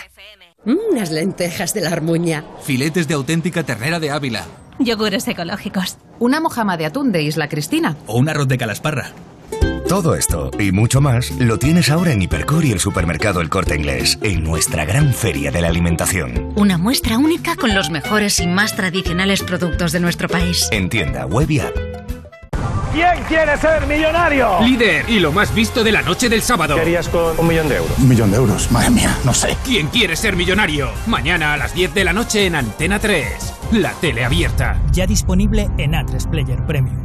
Unas 0.65 1.11
lentejas 1.11 1.73
de 1.75 1.81
la 1.81 1.89
armuña. 1.91 2.43
Filetes 2.63 3.07
de 3.07 3.13
auténtica 3.13 3.61
ternera 3.63 3.99
de 3.99 4.09
Ávila. 4.09 4.45
Yogures 4.79 5.27
ecológicos. 5.27 5.97
Una 6.17 6.39
mojama 6.39 6.75
de 6.77 6.87
atún 6.87 7.11
de 7.11 7.21
Isla 7.21 7.47
Cristina. 7.47 7.95
O 8.07 8.17
un 8.17 8.27
arroz 8.29 8.47
de 8.47 8.57
calasparra. 8.57 9.11
Todo 9.87 10.15
esto 10.15 10.49
y 10.59 10.71
mucho 10.71 10.99
más 10.99 11.29
lo 11.39 11.59
tienes 11.59 11.91
ahora 11.91 12.11
en 12.11 12.19
Hipercor 12.19 12.65
y 12.65 12.71
el 12.71 12.79
supermercado 12.79 13.39
El 13.39 13.49
Corte 13.49 13.75
Inglés, 13.75 14.17
en 14.23 14.43
nuestra 14.43 14.83
gran 14.83 15.13
feria 15.13 15.51
de 15.51 15.61
la 15.61 15.67
alimentación. 15.67 16.53
Una 16.55 16.79
muestra 16.79 17.19
única 17.19 17.55
con 17.55 17.75
los 17.75 17.91
mejores 17.91 18.39
y 18.39 18.47
más 18.47 18.75
tradicionales 18.75 19.43
productos 19.43 19.91
de 19.91 19.99
nuestro 19.99 20.27
país. 20.27 20.67
En 20.71 20.89
tienda, 20.89 21.27
web 21.27 21.51
y 21.51 21.59
app. 21.59 21.75
¿Quién 22.93 23.23
quiere 23.27 23.57
ser 23.57 23.85
millonario? 23.85 24.59
Líder 24.61 25.05
y 25.07 25.19
lo 25.19 25.31
más 25.31 25.53
visto 25.53 25.83
de 25.83 25.91
la 25.91 26.01
noche 26.01 26.29
del 26.29 26.41
sábado. 26.41 26.75
¿Qué 26.75 26.81
harías 26.81 27.07
con 27.07 27.37
un 27.37 27.47
millón 27.47 27.69
de 27.69 27.75
euros? 27.75 27.99
Un 27.99 28.09
millón 28.09 28.31
de 28.31 28.37
euros, 28.37 28.71
madre 28.71 28.89
mía, 28.89 29.15
no 29.23 29.35
sé. 29.35 29.55
¿Quién 29.63 29.87
quiere 29.87 30.15
ser 30.15 30.35
millonario? 30.35 30.89
Mañana 31.05 31.53
a 31.53 31.57
las 31.57 31.75
10 31.75 31.93
de 31.93 32.03
la 32.05 32.13
noche 32.13 32.47
en 32.47 32.55
Antena 32.55 32.97
3. 32.97 33.53
La 33.73 33.91
tele 33.93 34.25
abierta. 34.25 34.81
Ya 34.91 35.05
disponible 35.05 35.69
en 35.77 35.91
A3 35.91 36.27
Player 36.29 36.65
Premium. 36.65 37.04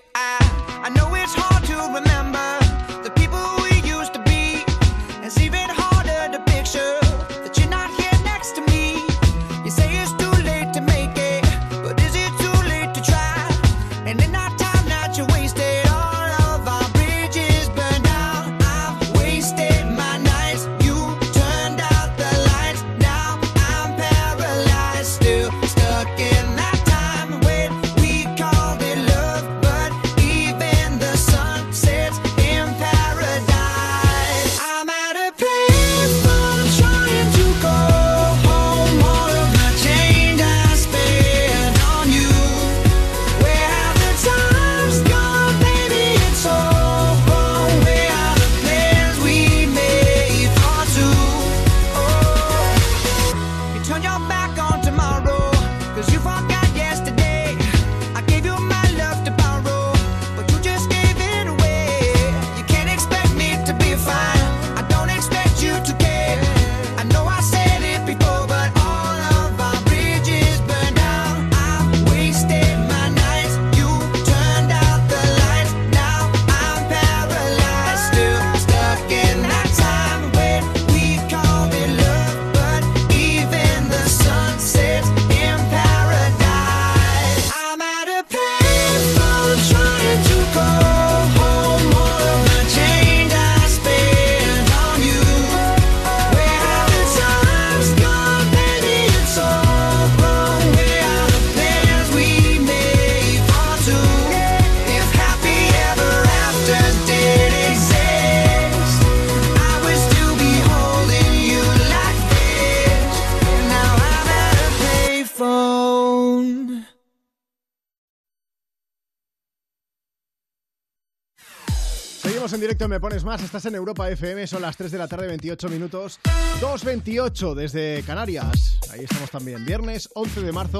en 122.61 122.67
directo, 122.67 122.87
me 122.87 122.99
pones 122.99 123.23
más. 123.23 123.41
Estás 123.41 123.65
en 123.65 123.73
Europa 123.73 124.07
FM, 124.07 124.45
son 124.45 124.61
las 124.61 124.77
3 124.77 124.91
de 124.91 124.99
la 124.99 125.07
tarde, 125.07 125.25
28 125.25 125.67
minutos. 125.69 126.19
2.28 126.61 127.55
desde 127.55 128.03
Canarias. 128.03 128.77
Ahí 128.91 129.03
estamos 129.03 129.31
también. 129.31 129.65
Viernes 129.65 130.07
11 130.13 130.41
de 130.41 130.51
marzo. 130.51 130.79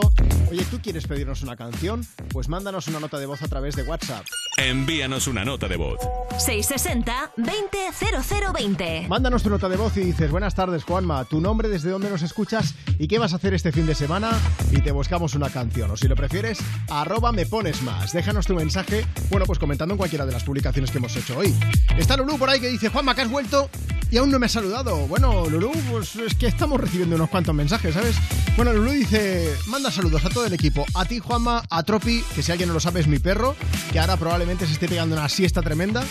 Oye, 0.52 0.64
¿tú 0.70 0.80
quieres 0.80 1.08
pedirnos 1.08 1.42
una 1.42 1.56
canción? 1.56 2.06
Pues 2.30 2.50
mándanos 2.50 2.88
una 2.88 3.00
nota 3.00 3.18
de 3.18 3.26
voz 3.26 3.42
a 3.42 3.48
través 3.48 3.76
de 3.76 3.82
WhatsApp. 3.82 4.24
Envíanos 4.58 5.28
una 5.28 5.44
nota 5.44 5.68
de 5.68 5.78
voz. 5.78 5.98
660-200020. 6.34 9.08
Mándanos 9.08 9.42
tu 9.42 9.50
nota 9.50 9.68
de 9.68 9.78
voz 9.78 9.98
y 9.98 10.02
dices, 10.02 10.30
buenas 10.30 10.54
tardes 10.54 10.84
Juanma, 10.84 11.26
tu 11.26 11.42
nombre, 11.42 11.68
desde 11.68 11.90
dónde 11.90 12.12
nos 12.12 12.22
escuchas 12.22 12.76
y 13.00 13.08
qué 13.08 13.18
vas 13.18 13.34
a 13.34 13.38
hacer 13.38 13.56
este 13.56 13.72
fin 13.72 13.88
de 13.88 13.96
semana 13.96 14.30
y 14.72 14.82
te 14.82 14.92
buscamos 14.92 15.34
una 15.34 15.50
canción. 15.50 15.90
O 15.90 15.98
si 15.98 16.08
lo 16.08 16.16
prefieres, 16.16 16.60
arroba 16.90 17.32
me 17.32 17.48
pones 17.48 17.82
más. 17.82 18.14
Déjanos 18.14 18.46
tu 18.46 18.54
mensaje, 18.54 19.04
bueno, 19.30 19.48
pues 19.48 19.58
comentando 19.58 19.94
en 19.94 19.98
cualquiera 19.98 20.28
de 20.28 20.34
las 20.34 20.44
publicaciones 20.44 20.92
que 20.92 21.00
hemos 21.00 21.16
hecho 21.16 21.38
hoy. 21.38 21.56
Está 21.98 22.18
Lulú 22.18 22.38
por 22.38 22.50
ahí 22.50 22.60
que 22.60 22.70
dice, 22.70 22.90
Juanma, 22.90 23.16
que 23.16 23.22
has 23.22 23.30
vuelto 23.30 23.70
y 24.10 24.18
aún 24.18 24.30
no 24.30 24.40
me 24.40 24.46
has 24.46 24.52
saludado. 24.52 25.08
Bueno, 25.08 25.50
Lulú, 25.50 25.72
pues 25.90 26.16
es 26.16 26.36
que 26.36 26.48
estamos 26.48 26.80
recibiendo 26.80 27.16
unos 27.16 27.30
cuantos 27.30 27.56
mensajes, 27.56 27.94
¿sabes? 27.94 28.16
Bueno, 28.56 28.74
Lulú 28.74 28.92
dice, 28.92 29.54
manda 29.68 29.92
saludos 29.92 30.26
a 30.26 30.30
todo 30.30 30.46
el 30.46 30.54
equipo, 30.54 30.86
a 30.94 31.06
ti 31.06 31.20
Juanma, 31.20 31.64
a 31.70 31.84
Tropi, 31.84 32.24
que 32.36 32.44
si 32.44 32.52
alguien 32.52 32.68
no 32.68 32.74
lo 32.74 32.80
sabe 32.80 33.00
es 33.00 33.08
mi 33.08 33.20
perro, 33.20 33.56
que 33.92 34.00
ahora 34.00 34.18
probablemente 34.18 34.66
se 34.66 34.74
esté 34.74 34.88
pegando 34.88 35.16
una 35.16 35.30
siesta 35.30 35.62
tremenda. 35.62 36.04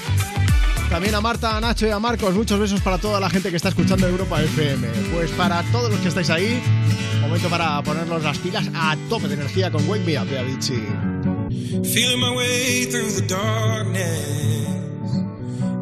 También 0.89 1.15
a 1.15 1.21
Marta, 1.21 1.57
a 1.57 1.61
Nacho 1.61 1.87
y 1.87 1.91
a 1.91 1.99
Marcos, 2.01 2.35
muchos 2.35 2.59
besos 2.59 2.81
para 2.81 2.99
toda 2.99 3.21
la 3.21 3.31
gente 3.31 3.51
que 3.51 3.57
está 3.57 3.69
escuchando 3.69 4.09
Europa 4.09 4.43
FM. 4.43 4.89
Pues 5.13 5.31
para 5.33 5.63
todos 5.71 5.91
los 5.91 6.01
que 6.01 6.09
estáis 6.09 6.31
ahí, 6.31 6.61
momento 7.21 7.49
para 7.49 7.81
ponernos 7.83 8.25
las 8.25 8.39
pilas 8.39 8.69
a 8.75 8.97
tope 9.09 9.29
de 9.29 9.35
energía 9.35 9.71
con 9.71 9.89
Wake 9.89 10.05
Me 10.05 10.19
Up 10.21 10.27
de 10.27 10.39
Avicii. 10.41 10.83
Feeling 11.85 12.19
my 12.19 12.35
way 12.35 12.87
through 12.87 13.13
the 13.13 13.23
darkness, 13.29 14.80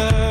love 0.00 0.29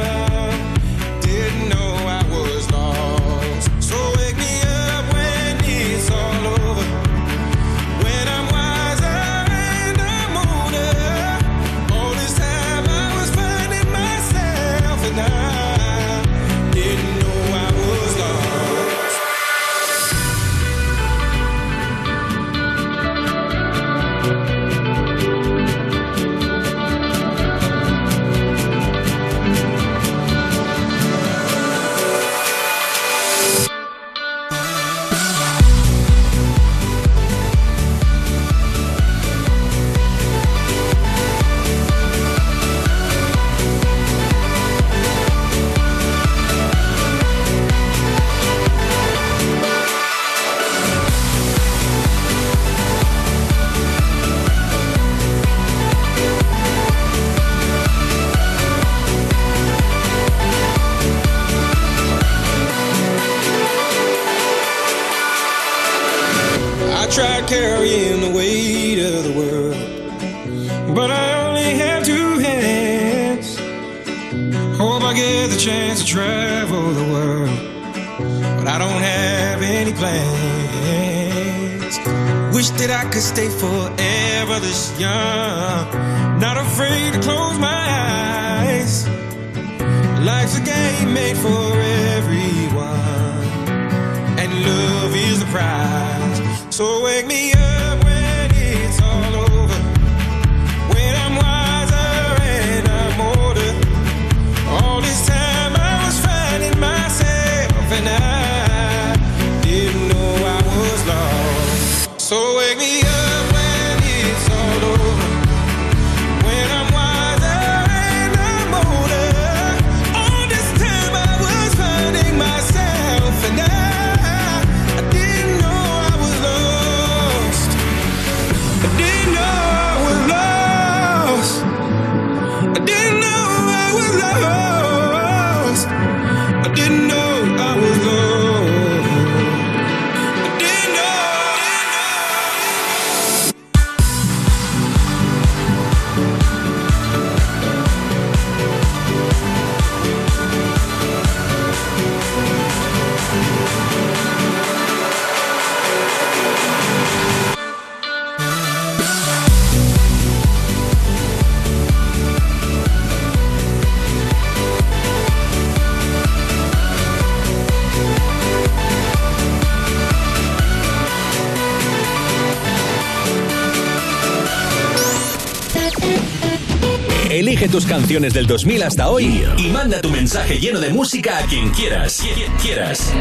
tus 177.79 177.87
canciones 177.87 178.33
del 178.33 178.45
2000 178.45 178.83
hasta 178.83 179.07
hoy 179.07 179.41
y 179.57 179.69
manda 179.69 180.01
tu 180.01 180.09
mensaje 180.09 180.59
lleno 180.59 180.81
de 180.81 180.89
música 180.89 181.37
a 181.37 181.43
quien 181.43 181.69
quieras. 181.69 182.21
Quien 182.35 182.51
quieras. 182.57 183.13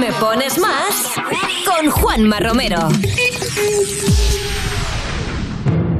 Me 0.00 0.10
pones 0.14 0.56
más 0.56 1.12
con 1.66 1.90
Juanma 1.90 2.40
Romero. 2.40 2.88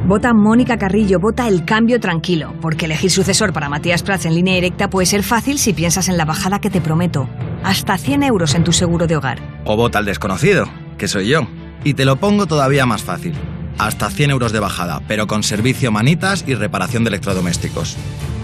Vota 0.07 0.33
Mónica 0.33 0.79
Carrillo, 0.79 1.19
vota 1.19 1.47
el 1.47 1.65
cambio 1.65 1.99
tranquilo, 1.99 2.55
porque 2.61 2.85
elegir 2.85 3.11
sucesor 3.11 3.53
para 3.53 3.69
Matías 3.69 4.01
Prats 4.01 4.25
en 4.25 4.33
línea 4.33 4.55
directa 4.55 4.89
puede 4.89 5.05
ser 5.05 5.21
fácil 5.21 5.59
si 5.59 5.73
piensas 5.73 6.09
en 6.09 6.17
la 6.17 6.25
bajada 6.25 6.59
que 6.59 6.71
te 6.71 6.81
prometo. 6.81 7.29
Hasta 7.63 7.95
100 7.95 8.23
euros 8.23 8.55
en 8.55 8.63
tu 8.63 8.71
seguro 8.71 9.05
de 9.05 9.17
hogar. 9.17 9.37
O 9.65 9.77
vota 9.77 9.99
al 9.99 10.05
desconocido, 10.05 10.65
que 10.97 11.07
soy 11.07 11.27
yo. 11.27 11.47
Y 11.83 11.93
te 11.93 12.05
lo 12.05 12.15
pongo 12.15 12.47
todavía 12.47 12.87
más 12.87 13.03
fácil. 13.03 13.35
Hasta 13.79 14.11
100 14.11 14.29
euros 14.29 14.51
de 14.51 14.59
bajada, 14.59 15.01
pero 15.07 15.25
con 15.25 15.41
servicio 15.41 15.91
manitas 15.91 16.43
y 16.45 16.53
reparación 16.53 17.03
de 17.03 17.09
electrodomésticos. 17.09 17.97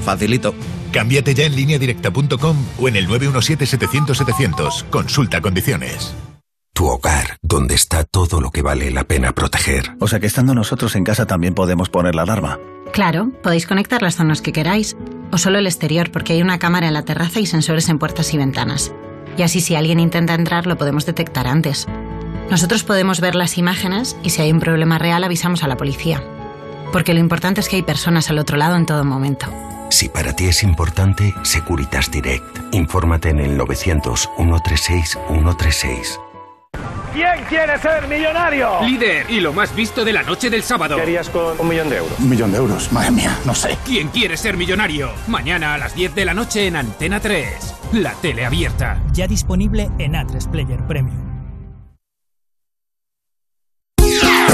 Facilito. 0.03 0.55
Cámbiate 0.91 1.35
ya 1.35 1.43
en 1.43 1.55
lineadirecta.com 1.55 2.65
o 2.79 2.87
en 2.87 2.95
el 2.95 3.07
917-700-700. 3.09 4.85
Consulta 4.89 5.41
condiciones. 5.41 6.15
Tu 6.73 6.85
hogar, 6.85 7.37
donde 7.41 7.75
está 7.75 8.03
todo 8.03 8.41
lo 8.41 8.51
que 8.51 8.61
vale 8.61 8.91
la 8.91 9.03
pena 9.03 9.33
proteger. 9.33 9.95
O 9.99 10.07
sea 10.07 10.19
que 10.19 10.27
estando 10.27 10.53
nosotros 10.53 10.95
en 10.95 11.03
casa 11.03 11.25
también 11.25 11.53
podemos 11.53 11.89
poner 11.89 12.15
la 12.15 12.23
alarma. 12.23 12.59
Claro, 12.93 13.31
podéis 13.43 13.67
conectar 13.67 14.01
las 14.01 14.15
zonas 14.15 14.41
que 14.41 14.53
queráis, 14.53 14.95
o 15.31 15.37
solo 15.37 15.57
el 15.57 15.67
exterior, 15.67 16.11
porque 16.11 16.33
hay 16.33 16.41
una 16.41 16.59
cámara 16.59 16.87
en 16.87 16.93
la 16.93 17.03
terraza 17.03 17.39
y 17.41 17.45
sensores 17.45 17.89
en 17.89 17.99
puertas 17.99 18.33
y 18.33 18.37
ventanas. 18.37 18.93
Y 19.37 19.43
así 19.43 19.59
si 19.59 19.75
alguien 19.75 19.99
intenta 19.99 20.33
entrar 20.33 20.65
lo 20.65 20.77
podemos 20.77 21.05
detectar 21.05 21.47
antes. 21.47 21.87
Nosotros 22.49 22.83
podemos 22.83 23.21
ver 23.21 23.35
las 23.35 23.57
imágenes 23.57 24.17
y 24.23 24.29
si 24.29 24.41
hay 24.41 24.51
un 24.51 24.59
problema 24.59 24.97
real 24.97 25.23
avisamos 25.23 25.63
a 25.63 25.67
la 25.67 25.77
policía. 25.77 26.21
Porque 26.91 27.13
lo 27.13 27.19
importante 27.19 27.61
es 27.61 27.69
que 27.69 27.77
hay 27.77 27.83
personas 27.83 28.29
al 28.29 28.39
otro 28.39 28.57
lado 28.57 28.75
en 28.75 28.85
todo 28.85 29.03
momento. 29.03 29.47
Si 29.89 30.09
para 30.09 30.35
ti 30.35 30.45
es 30.45 30.63
importante, 30.63 31.33
Securitas 31.43 32.11
Direct. 32.11 32.73
Infórmate 32.73 33.29
en 33.29 33.39
el 33.39 33.57
900-136-136. 33.57 36.19
¿Quién 37.13 37.45
quiere 37.47 37.79
ser 37.79 38.07
millonario? 38.07 38.81
Líder 38.81 39.25
y 39.29 39.39
lo 39.39 39.53
más 39.53 39.73
visto 39.73 40.03
de 40.03 40.11
la 40.11 40.21
noche 40.21 40.49
del 40.49 40.63
sábado. 40.63 40.97
¿Qué 40.97 41.01
harías 41.01 41.29
con 41.29 41.57
un 41.59 41.67
millón 41.67 41.89
de 41.89 41.97
euros? 41.97 42.19
Un 42.19 42.29
millón 42.29 42.51
de 42.51 42.57
euros, 42.57 42.91
madre 42.91 43.11
mía, 43.11 43.37
no 43.45 43.55
sé. 43.55 43.77
¿Quién 43.85 44.09
quiere 44.09 44.35
ser 44.35 44.57
millonario? 44.57 45.11
Mañana 45.27 45.75
a 45.75 45.77
las 45.77 45.95
10 45.95 46.13
de 46.13 46.25
la 46.25 46.33
noche 46.33 46.67
en 46.67 46.75
Antena 46.75 47.21
3. 47.21 47.73
La 47.93 48.13
tele 48.15 48.45
abierta. 48.45 49.01
Ya 49.13 49.27
disponible 49.27 49.89
en 49.97 50.13
A3 50.13 50.51
Player 50.51 50.85
Premium. 50.87 51.24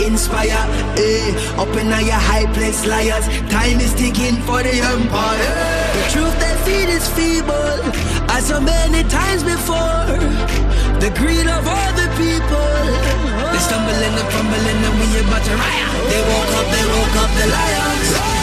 Inspire. 0.00 0.62
Eh, 0.96 1.34
up 1.58 1.68
in 1.76 1.88
your 1.88 2.22
high 2.30 2.46
place, 2.54 2.86
liars. 2.86 3.26
Time 3.50 3.80
is 3.80 3.94
ticking 3.94 4.36
for 4.46 4.62
the 4.62 4.76
empire. 4.94 5.54
The 5.96 6.02
truth 6.12 6.34
they 6.40 6.54
feed 6.64 6.88
is 6.88 7.06
feeble, 7.16 7.80
as 8.30 8.46
so 8.48 8.60
many 8.60 9.02
times 9.08 9.42
before. 9.42 10.06
The 11.02 11.10
greed 11.18 11.46
of 11.46 11.66
all 11.66 11.92
the 11.94 12.08
people. 12.18 13.18
They 13.52 13.60
stumble 13.66 14.02
and 14.06 14.18
fumble 14.32 14.66
and 14.70 14.84
we 14.98 15.08
about 15.20 15.42
to 15.44 15.54
riot. 15.54 15.90
They 16.10 16.22
woke 16.30 16.52
up, 16.58 16.66
they 16.74 16.84
woke 16.94 17.16
up 17.22 17.30
the 17.38 17.46
lions. 17.46 18.37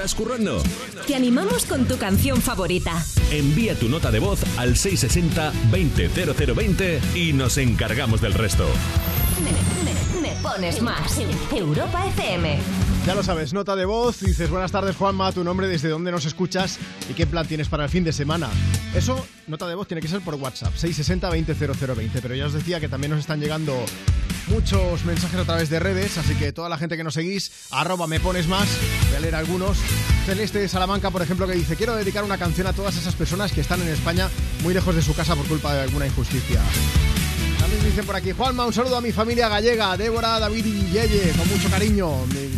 ¿Estás 0.00 0.14
currando? 0.14 0.62
Te 1.06 1.14
animamos 1.14 1.66
con 1.66 1.84
tu 1.86 1.98
canción 1.98 2.40
favorita. 2.40 3.04
Envía 3.30 3.78
tu 3.78 3.90
nota 3.90 4.10
de 4.10 4.18
voz 4.18 4.40
al 4.56 4.76
660-200020 4.76 7.00
y 7.14 7.34
nos 7.34 7.58
encargamos 7.58 8.22
del 8.22 8.32
resto. 8.32 8.66
Me, 9.44 9.50
me- 10.22 10.28
me 10.30 10.34
pones 10.40 10.80
más. 10.80 11.20
Europa 11.54 12.06
FM. 12.16 12.58
Ya 13.06 13.14
lo 13.14 13.22
sabes, 13.22 13.54
nota 13.54 13.76
de 13.76 13.86
voz, 13.86 14.20
dices 14.20 14.50
buenas 14.50 14.72
tardes 14.72 14.94
Juanma, 14.94 15.32
tu 15.32 15.42
nombre, 15.42 15.66
desde 15.66 15.88
dónde 15.88 16.12
nos 16.12 16.26
escuchas 16.26 16.78
y 17.08 17.14
qué 17.14 17.26
plan 17.26 17.46
tienes 17.46 17.68
para 17.68 17.84
el 17.84 17.90
fin 17.90 18.04
de 18.04 18.12
semana. 18.12 18.48
Eso, 18.94 19.26
nota 19.46 19.66
de 19.66 19.74
voz, 19.74 19.88
tiene 19.88 20.02
que 20.02 20.08
ser 20.08 20.20
por 20.20 20.34
WhatsApp, 20.34 20.74
660-200020, 20.74 22.10
pero 22.20 22.34
ya 22.34 22.46
os 22.46 22.52
decía 22.52 22.78
que 22.78 22.88
también 22.88 23.12
nos 23.12 23.20
están 23.20 23.40
llegando 23.40 23.74
muchos 24.48 25.04
mensajes 25.06 25.40
a 25.40 25.44
través 25.44 25.70
de 25.70 25.80
redes, 25.80 26.18
así 26.18 26.34
que 26.34 26.52
toda 26.52 26.68
la 26.68 26.76
gente 26.76 26.96
que 26.98 27.04
nos 27.04 27.14
seguís, 27.14 27.50
arroba 27.70 28.06
me 28.06 28.20
pones 28.20 28.46
más, 28.48 28.68
voy 29.08 29.16
a 29.16 29.20
leer 29.20 29.34
algunos. 29.34 29.78
Celeste 30.26 30.58
de 30.58 30.68
Salamanca, 30.68 31.10
por 31.10 31.22
ejemplo, 31.22 31.46
que 31.46 31.54
dice, 31.54 31.76
quiero 31.76 31.96
dedicar 31.96 32.22
una 32.22 32.36
canción 32.36 32.66
a 32.66 32.74
todas 32.74 32.96
esas 32.96 33.14
personas 33.14 33.52
que 33.52 33.62
están 33.62 33.80
en 33.80 33.88
España 33.88 34.28
muy 34.62 34.74
lejos 34.74 34.94
de 34.94 35.02
su 35.02 35.14
casa 35.14 35.34
por 35.34 35.46
culpa 35.46 35.72
de 35.74 35.80
alguna 35.80 36.06
injusticia. 36.06 36.60
También 37.70 37.88
dicen 37.88 38.04
por 38.04 38.16
aquí, 38.16 38.32
Juanma, 38.32 38.66
un 38.66 38.72
saludo 38.72 38.96
a 38.96 39.00
mi 39.00 39.12
familia 39.12 39.48
gallega, 39.48 39.96
Débora, 39.96 40.40
David 40.40 40.66
y 40.66 40.90
Yeye, 40.90 41.30
con 41.38 41.46
mucho 41.46 41.70
cariño, 41.70 42.10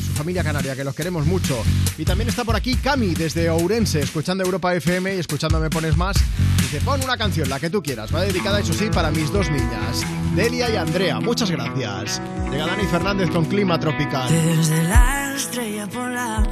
su 0.02 0.12
familia 0.12 0.42
canaria, 0.42 0.74
que 0.74 0.84
los 0.84 0.94
queremos 0.94 1.26
mucho. 1.26 1.62
Y 1.98 2.04
también 2.06 2.30
está 2.30 2.44
por 2.44 2.56
aquí 2.56 2.76
Cami, 2.76 3.12
desde 3.12 3.50
Ourense, 3.50 4.00
escuchando 4.00 4.42
Europa 4.42 4.74
FM 4.74 5.14
y 5.14 5.18
escuchando 5.18 5.60
Me 5.60 5.68
Pones 5.68 5.98
Más. 5.98 6.16
Dice, 6.62 6.80
pon 6.80 7.04
una 7.04 7.18
canción, 7.18 7.50
la 7.50 7.60
que 7.60 7.68
tú 7.68 7.82
quieras, 7.82 8.14
va 8.14 8.22
dedicada, 8.22 8.60
eso 8.60 8.72
sí, 8.72 8.88
para 8.88 9.10
mis 9.10 9.30
dos 9.30 9.50
niñas, 9.50 10.02
Delia 10.34 10.70
y 10.70 10.76
Andrea. 10.76 11.20
Muchas 11.20 11.50
gracias. 11.50 12.22
Llega 12.50 12.66
Dani 12.66 12.84
Fernández 12.84 13.28
con 13.28 13.44
Clima 13.44 13.78
Tropical. 13.78 14.30
Desde 14.30 14.82
la 14.84 15.34
estrella 15.36 15.86
polar 15.88 16.48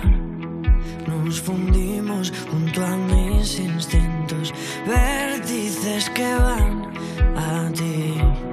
nos 1.07 1.41
fundimos 1.41 2.31
junto 2.51 2.85
a 2.85 2.95
mis 2.95 3.59
instintos, 3.59 4.53
vértices 4.87 6.11
que 6.11 6.35
van 6.35 6.93
a 7.39 7.73
ti. 7.73 8.50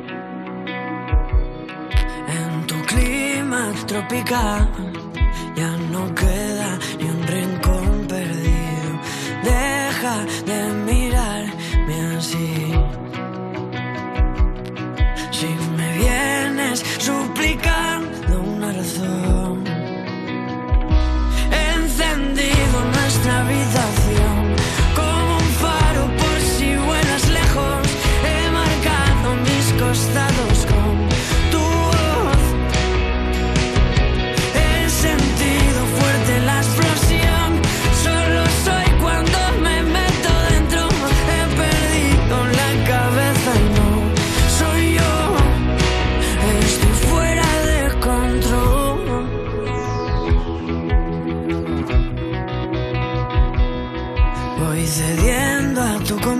Clima 3.47 3.71
tropical 3.87 4.67
ya 5.55 5.71
no 5.91 6.13
queda 6.13 6.77
ni 6.99 7.09
un 7.09 7.23
rincón 7.27 8.05
perdido. 8.07 8.89
Deja 9.43 10.25
de 10.45 10.59
mirarme 10.85 12.17
así. 12.17 12.73
Si 15.31 15.47
me 15.77 15.97
vienes 15.97 16.83
suplicando 16.99 18.41
una 18.41 18.71
razón, 18.73 19.63
encendido 21.51 22.77
nuestra 22.93 23.39
habitación 23.41 23.96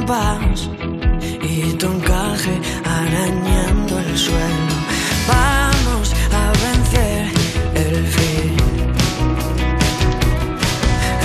y 0.10 1.74
tu 1.74 1.86
encaje 1.86 2.62
arañando 2.86 4.00
el 4.00 4.18
suelo. 4.18 4.76
Vamos 5.28 6.14
a 6.32 6.44
vencer 6.66 7.28
el 7.76 8.08
fin. 8.08 8.56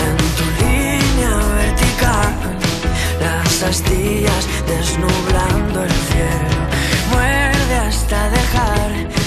En 0.05 0.17
tu 0.39 0.47
línea 0.65 1.37
vertical, 1.61 2.35
las 3.21 3.63
astillas 3.63 4.49
desnublando 4.67 5.85
el 5.85 5.93
cielo. 6.09 6.61
Muerde 7.13 7.75
hasta 7.87 8.31
dejarme 8.31 9.22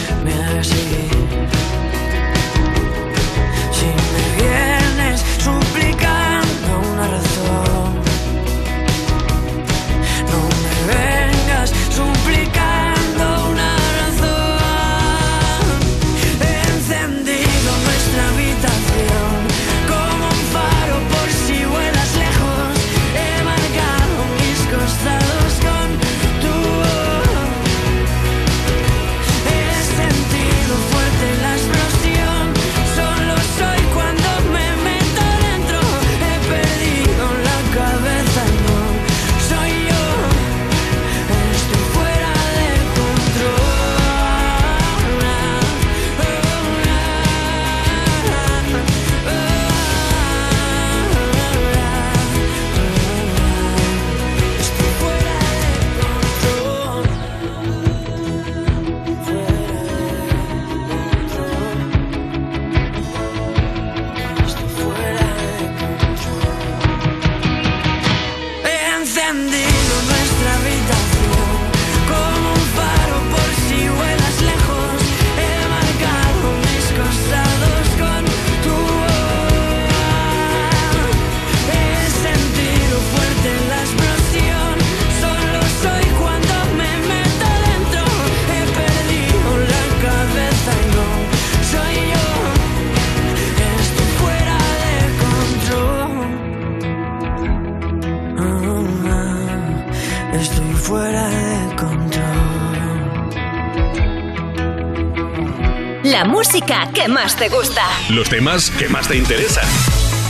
música 106.46 106.88
que 106.94 107.08
más 107.08 107.36
te 107.36 107.50
gusta. 107.50 107.82
Los 108.10 108.30
temas 108.30 108.70
que 108.70 108.88
más 108.88 109.08
te 109.08 109.18
interesan. 109.18 109.66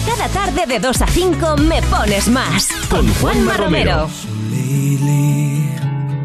Cada 0.05 0.29
tarde 0.29 0.65
de 0.65 0.79
2 0.79 1.01
a 1.01 1.07
5 1.07 1.57
me 1.57 1.81
pones 1.81 2.29
más. 2.29 2.69
Con 2.89 3.05
Juanma 3.15 3.57
Romero. 3.57 4.09
Lately, 4.49 5.67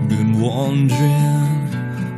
been 0.06 0.40
wondering 0.40 1.66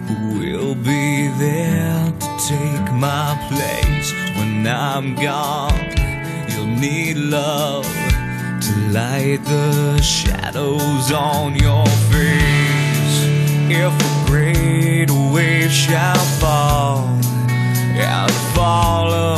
who 0.07 0.39
will 0.39 0.75
be 0.75 1.31
there 1.39 2.13
to 2.21 2.27
take 2.47 2.93
my 2.93 3.39
place 3.49 4.13
when 4.37 4.67
I'm 4.67 5.15
gone. 5.15 5.73
You'll 6.49 6.67
need 6.67 7.17
love 7.17 7.87
to 8.61 8.73
light 8.93 9.41
the 9.45 9.99
shadows 10.03 11.11
on 11.11 11.57
your 11.57 11.87
face. 12.11 13.25
If 13.71 13.95
a 13.95 14.31
great 14.31 15.11
wave 15.11 15.73
shall 15.73 16.23
fall 16.39 17.23
and 17.95 18.31
fall 18.55 19.32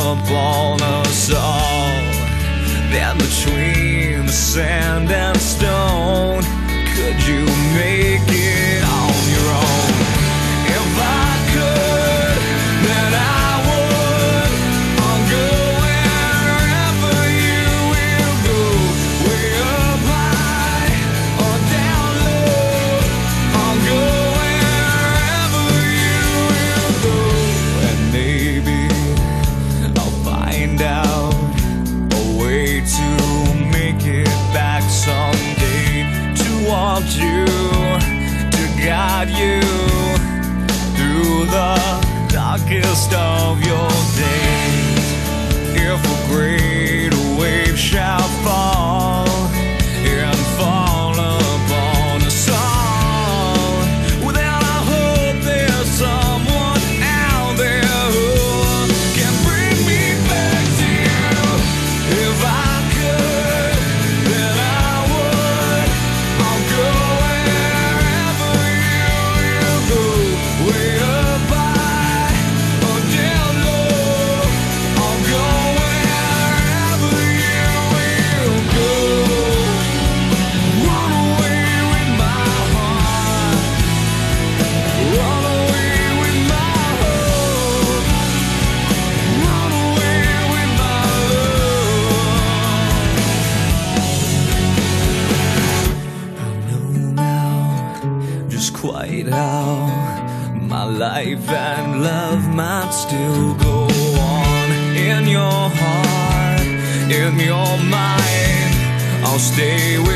stay 109.45 109.99
with 109.99 110.14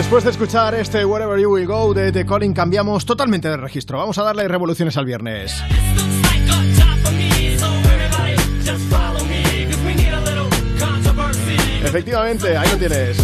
Después 0.00 0.24
de 0.24 0.30
escuchar 0.30 0.74
este 0.74 1.04
Wherever 1.04 1.38
You 1.38 1.50
Will 1.52 1.66
Go 1.66 1.92
de 1.92 2.10
The 2.10 2.24
Calling, 2.24 2.54
cambiamos 2.54 3.04
totalmente 3.04 3.48
de 3.50 3.58
registro. 3.58 3.98
Vamos 3.98 4.16
a 4.16 4.22
darle 4.22 4.48
revoluciones 4.48 4.96
al 4.96 5.04
viernes. 5.04 5.62
Efectivamente, 11.84 12.56
ahí 12.56 12.70
lo 12.70 12.78
tienes. 12.78 13.18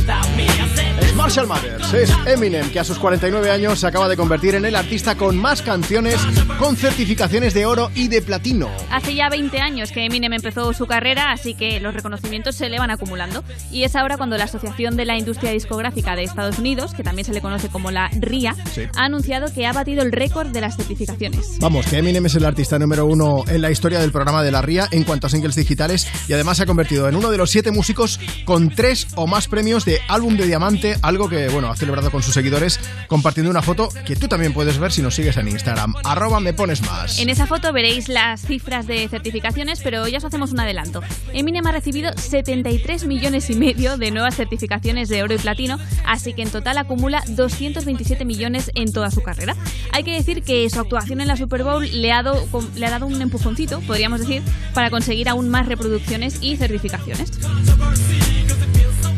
Es 1.01 1.15
Marshall 1.15 1.47
Mathers, 1.47 1.94
es 1.94 2.12
Eminem, 2.27 2.70
que 2.70 2.78
a 2.78 2.85
sus 2.85 2.98
49 2.98 3.51
años 3.51 3.81
se 3.81 3.86
acaba 3.86 4.07
de 4.07 4.19
convertir 4.19 4.55
en 4.55 4.66
el 4.66 4.77
artista 4.77 5.15
con 5.15 5.39
más 5.39 5.62
canciones 5.62 6.20
con 6.59 6.74
certificaciones 6.77 7.53
de 7.53 7.66
oro 7.66 7.91
y 7.95 8.09
de 8.09 8.23
platino. 8.23 8.70
Hace 8.91 9.15
ya 9.15 9.28
20 9.28 9.61
años 9.61 9.91
que 9.93 10.05
Eminem 10.07 10.33
empezó 10.33 10.73
su 10.73 10.87
carrera, 10.87 11.31
así 11.33 11.55
que 11.55 11.81
los 11.81 11.93
reconocimientos 11.93 12.57
se 12.57 12.70
le 12.70 12.78
van 12.78 12.91
acumulando. 12.91 13.45
Y 13.70 13.85
es 13.85 13.95
ahora 13.95 14.16
cuando 14.16 14.39
la 14.39 14.45
Asociación 14.45 14.97
de 14.97 15.05
la 15.05 15.19
Industria 15.19 15.51
Discográfica 15.51 16.16
de 16.16 16.23
Estados 16.24 16.59
Unidos, 16.59 16.95
que 16.95 17.03
también 17.03 17.27
se 17.27 17.35
le 17.35 17.43
conoce 17.43 17.69
como 17.69 17.91
la 17.91 18.09
RIA, 18.09 18.55
Sí. 18.73 18.83
ha 18.97 19.05
anunciado 19.05 19.53
que 19.53 19.66
ha 19.66 19.73
batido 19.73 20.03
el 20.03 20.12
récord 20.12 20.49
de 20.49 20.61
las 20.62 20.77
certificaciones. 20.77 21.59
Vamos, 21.61 21.87
que 21.87 21.99
Eminem 21.99 22.24
es 22.24 22.35
el 22.37 22.45
artista 22.47 22.78
número 22.78 23.05
uno 23.05 23.45
en 23.49 23.61
la 23.61 23.70
historia 23.70 23.99
del 24.01 24.11
programa 24.12 24.43
de 24.43 24.51
la 24.51 24.62
RIA 24.62 24.89
en 24.93 25.05
cuanto 25.05 25.27
a 25.27 25.31
singles 25.31 25.57
digitales 25.57 26.09
y 26.27 26.33
además 26.33 26.57
se 26.57 26.62
ha 26.62 26.66
convertido 26.66 27.07
en 27.09 27.16
uno 27.16 27.31
de 27.31 27.37
los 27.37 27.51
siete 27.51 27.70
músicos 27.70 28.19
con 28.47 28.70
tres 28.70 29.09
o 29.16 29.27
más 29.27 29.47
premios 29.47 29.85
de 29.85 30.01
álbum 30.09 30.37
de 30.39 30.47
diamante, 30.47 30.97
algo 31.03 31.28
que, 31.28 31.49
bueno, 31.49 31.69
ha 31.70 31.77
celebrado 31.77 32.11
con 32.11 32.23
sus 32.23 32.33
seguidores 32.33 32.81
compartiendo 33.09 33.51
una 33.51 33.62
foto 33.62 33.89
que 34.07 34.16
tú 34.16 34.27
también 34.27 34.55
puedes 34.55 34.78
ver 34.78 34.91
si 34.91 35.03
nos 35.03 35.15
sigues 35.15 35.37
en 35.37 35.49
Instagram. 35.49 35.95
Arroba 36.05 36.41
me 36.47 36.52
pones 36.52 36.81
más. 36.82 37.18
En 37.18 37.28
esa 37.28 37.44
foto 37.48 37.73
veréis 37.73 38.09
las 38.09 38.40
cifras 38.40 38.86
de 38.86 39.09
certificaciones, 39.09 39.81
pero 39.82 40.06
ya 40.06 40.18
os 40.18 40.24
hacemos 40.24 40.52
un 40.52 40.60
adelanto. 40.60 41.02
Eminem 41.32 41.66
ha 41.66 41.73
recibido 41.73 42.12
73 42.16 43.05
millones 43.05 43.51
y 43.51 43.56
medio 43.56 43.97
de 43.97 44.12
nuevas 44.12 44.36
certificaciones 44.36 45.09
de 45.09 45.24
oro 45.24 45.35
y 45.35 45.39
platino, 45.39 45.77
así 46.05 46.35
que 46.35 46.43
en 46.43 46.51
total 46.51 46.78
acumula 46.78 47.20
227 47.27 48.24
millones 48.24 48.70
en 48.77 48.93
toda 48.93 49.10
su 49.10 49.23
carrera. 49.23 49.56
Hay 49.90 50.05
que 50.05 50.12
decir 50.12 50.44
que 50.44 50.70
su 50.70 50.78
actuación 50.78 51.20
en 51.20 51.27
la 51.27 51.36
Super 51.36 51.64
Bowl 51.64 51.85
le 51.85 52.12
ha 52.12 52.23
dado, 52.23 52.47
le 52.77 52.86
ha 52.86 52.90
dado 52.90 53.06
un 53.06 53.20
empujoncito, 53.20 53.81
podríamos 53.81 54.20
decir, 54.20 54.40
para 54.73 54.89
conseguir 54.89 55.28
aún 55.28 55.48
más 55.48 55.66
reproducciones 55.66 56.39
y 56.43 56.56
certificaciones. 56.56 57.32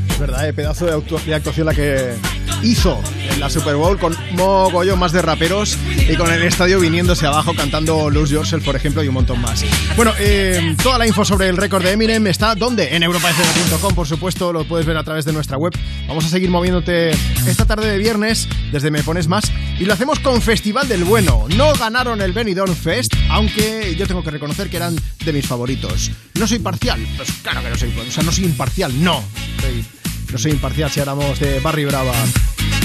Es 0.09 0.19
verdad, 0.19 0.49
eh, 0.49 0.55
pedazo 0.55 0.87
de 0.87 1.35
actuación 1.35 1.67
la 1.67 1.75
que 1.75 2.15
hizo 2.63 3.01
en 3.31 3.41
la 3.41 3.49
Super 3.51 3.77
Bowl 3.77 3.99
con 3.99 4.17
mogollón 4.33 4.99
más 4.99 5.13
de 5.13 5.23
raperos 5.23 5.77
y 6.09 6.15
con 6.17 6.33
el 6.33 6.43
estadio 6.43 6.81
viniéndose 6.81 7.27
abajo 7.27 7.55
cantando 7.55 8.11
Lose 8.11 8.35
Yourself, 8.35 8.65
por 8.65 8.77
ejemplo, 8.77 9.03
y 9.03 9.09
un 9.09 9.15
montón 9.15 9.41
más. 9.41 9.65
Bueno, 9.97 10.13
eh, 10.19 10.75
toda 10.83 10.99
la 10.99 11.07
info 11.07 11.25
sobre 11.25 11.49
el 11.49 11.57
récord 11.57 11.83
de 11.85 11.93
Eminem 11.93 12.27
está 12.27 12.55
¿dónde? 12.55 12.95
En 12.97 13.03
europafm.com, 13.03 13.95
por 13.95 14.07
supuesto, 14.07 14.53
lo 14.53 14.65
puedes 14.67 14.87
ver 14.87 14.97
a 14.97 15.05
través 15.05 15.25
de 15.25 15.33
nuestra 15.33 15.57
web. 15.57 15.73
Vamos 16.07 16.25
a 16.25 16.29
seguir 16.29 16.51
moviéndote 16.51 17.11
esta 17.47 17.65
tarde 17.65 17.91
de 17.91 17.99
viernes 17.99 18.49
desde 18.73 18.91
Me 18.91 19.03
Pones 19.03 19.29
Más 19.29 19.45
y 19.79 19.85
lo 19.85 19.93
hacemos 19.95 20.19
con 20.21 20.41
Festival 20.43 20.89
del 20.89 21.05
Bueno. 21.05 21.47
No 21.57 21.73
ganaron 21.75 22.21
el 22.21 22.33
Benidorm 22.33 22.75
Fest, 22.75 23.15
aunque 23.31 23.95
yo 23.97 24.07
tengo 24.07 24.23
que 24.23 24.31
reconocer 24.31 24.69
que 24.71 24.77
eran 24.77 24.97
de 25.25 25.33
mis 25.33 25.47
favoritos. 25.47 26.11
No 26.35 26.47
soy 26.47 26.59
parcial, 26.59 27.01
pues 27.17 27.29
claro 27.43 27.63
que 27.63 27.71
no 27.71 27.77
soy, 27.77 27.93
o 28.09 28.11
sea, 28.11 28.23
no 28.23 28.33
soy 28.33 28.45
imparcial, 28.45 28.93
no. 29.03 29.23
Soy- 29.61 29.85
no 30.33 30.39
soy 30.39 30.53
imparcial 30.53 30.91
si 30.91 31.01
hablamos 31.01 31.39
de 31.39 31.61
Barry 31.61 31.85
Brava. 31.85 32.13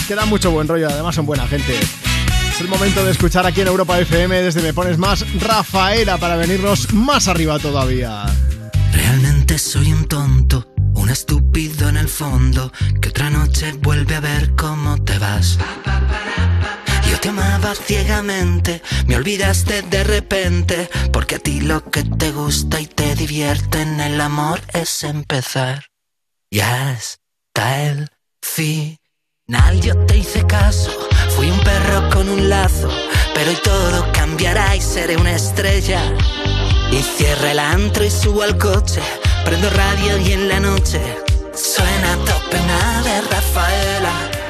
Que 0.07 0.15
da 0.15 0.25
mucho 0.25 0.51
buen 0.51 0.67
rollo, 0.67 0.87
además 0.89 1.15
son 1.15 1.25
buena 1.25 1.47
gente. 1.47 1.79
Es 2.53 2.61
el 2.61 2.67
momento 2.67 3.03
de 3.03 3.11
escuchar 3.11 3.45
aquí 3.45 3.61
en 3.61 3.67
Europa 3.67 3.99
FM 3.99 4.41
desde 4.41 4.61
Me 4.61 4.73
Pones 4.73 4.97
Más 4.97 5.25
Rafaela 5.41 6.17
para 6.17 6.35
venirnos 6.35 6.93
más 6.93 7.27
arriba 7.27 7.57
todavía. 7.59 8.25
Realmente 8.91 9.57
soy 9.57 9.91
un 9.91 10.05
tonto, 10.05 10.71
un 10.93 11.09
estúpido 11.09 11.89
en 11.89 11.97
el 11.97 12.07
fondo, 12.07 12.71
que 13.01 13.09
otra 13.09 13.29
noche 13.29 13.73
vuelve 13.81 14.15
a 14.15 14.19
ver 14.19 14.53
cómo 14.55 15.03
te 15.03 15.17
vas. 15.17 15.57
Yo 17.09 17.19
te 17.19 17.29
amaba 17.29 17.73
ciegamente, 17.75 18.81
me 19.07 19.15
olvidaste 19.15 19.81
de 19.83 20.03
repente, 20.03 20.89
porque 21.11 21.35
a 21.35 21.39
ti 21.39 21.61
lo 21.61 21.89
que 21.89 22.03
te 22.03 22.31
gusta 22.31 22.79
y 22.79 22.87
te 22.87 23.15
divierte 23.15 23.81
en 23.81 23.99
el 23.99 24.21
amor 24.21 24.61
es 24.73 25.03
empezar. 25.03 25.85
Ya 26.51 26.93
está 27.55 27.83
el 27.83 28.09
final, 28.41 29.79
yo 29.79 29.95
te 30.05 30.17
hice 30.17 30.45
caso, 30.47 30.89
fui 31.35 31.51
un 31.51 31.59
perro 31.59 32.09
con 32.09 32.27
un 32.27 32.49
lazo, 32.49 32.89
pero 33.35 33.51
hoy 33.51 33.57
todo 33.63 34.11
cambiará 34.11 34.75
y 34.75 34.81
seré 34.81 35.17
una 35.17 35.35
estrella. 35.35 36.01
Y 36.91 37.01
cierra 37.01 37.51
el 37.51 37.59
antro 37.59 38.03
y 38.03 38.09
subo 38.09 38.41
al 38.41 38.57
coche, 38.57 39.01
prendo 39.45 39.69
radio 39.71 40.17
y 40.17 40.31
en 40.31 40.49
la 40.49 40.59
noche 40.59 40.99
suena 41.53 42.15
tope 42.25 42.57
de 42.57 43.21
Rafaela. 43.21 44.42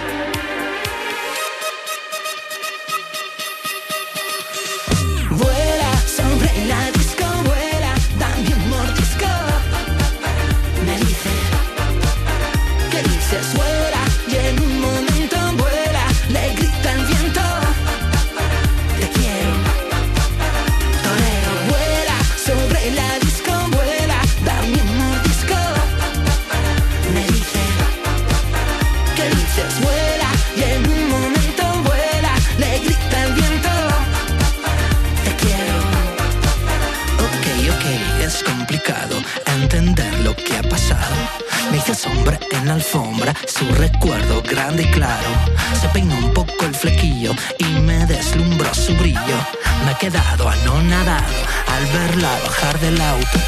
Flequillo 46.83 47.31
y 47.59 47.65
me 47.79 48.05
deslumbró 48.05 48.73
su 48.73 48.93
brillo. 48.95 49.37
Me 49.85 49.93
he 49.93 49.95
quedado 49.95 50.49
anonadado 50.49 51.39
al 51.73 51.85
verla 51.97 52.29
bajar 52.45 52.77
del 52.81 52.99
auto. 52.99 53.39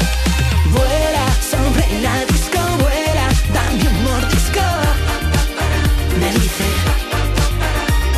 Vuela 0.70 1.26
sobre 1.52 1.84
la 2.00 2.14
disco, 2.32 2.60
vuela, 2.80 3.26
dame 3.52 3.88
un 3.90 4.04
mordisco. 4.04 4.64
Me 6.18 6.28
dice, 6.32 6.66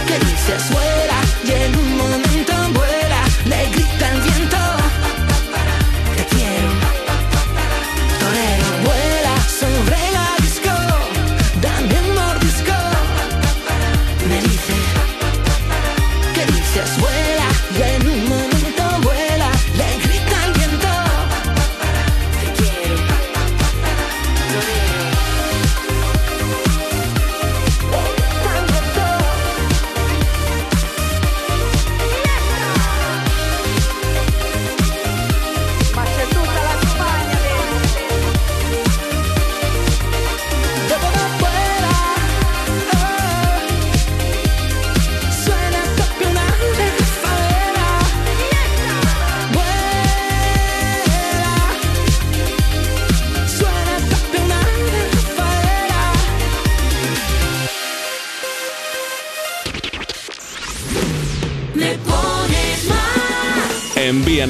¿qué 0.06 0.16
dices? 0.20 0.62
Vuela, 0.70 1.18
y 1.48 1.50
en 1.64 1.76
un 1.76 1.96
momento 1.96 2.54
vuela, 2.78 3.20
le 3.44 3.70
grita 3.70 3.97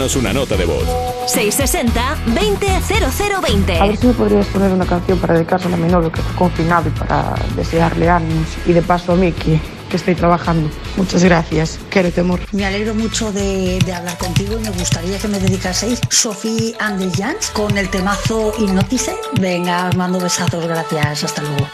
envíanos 0.09 0.16
una 0.16 0.32
nota 0.32 0.56
de 0.56 0.64
voz. 0.64 0.85
660-200020. 1.26 3.80
A 3.80 3.86
ver 3.86 3.97
si 3.97 4.06
me 4.06 4.14
podrías 4.14 4.47
poner 4.47 4.72
una 4.72 4.86
canción 4.86 5.18
para 5.18 5.35
dedicársela 5.35 5.76
a 5.76 5.78
mi 5.78 5.89
novio 5.89 6.10
que 6.10 6.20
está 6.20 6.32
confinado 6.35 6.89
y 6.89 6.93
para 6.93 7.35
desearle 7.55 8.09
ánimos. 8.09 8.48
Y 8.66 8.72
de 8.72 8.80
paso 8.82 9.12
a 9.12 9.16
mí 9.16 9.32
que, 9.32 9.60
que 9.90 9.97
estoy 9.97 10.14
trabajando. 10.14 10.70
Muchas 10.97 11.22
gracias. 11.24 11.78
Quiero 11.90 12.10
temor. 12.10 12.40
Me 12.52 12.64
alegro 12.64 12.94
mucho 12.94 13.30
de, 13.32 13.78
de 13.85 13.93
hablar 13.93 14.16
contigo 14.18 14.56
y 14.59 14.62
me 14.62 14.70
gustaría 14.70 15.18
que 15.18 15.28
me 15.28 15.39
dedicaseis 15.39 16.01
Sophie 16.10 16.74
and 16.78 16.98
the 17.01 17.10
Giants 17.14 17.51
con 17.51 17.76
el 17.76 17.90
temazo 17.90 18.55
Hipnotice. 18.59 19.14
Venga, 19.40 19.89
os 19.89 19.97
mando 19.97 20.18
besazos, 20.18 20.66
gracias. 20.66 21.24
Hasta 21.24 21.43
luego. 21.43 21.68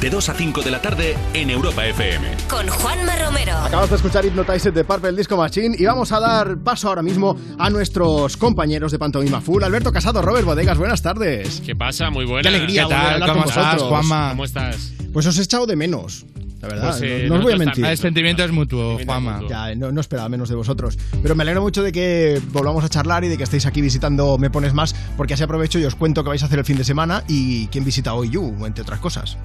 De 0.00 0.10
2 0.10 0.28
a 0.28 0.34
5 0.34 0.62
de 0.62 0.70
la 0.70 0.80
tarde, 0.80 1.16
en 1.34 1.50
Europa 1.50 1.84
FM. 1.86 2.28
con 2.48 2.68
Juanma 2.68 3.16
Romero. 3.16 3.56
Acabas 3.56 3.90
de 3.90 3.96
escuchar 3.96 4.24
Hypnotize 4.24 4.70
de 4.70 4.84
Purple 4.84 5.12
Disco 5.12 5.36
Machine 5.36 5.74
y 5.78 5.84
vamos 5.86 6.12
a 6.12 6.20
dar 6.20 6.58
paso 6.62 6.88
ahora 6.88 7.02
mismo 7.02 7.36
a 7.58 7.68
nuestros 7.70 8.36
compañeros 8.36 8.92
de 8.92 8.98
Pantomima 8.98 9.40
Full. 9.40 9.62
Alberto 9.62 9.92
Casado, 9.92 10.22
Robert 10.22 10.44
Bodegas, 10.44 10.78
buenas 10.78 11.02
tardes. 11.02 11.60
¿Qué 11.66 11.74
pasa? 11.74 12.10
Muy 12.10 12.24
buena. 12.26 12.42
Qué 12.42 12.48
alegría 12.56 12.84
volver 12.84 12.98
a 12.98 13.14
hablar 13.14 13.32
con 13.32 13.42
vosotros. 13.42 13.82
¿Cómo 14.30 14.44
estás? 14.44 14.92
Pues 15.12 15.26
os 15.26 15.38
he 15.38 15.42
echado 15.42 15.66
de 15.66 15.74
menos. 15.76 16.24
La 16.60 16.66
verdad, 16.68 16.88
Pues, 16.98 17.02
eh, 17.02 17.26
no, 17.28 17.34
no 17.34 17.38
os 17.38 17.42
voy 17.44 17.52
a 17.52 17.56
mentir. 17.56 17.84
El 17.84 17.96
sentimiento 17.96 18.42
es 18.44 18.50
mutuo, 18.50 18.98
Juanma. 19.04 19.42
Ya, 19.48 19.74
no, 19.76 19.92
no 19.92 20.00
esperaba 20.00 20.28
menos 20.28 20.48
de 20.48 20.56
vosotros. 20.56 20.98
Pero 21.22 21.36
me 21.36 21.42
alegro 21.44 21.62
mucho 21.62 21.82
de 21.84 21.92
que 21.92 22.40
volvamos 22.52 22.82
a 22.84 22.88
charlar 22.88 23.22
y 23.24 23.28
de 23.28 23.36
que 23.36 23.44
estéis 23.44 23.64
aquí 23.66 23.80
visitando 23.80 24.38
Me 24.38 24.50
Pones 24.50 24.74
Más, 24.74 24.92
porque 25.16 25.34
así 25.34 25.44
aprovecho 25.44 25.78
y 25.78 25.84
os 25.84 25.94
cuento 25.94 26.24
qué 26.24 26.30
vais 26.30 26.42
a 26.42 26.46
hacer 26.46 26.58
el 26.58 26.64
fin 26.64 26.76
de 26.76 26.82
semana 26.84 27.22
y 27.28 27.68
quién 27.68 27.84
visita 27.84 28.12
hoy 28.14 28.30
You, 28.30 28.66
entre 28.66 28.82
otras 28.82 28.98
cosas. 28.98 29.38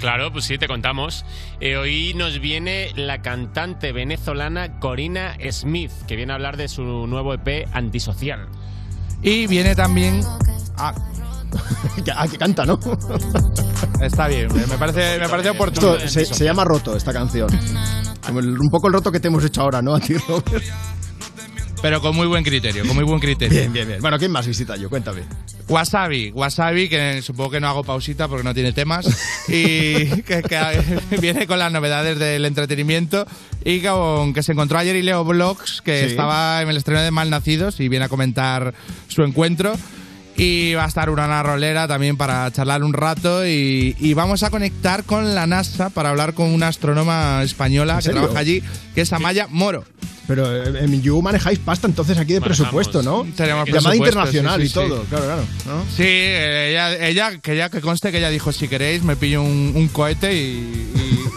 Claro, 0.00 0.32
pues 0.32 0.46
sí, 0.46 0.56
te 0.56 0.66
contamos. 0.66 1.24
Eh, 1.60 1.76
hoy 1.76 2.14
nos 2.14 2.40
viene 2.40 2.90
la 2.96 3.20
cantante 3.20 3.92
venezolana 3.92 4.80
Corina 4.80 5.36
Smith, 5.50 5.92
que 6.08 6.16
viene 6.16 6.32
a 6.32 6.36
hablar 6.36 6.56
de 6.56 6.68
su 6.68 6.82
nuevo 6.82 7.34
EP 7.34 7.66
Antisocial. 7.72 8.48
Y 9.22 9.46
viene 9.46 9.74
también. 9.74 10.22
Ah, 10.78 10.94
ah, 12.16 12.26
que 12.28 12.38
canta, 12.38 12.64
¿no? 12.64 12.80
Está 14.00 14.28
bien, 14.28 14.48
me 14.54 14.78
parece, 14.78 15.18
me 15.18 15.28
parece 15.28 15.50
oportuno. 15.50 15.94
Esto 15.96 16.08
se, 16.08 16.24
se 16.24 16.44
llama 16.44 16.64
Roto, 16.64 16.96
esta 16.96 17.12
canción. 17.12 17.48
Como 18.26 18.40
el- 18.40 18.58
un 18.58 18.70
poco 18.70 18.86
el 18.86 18.94
roto 18.94 19.12
que 19.12 19.20
te 19.20 19.28
hemos 19.28 19.44
hecho 19.44 19.60
ahora, 19.60 19.82
¿no? 19.82 19.94
A 19.94 20.00
ti, 20.00 20.14
Robert. 20.14 20.64
Pero 21.82 22.02
con 22.02 22.14
muy 22.14 22.26
buen 22.26 22.44
criterio, 22.44 22.84
con 22.86 22.94
muy 22.94 23.04
buen 23.04 23.20
criterio. 23.20 23.58
Bien, 23.58 23.72
bien, 23.72 23.88
bien. 23.88 24.00
Bueno, 24.02 24.18
¿quién 24.18 24.30
más 24.30 24.46
visita 24.46 24.76
yo? 24.76 24.90
Cuéntame. 24.90 25.22
Wasabi, 25.66 26.30
Wasabi, 26.32 26.88
que 26.90 27.22
supongo 27.22 27.50
que 27.52 27.60
no 27.60 27.68
hago 27.68 27.84
pausita 27.84 28.28
porque 28.28 28.44
no 28.44 28.52
tiene 28.52 28.72
temas, 28.72 29.06
y 29.48 30.04
que, 30.22 30.42
que 30.42 31.16
viene 31.20 31.46
con 31.46 31.58
las 31.58 31.72
novedades 31.72 32.18
del 32.18 32.44
entretenimiento 32.44 33.26
y 33.64 33.80
con, 33.80 34.34
que 34.34 34.42
se 34.42 34.52
encontró 34.52 34.78
ayer 34.78 34.94
y 34.96 35.02
Leo 35.02 35.24
Vlogs, 35.24 35.80
que 35.80 36.00
Sí. 36.00 36.06
estaba 36.10 36.60
en 36.60 36.68
el 36.68 36.76
estreno 36.76 37.00
de 37.00 37.10
Malnacidos 37.10 37.80
y 37.80 37.88
viene 37.88 38.04
a 38.04 38.08
comentar 38.08 38.74
su 39.08 39.22
encuentro. 39.22 39.72
Y 40.36 40.72
va 40.74 40.84
a 40.84 40.88
estar 40.88 41.10
una 41.10 41.42
rolera 41.42 41.86
también 41.86 42.16
para 42.16 42.50
charlar 42.50 42.82
un 42.82 42.94
rato 42.94 43.46
y, 43.46 43.94
y 43.98 44.14
vamos 44.14 44.42
a 44.42 44.48
conectar 44.50 45.04
con 45.04 45.34
la 45.34 45.46
NASA 45.46 45.90
para 45.90 46.08
hablar 46.10 46.32
con 46.34 46.48
una 46.50 46.68
astrónoma 46.68 47.42
española 47.42 47.94
¿En 47.94 48.00
que 48.00 48.10
trabaja 48.10 48.38
allí, 48.38 48.62
que 48.94 49.02
es 49.02 49.12
Amaya 49.12 49.48
Moro. 49.50 49.84
Pero 50.30 50.64
eh, 50.78 50.84
en 50.84 51.02
You 51.02 51.20
manejáis 51.20 51.58
pasta 51.58 51.88
entonces 51.88 52.16
aquí 52.16 52.34
de 52.34 52.40
Manejamos. 52.40 52.70
presupuesto, 52.70 53.02
¿no? 53.02 53.26
Tenemos 53.36 53.68
Llamada 53.68 53.96
internacional 53.96 54.60
sí, 54.60 54.66
y 54.66 54.68
sí, 54.68 54.74
todo, 54.74 55.00
sí. 55.00 55.06
claro, 55.10 55.24
claro. 55.24 55.42
¿no? 55.66 55.82
Sí, 55.96 56.04
eh, 56.04 56.68
ella, 56.70 57.06
ella, 57.08 57.38
que 57.40 57.56
ya 57.56 57.68
que 57.68 57.80
conste 57.80 58.12
que 58.12 58.18
ella 58.18 58.30
dijo, 58.30 58.52
si 58.52 58.68
queréis 58.68 59.02
me 59.02 59.16
pillo 59.16 59.42
un, 59.42 59.72
un 59.74 59.88
cohete 59.88 60.32
y, 60.32 60.38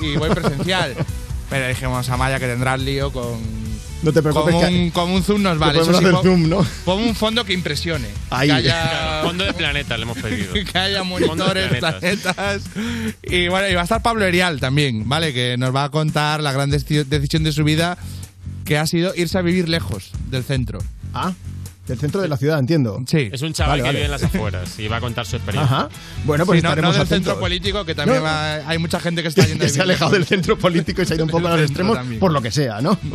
y- 0.03 0.05
y 0.13 0.17
voy 0.17 0.29
presencial. 0.29 0.93
Pero 1.49 1.67
dijimos 1.67 2.07
a 2.07 2.17
Maya 2.17 2.39
que 2.39 2.45
tendrá 2.45 2.75
el 2.75 2.85
lío 2.85 3.11
con. 3.11 3.63
No 4.03 4.11
te 4.11 4.21
preocupes 4.21 4.53
Con 4.55 4.67
que- 4.67 4.75
un, 4.75 4.89
con 4.91 5.09
un 5.11 5.23
zoom 5.23 5.41
nos 5.43 5.57
vale. 5.57 5.79
podemos 5.79 5.97
sí, 5.97 6.03
hacer 6.03 6.11
pon- 6.13 6.23
zoom, 6.23 6.49
¿no? 6.49 6.65
Pon 6.83 6.99
un 7.01 7.15
fondo 7.15 7.45
que 7.45 7.53
impresione. 7.53 8.07
Ahí. 8.31 8.49
Que 8.49 8.53
haya, 8.55 8.89
Claro, 8.89 9.27
fondo 9.27 9.43
de 9.45 9.53
planeta 9.53 9.95
le 9.97 10.03
hemos 10.03 10.17
pedido. 10.17 10.53
que 10.71 10.77
haya 10.77 11.03
monitores, 11.03 11.67
planetas. 11.79 11.95
planetas. 11.99 12.61
Y 13.23 13.47
bueno, 13.47 13.69
y 13.69 13.73
va 13.75 13.81
a 13.81 13.83
estar 13.83 14.01
Pablo 14.01 14.25
Erial 14.25 14.59
también, 14.59 15.07
¿vale? 15.07 15.33
Que 15.33 15.55
nos 15.57 15.73
va 15.73 15.85
a 15.85 15.89
contar 15.89 16.41
la 16.41 16.51
gran 16.51 16.69
deci- 16.71 17.05
decisión 17.05 17.43
de 17.43 17.51
su 17.53 17.63
vida, 17.63 17.97
que 18.65 18.77
ha 18.77 18.87
sido 18.87 19.13
irse 19.15 19.37
a 19.37 19.41
vivir 19.41 19.69
lejos 19.69 20.11
del 20.29 20.43
centro. 20.43 20.79
Ah, 21.13 21.33
del 21.87 21.99
centro 21.99 22.21
de 22.21 22.29
la 22.29 22.37
ciudad, 22.37 22.59
entiendo. 22.59 23.03
Sí. 23.07 23.29
Es 23.31 23.41
un 23.41 23.51
chaval 23.51 23.71
Vale, 23.71 23.81
que 23.81 23.87
vale. 23.87 23.97
vive 23.99 24.05
en 24.05 24.11
las 24.11 24.23
afueras 24.23 24.79
y 24.79 24.87
va 24.87 24.97
a 24.97 25.01
contar 25.01 25.25
su 25.25 25.35
experiencia. 25.35 25.75
Ajá. 25.77 25.89
Bueno, 26.23 26.45
pues 26.45 26.59
Sí, 26.59 26.63
no, 26.63 26.69
no 26.69 26.71
estaremos 26.71 26.95
del 26.95 27.01
atentos. 27.05 27.25
centro 27.27 27.39
político, 27.41 27.83
que 27.85 27.93
también 27.93 28.19
No. 28.19 28.23
va- 28.23 28.53
hay 28.69 28.77
mucha 28.77 28.99
gente 29.01 29.21
que 29.21 29.27
está 29.27 29.45
yendo 29.45 29.65
que 29.65 29.69
se 29.69 29.81
ha 29.81 29.83
alejado 29.83 30.11
del 30.11 30.25
centro 30.25 30.57
político 30.57 31.01
y 31.01 31.05
se 31.05 31.13
ha 31.13 31.15
ido 31.17 31.25
un 31.25 31.31
poco 31.31 31.47
a 31.47 31.51
los 31.57 31.61
extremos 31.61 31.97
también. 31.97 32.19
por 32.21 32.31
lo 32.31 32.41
que 32.41 32.51
sea, 32.51 32.81
¿no? 32.81 32.97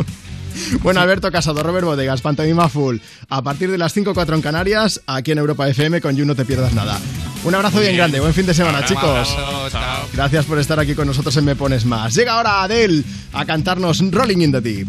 Bueno, 0.83 1.01
Alberto 1.01 1.31
Casado, 1.31 1.63
Robert 1.63 1.85
Bodegas, 1.87 2.21
Pantomima 2.21 2.69
Full. 2.69 2.97
A 3.29 3.43
partir 3.43 3.71
de 3.71 3.79
las 3.79 3.97
5.4 3.97 4.35
en 4.35 4.43
Canarias, 4.43 5.01
aquí 5.07 5.31
en 5.31 5.39
Europa 5.39 5.69
FM 5.69 6.01
con 6.01 6.17
You 6.17 6.25
No 6.25 6.35
Te 6.35 6.45
Pierdas 6.45 6.73
Nada. 6.75 6.99
Un 7.45 7.55
abrazo 7.55 7.79
bien 7.81 7.95
grande, 7.97 8.19
buen 8.19 8.35
fin 8.35 8.45
de 8.45 8.55
semana, 8.55 8.85
chicos. 8.85 9.05
abrazo, 9.05 9.69
chao. 9.71 10.09
Gracias 10.15 10.45
por 10.47 10.59
estar 10.59 10.81
aquí 10.81 10.95
con 10.97 11.07
nosotros 11.07 11.37
en 11.37 11.45
Me 11.45 11.55
Pones 11.55 11.85
Más. 11.85 12.13
Llega 12.13 12.33
ahora 12.33 12.65
Adele 12.65 13.05
a 13.35 13.45
cantarnos 13.47 14.03
Rolling 14.11 14.39
in 14.41 14.51
the 14.53 14.61
Deep. 14.61 14.89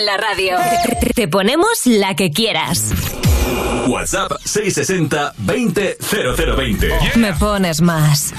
en 0.00 0.06
la 0.06 0.16
radio. 0.16 0.56
Te 1.14 1.28
ponemos 1.28 1.68
la 1.84 2.14
que 2.14 2.30
quieras. 2.30 2.92
WhatsApp 3.86 4.32
660 4.44 5.34
20 5.38 5.98
0020. 6.00 6.88
Me 7.16 7.32
pones 7.34 7.80
más. 7.80 8.32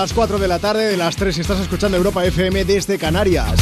las 0.00 0.12
4 0.12 0.38
de 0.38 0.46
la 0.46 0.58
tarde, 0.58 0.88
de 0.88 0.96
las 0.98 1.16
3 1.16 1.38
estás 1.38 1.58
escuchando 1.58 1.96
Europa 1.96 2.22
FM 2.22 2.66
desde 2.66 2.98
Canarias. 2.98 3.54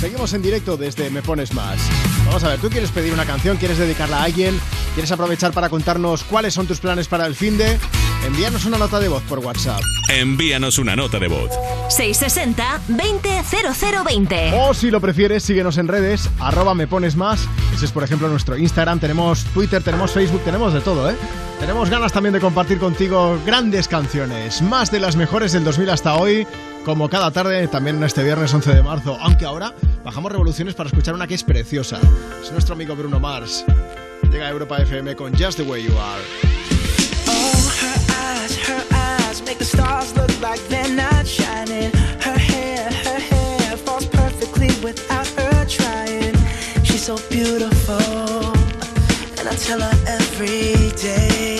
Seguimos 0.00 0.32
en 0.32 0.40
directo 0.40 0.76
desde 0.76 1.10
Me 1.10 1.20
Pones 1.20 1.52
Más. 1.52 1.80
Vamos 2.26 2.44
a 2.44 2.50
ver, 2.50 2.60
¿tú 2.60 2.70
quieres 2.70 2.92
pedir 2.92 3.12
una 3.12 3.26
canción? 3.26 3.56
¿Quieres 3.56 3.78
dedicarla 3.78 4.18
a 4.18 4.22
alguien? 4.22 4.56
¿Quieres 4.94 5.10
aprovechar 5.10 5.52
para 5.52 5.68
contarnos 5.68 6.22
cuáles 6.22 6.54
son 6.54 6.68
tus 6.68 6.78
planes 6.78 7.08
para 7.08 7.26
el 7.26 7.34
fin 7.34 7.58
de? 7.58 7.76
Envíanos 8.24 8.66
una 8.66 8.78
nota 8.78 9.00
de 9.00 9.08
voz 9.08 9.24
por 9.24 9.40
WhatsApp. 9.40 9.80
Envíanos 10.08 10.78
una 10.78 10.94
nota 10.94 11.18
de 11.18 11.26
voz. 11.26 11.50
660-200020. 11.88 14.68
O 14.68 14.74
si 14.74 14.92
lo 14.92 15.00
prefieres, 15.00 15.42
síguenos 15.42 15.76
en 15.78 15.88
redes, 15.88 16.30
arroba 16.38 16.76
me 16.76 16.86
pones 16.86 17.16
más. 17.16 17.48
Ese 17.74 17.86
es, 17.86 17.90
por 17.90 18.04
ejemplo, 18.04 18.28
nuestro 18.28 18.56
Instagram, 18.56 19.00
tenemos 19.00 19.42
Twitter, 19.46 19.82
tenemos 19.82 20.12
Facebook, 20.12 20.44
tenemos 20.44 20.72
de 20.72 20.82
todo, 20.82 21.10
¿eh? 21.10 21.16
Tenemos 21.64 21.88
ganas 21.88 22.12
también 22.12 22.34
de 22.34 22.40
compartir 22.40 22.78
contigo 22.78 23.40
grandes 23.46 23.88
canciones, 23.88 24.60
más 24.60 24.90
de 24.90 25.00
las 25.00 25.16
mejores 25.16 25.52
del 25.52 25.64
2000 25.64 25.88
hasta 25.88 26.14
hoy, 26.14 26.46
como 26.84 27.08
cada 27.08 27.30
tarde, 27.30 27.66
también 27.68 28.04
este 28.04 28.22
viernes 28.22 28.52
11 28.52 28.74
de 28.74 28.82
marzo, 28.82 29.16
aunque 29.18 29.46
ahora 29.46 29.72
bajamos 30.04 30.30
revoluciones 30.30 30.74
para 30.74 30.88
escuchar 30.88 31.14
una 31.14 31.26
que 31.26 31.32
es 31.32 31.42
preciosa. 31.42 31.98
Es 32.42 32.52
nuestro 32.52 32.74
amigo 32.74 32.94
Bruno 32.94 33.18
Mars. 33.18 33.64
Llega 34.30 34.48
a 34.48 34.50
Europa 34.50 34.76
FM 34.76 35.16
con 35.16 35.32
Just 35.34 35.56
the 35.56 35.62
Way 35.62 35.84
You 35.84 35.98
Are. 35.98 36.22
Oh, 37.28 37.72
her 37.80 37.98
eyes, 38.12 38.58
her 38.68 38.84
eyes 38.90 39.42
make 39.46 39.56
the 39.56 39.64
stars 39.64 40.14
look 40.16 40.38
like 40.42 40.60
they're 40.68 40.94
not 40.94 41.26
shining. 41.26 41.90
Her 42.20 42.38
hair, 42.38 42.92
her 42.92 43.18
hair 43.18 43.76
falls 43.78 44.04
perfectly 44.04 44.68
without 44.82 45.26
her 45.38 45.64
trying. 45.64 46.34
She's 46.84 47.02
so 47.02 47.16
beautiful, 47.30 48.52
and 49.38 49.48
I 49.48 49.54
tell 49.56 49.80
her 49.80 49.96
every 50.06 50.92
day. 51.00 51.53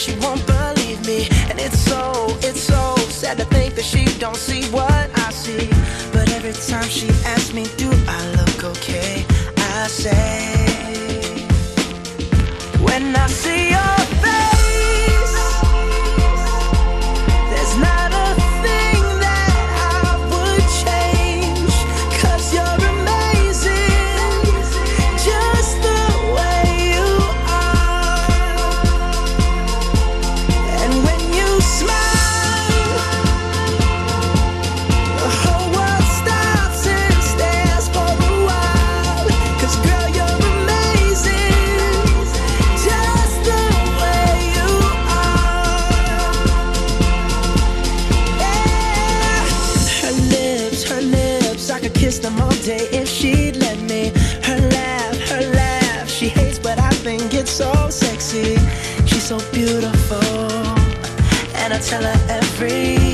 but 0.00 0.12
she 0.12 0.18
won't 0.20 0.46
believe 0.46 1.06
me. 1.06 1.28
And 1.50 1.58
it's 1.60 1.78
so, 1.78 2.12
it's 2.40 2.60
so 2.60 2.96
sad 3.10 3.36
to 3.38 3.44
think 3.46 3.74
that 3.74 3.84
she 3.84 4.04
don't 4.18 4.36
see 4.36 4.64
what 4.70 5.10
I 5.18 5.30
see. 5.30 5.68
But 6.12 6.30
every 6.32 6.52
time 6.52 6.88
she 6.88 7.08
asks 7.24 7.52
me 7.52 7.64
tell 61.90 62.04
her 62.04 62.26
every 62.28 63.09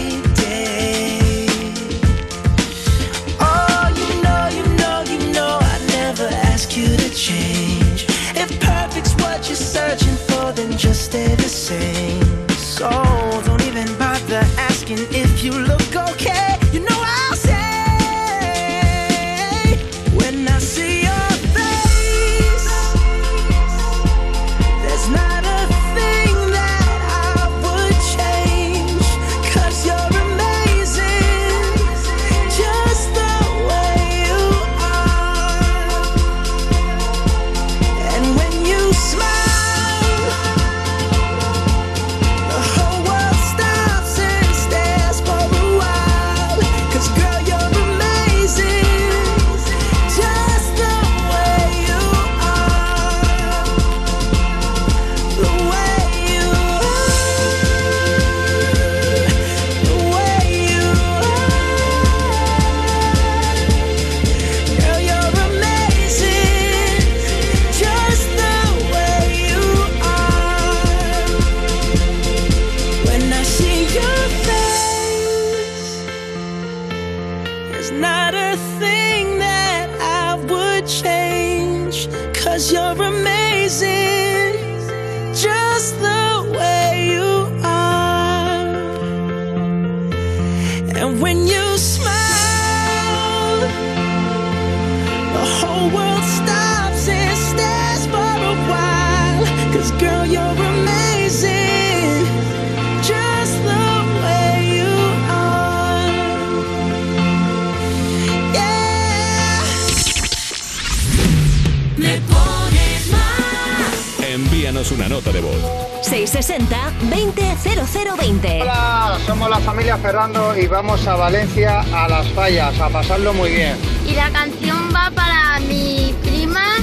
payas, 122.36 122.78
a 122.78 122.90
pasarlo 122.90 123.32
muy 123.32 123.50
bien. 123.50 123.74
Y 124.06 124.14
la 124.14 124.30
canción 124.30 124.76
va 124.94 125.10
para 125.10 125.58
mis 125.60 126.12
primas, 126.16 126.82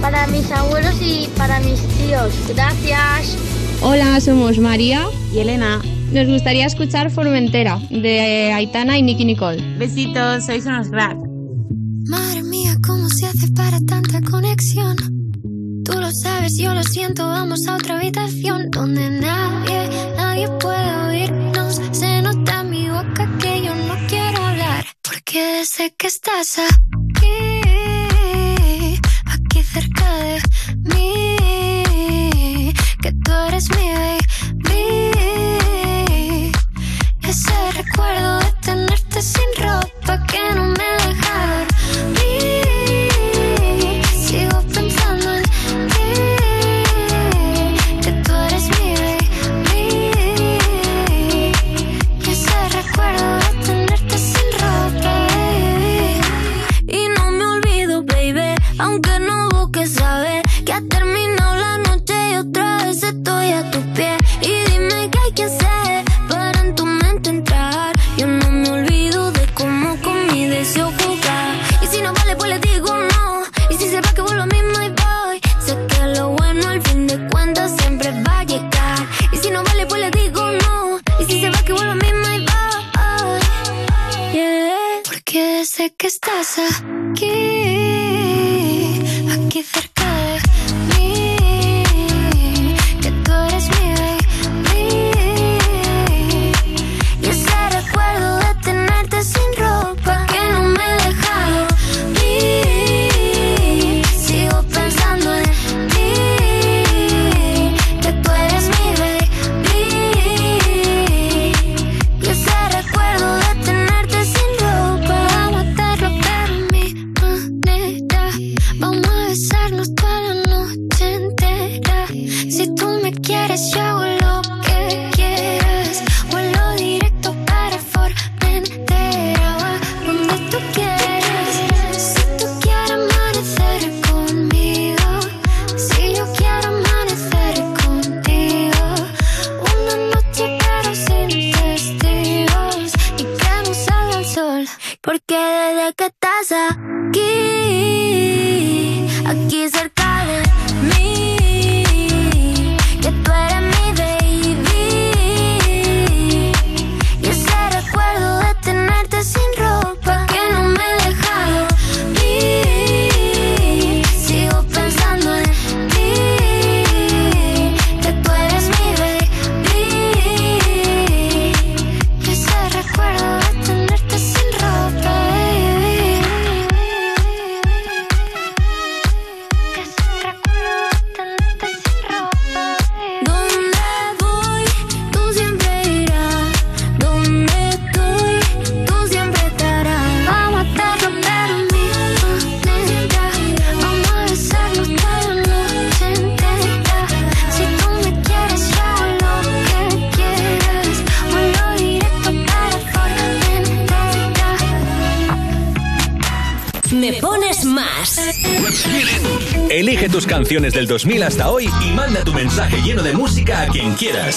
para 0.00 0.26
mis 0.28 0.50
abuelos 0.50 0.94
y 1.02 1.28
para 1.36 1.60
mis 1.60 1.80
tíos. 1.98 2.32
Gracias. 2.48 3.36
Hola, 3.82 4.18
somos 4.20 4.58
María 4.58 5.06
y 5.34 5.38
Elena. 5.40 5.80
Nos 6.12 6.26
gustaría 6.26 6.66
escuchar 6.66 7.10
Formentera 7.10 7.78
de 7.90 8.52
Aitana 8.52 8.98
y 8.98 9.02
Nicky 9.02 9.26
Nicole. 9.26 9.62
Besitos, 9.78 10.46
sois 10.46 10.64
unos 10.64 10.88
cracks. 10.88 11.19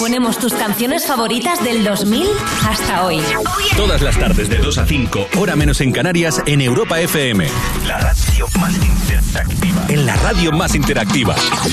Ponemos 0.04 0.36
tus 0.36 0.52
canciones 0.52 1.06
favoritas 1.06 1.64
del 1.64 1.82
2000 1.82 2.26
hasta 2.68 3.06
hoy. 3.06 3.22
Todas 3.74 4.02
las 4.02 4.18
tardes 4.18 4.50
de 4.50 4.58
2 4.58 4.76
a 4.76 4.84
5, 4.84 5.28
hora 5.38 5.56
menos 5.56 5.80
en 5.80 5.92
Canarias, 5.92 6.42
en 6.44 6.60
Europa 6.60 7.00
FM. 7.00 7.46
La 7.86 8.00
radio 8.00 8.46
más 8.60 8.74
interactiva. 8.84 9.86
En 9.88 10.04
la 10.04 10.14
radio 10.16 10.52
más 10.52 10.74
interactiva. 10.74 11.34
Step 11.36 11.64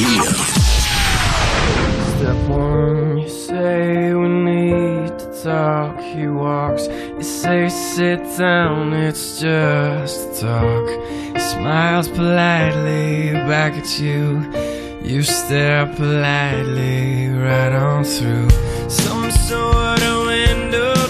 one, 2.49 3.21
you 3.21 3.27
say 3.27 4.13
we 4.13 4.29
need 4.29 5.09
to 5.17 5.43
talk. 5.43 5.99
He 5.99 6.29
walks, 6.29 6.87
you 6.87 7.23
say 7.23 7.69
sit 7.69 8.21
down, 8.37 8.93
it's 8.93 9.41
just 9.41 10.39
talk. 10.39 10.87
He 11.33 11.39
smiles 11.41 12.07
politely 12.07 13.33
back 13.45 13.73
at 13.73 13.99
you. 13.99 14.70
You 15.03 15.23
stare 15.23 15.87
politely 15.87 17.27
right 17.27 17.73
on 17.73 18.03
through 18.03 18.49
some 18.89 19.31
sort 19.31 20.01
of 20.01 20.27
window. 20.27 21.00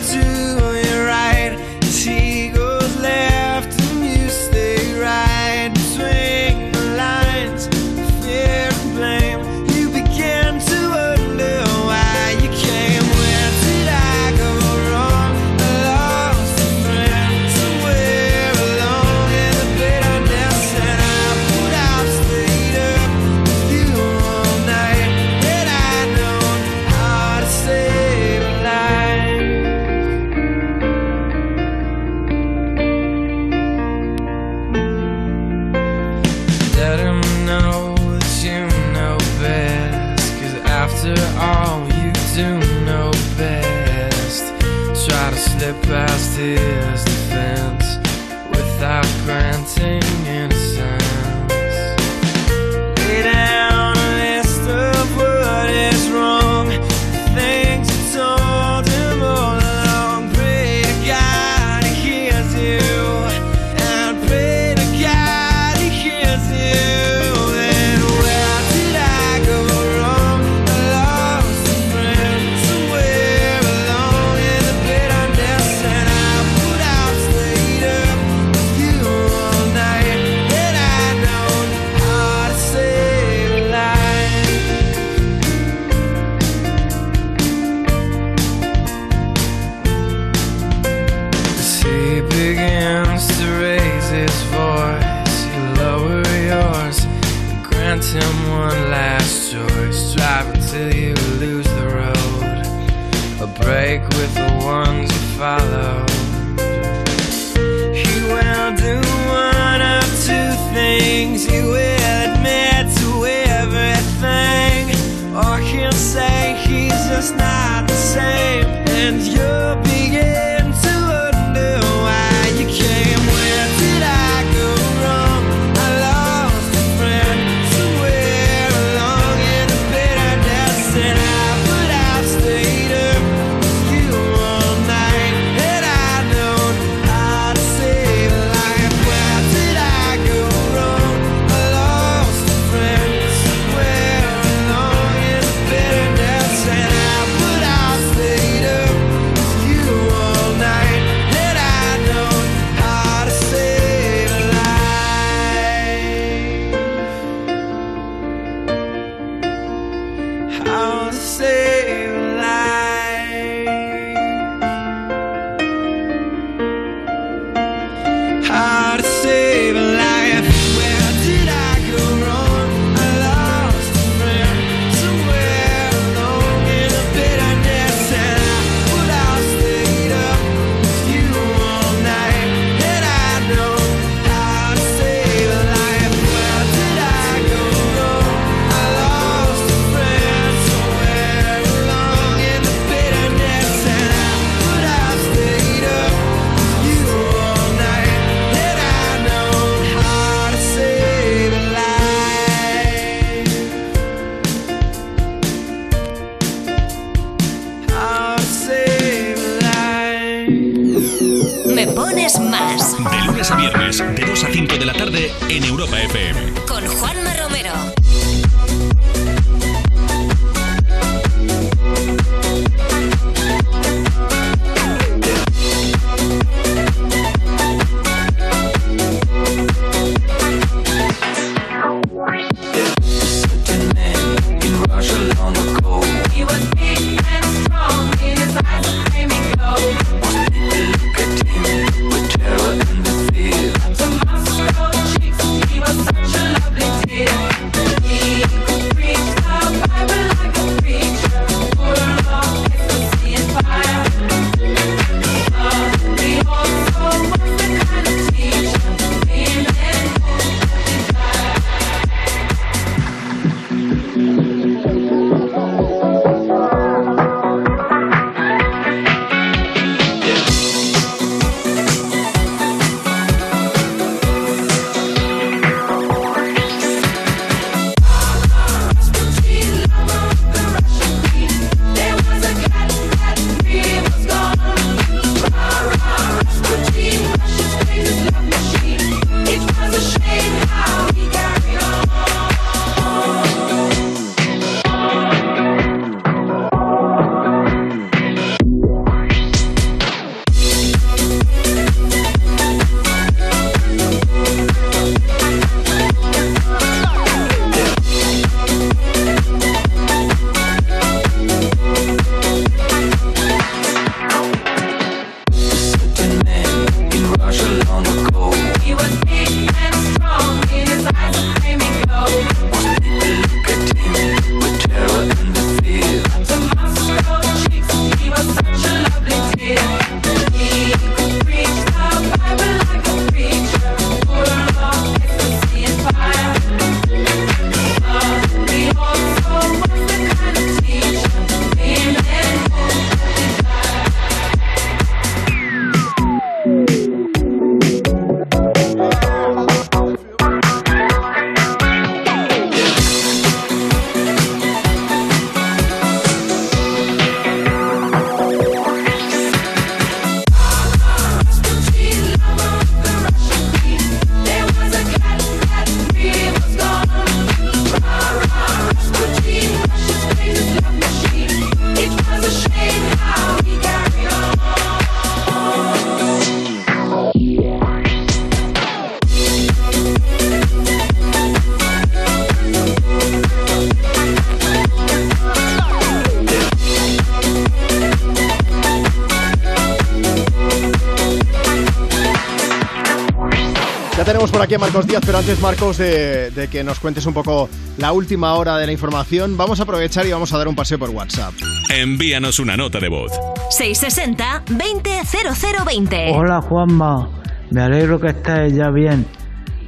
Marcos 394.81 395.05
Díaz, 395.05 395.21
pero 395.23 395.37
antes, 395.37 395.61
Marcos, 395.61 395.97
de, 395.99 396.49
de 396.49 396.67
que 396.67 396.83
nos 396.83 396.99
cuentes 396.99 397.23
un 397.27 397.35
poco 397.35 397.69
la 397.99 398.13
última 398.13 398.55
hora 398.55 398.77
de 398.79 398.87
la 398.87 398.91
información, 398.91 399.55
vamos 399.55 399.79
a 399.79 399.83
aprovechar 399.83 400.25
y 400.25 400.31
vamos 400.31 400.51
a 400.53 400.57
dar 400.57 400.67
un 400.67 400.75
paseo 400.75 400.97
por 400.97 401.11
WhatsApp. 401.11 401.53
Envíanos 401.91 402.57
una 402.57 402.75
nota 402.75 402.99
de 402.99 403.07
voz. 403.07 403.31
660 403.69 404.63
200020. 404.69 406.31
Hola 406.33 406.63
Juanma, 406.63 407.29
me 407.69 407.81
alegro 407.81 408.19
que 408.19 408.29
estés 408.29 408.73
ya 408.73 408.89
bien. 408.89 409.27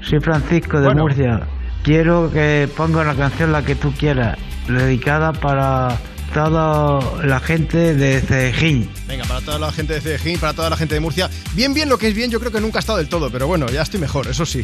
Soy 0.03 0.19
Francisco 0.19 0.79
de 0.79 0.93
Murcia. 0.93 1.47
Quiero 1.81 2.29
que 2.31 2.69
ponga 2.77 3.01
una 3.01 3.15
canción 3.15 3.51
la 3.51 3.65
que 3.65 3.73
tú 3.73 3.91
quieras, 3.93 4.37
dedicada 4.67 5.33
para 5.33 5.97
toda 6.33 6.99
la 7.23 7.39
gente 7.39 7.95
de 7.95 8.21
Cejín. 8.21 8.89
Venga, 9.07 9.23
para 9.25 9.41
toda 9.41 9.59
la 9.59 9.71
gente 9.71 9.93
de 9.93 10.01
Cejín, 10.01 10.39
para 10.39 10.53
toda 10.53 10.69
la 10.69 10.77
gente 10.77 10.93
de 10.93 10.99
Murcia. 10.99 11.29
Bien, 11.55 11.71
bien, 11.73 11.87
lo 11.87 11.99
que 11.99 12.07
es 12.07 12.15
bien, 12.15 12.31
yo 12.31 12.39
creo 12.39 12.51
que 12.51 12.59
nunca 12.59 12.79
ha 12.79 12.81
estado 12.81 12.97
del 12.97 13.07
todo, 13.07 13.29
pero 13.29 13.45
bueno, 13.45 13.69
ya 13.69 13.83
estoy 13.83 13.99
mejor, 13.99 14.27
eso 14.27 14.45
sí. 14.45 14.63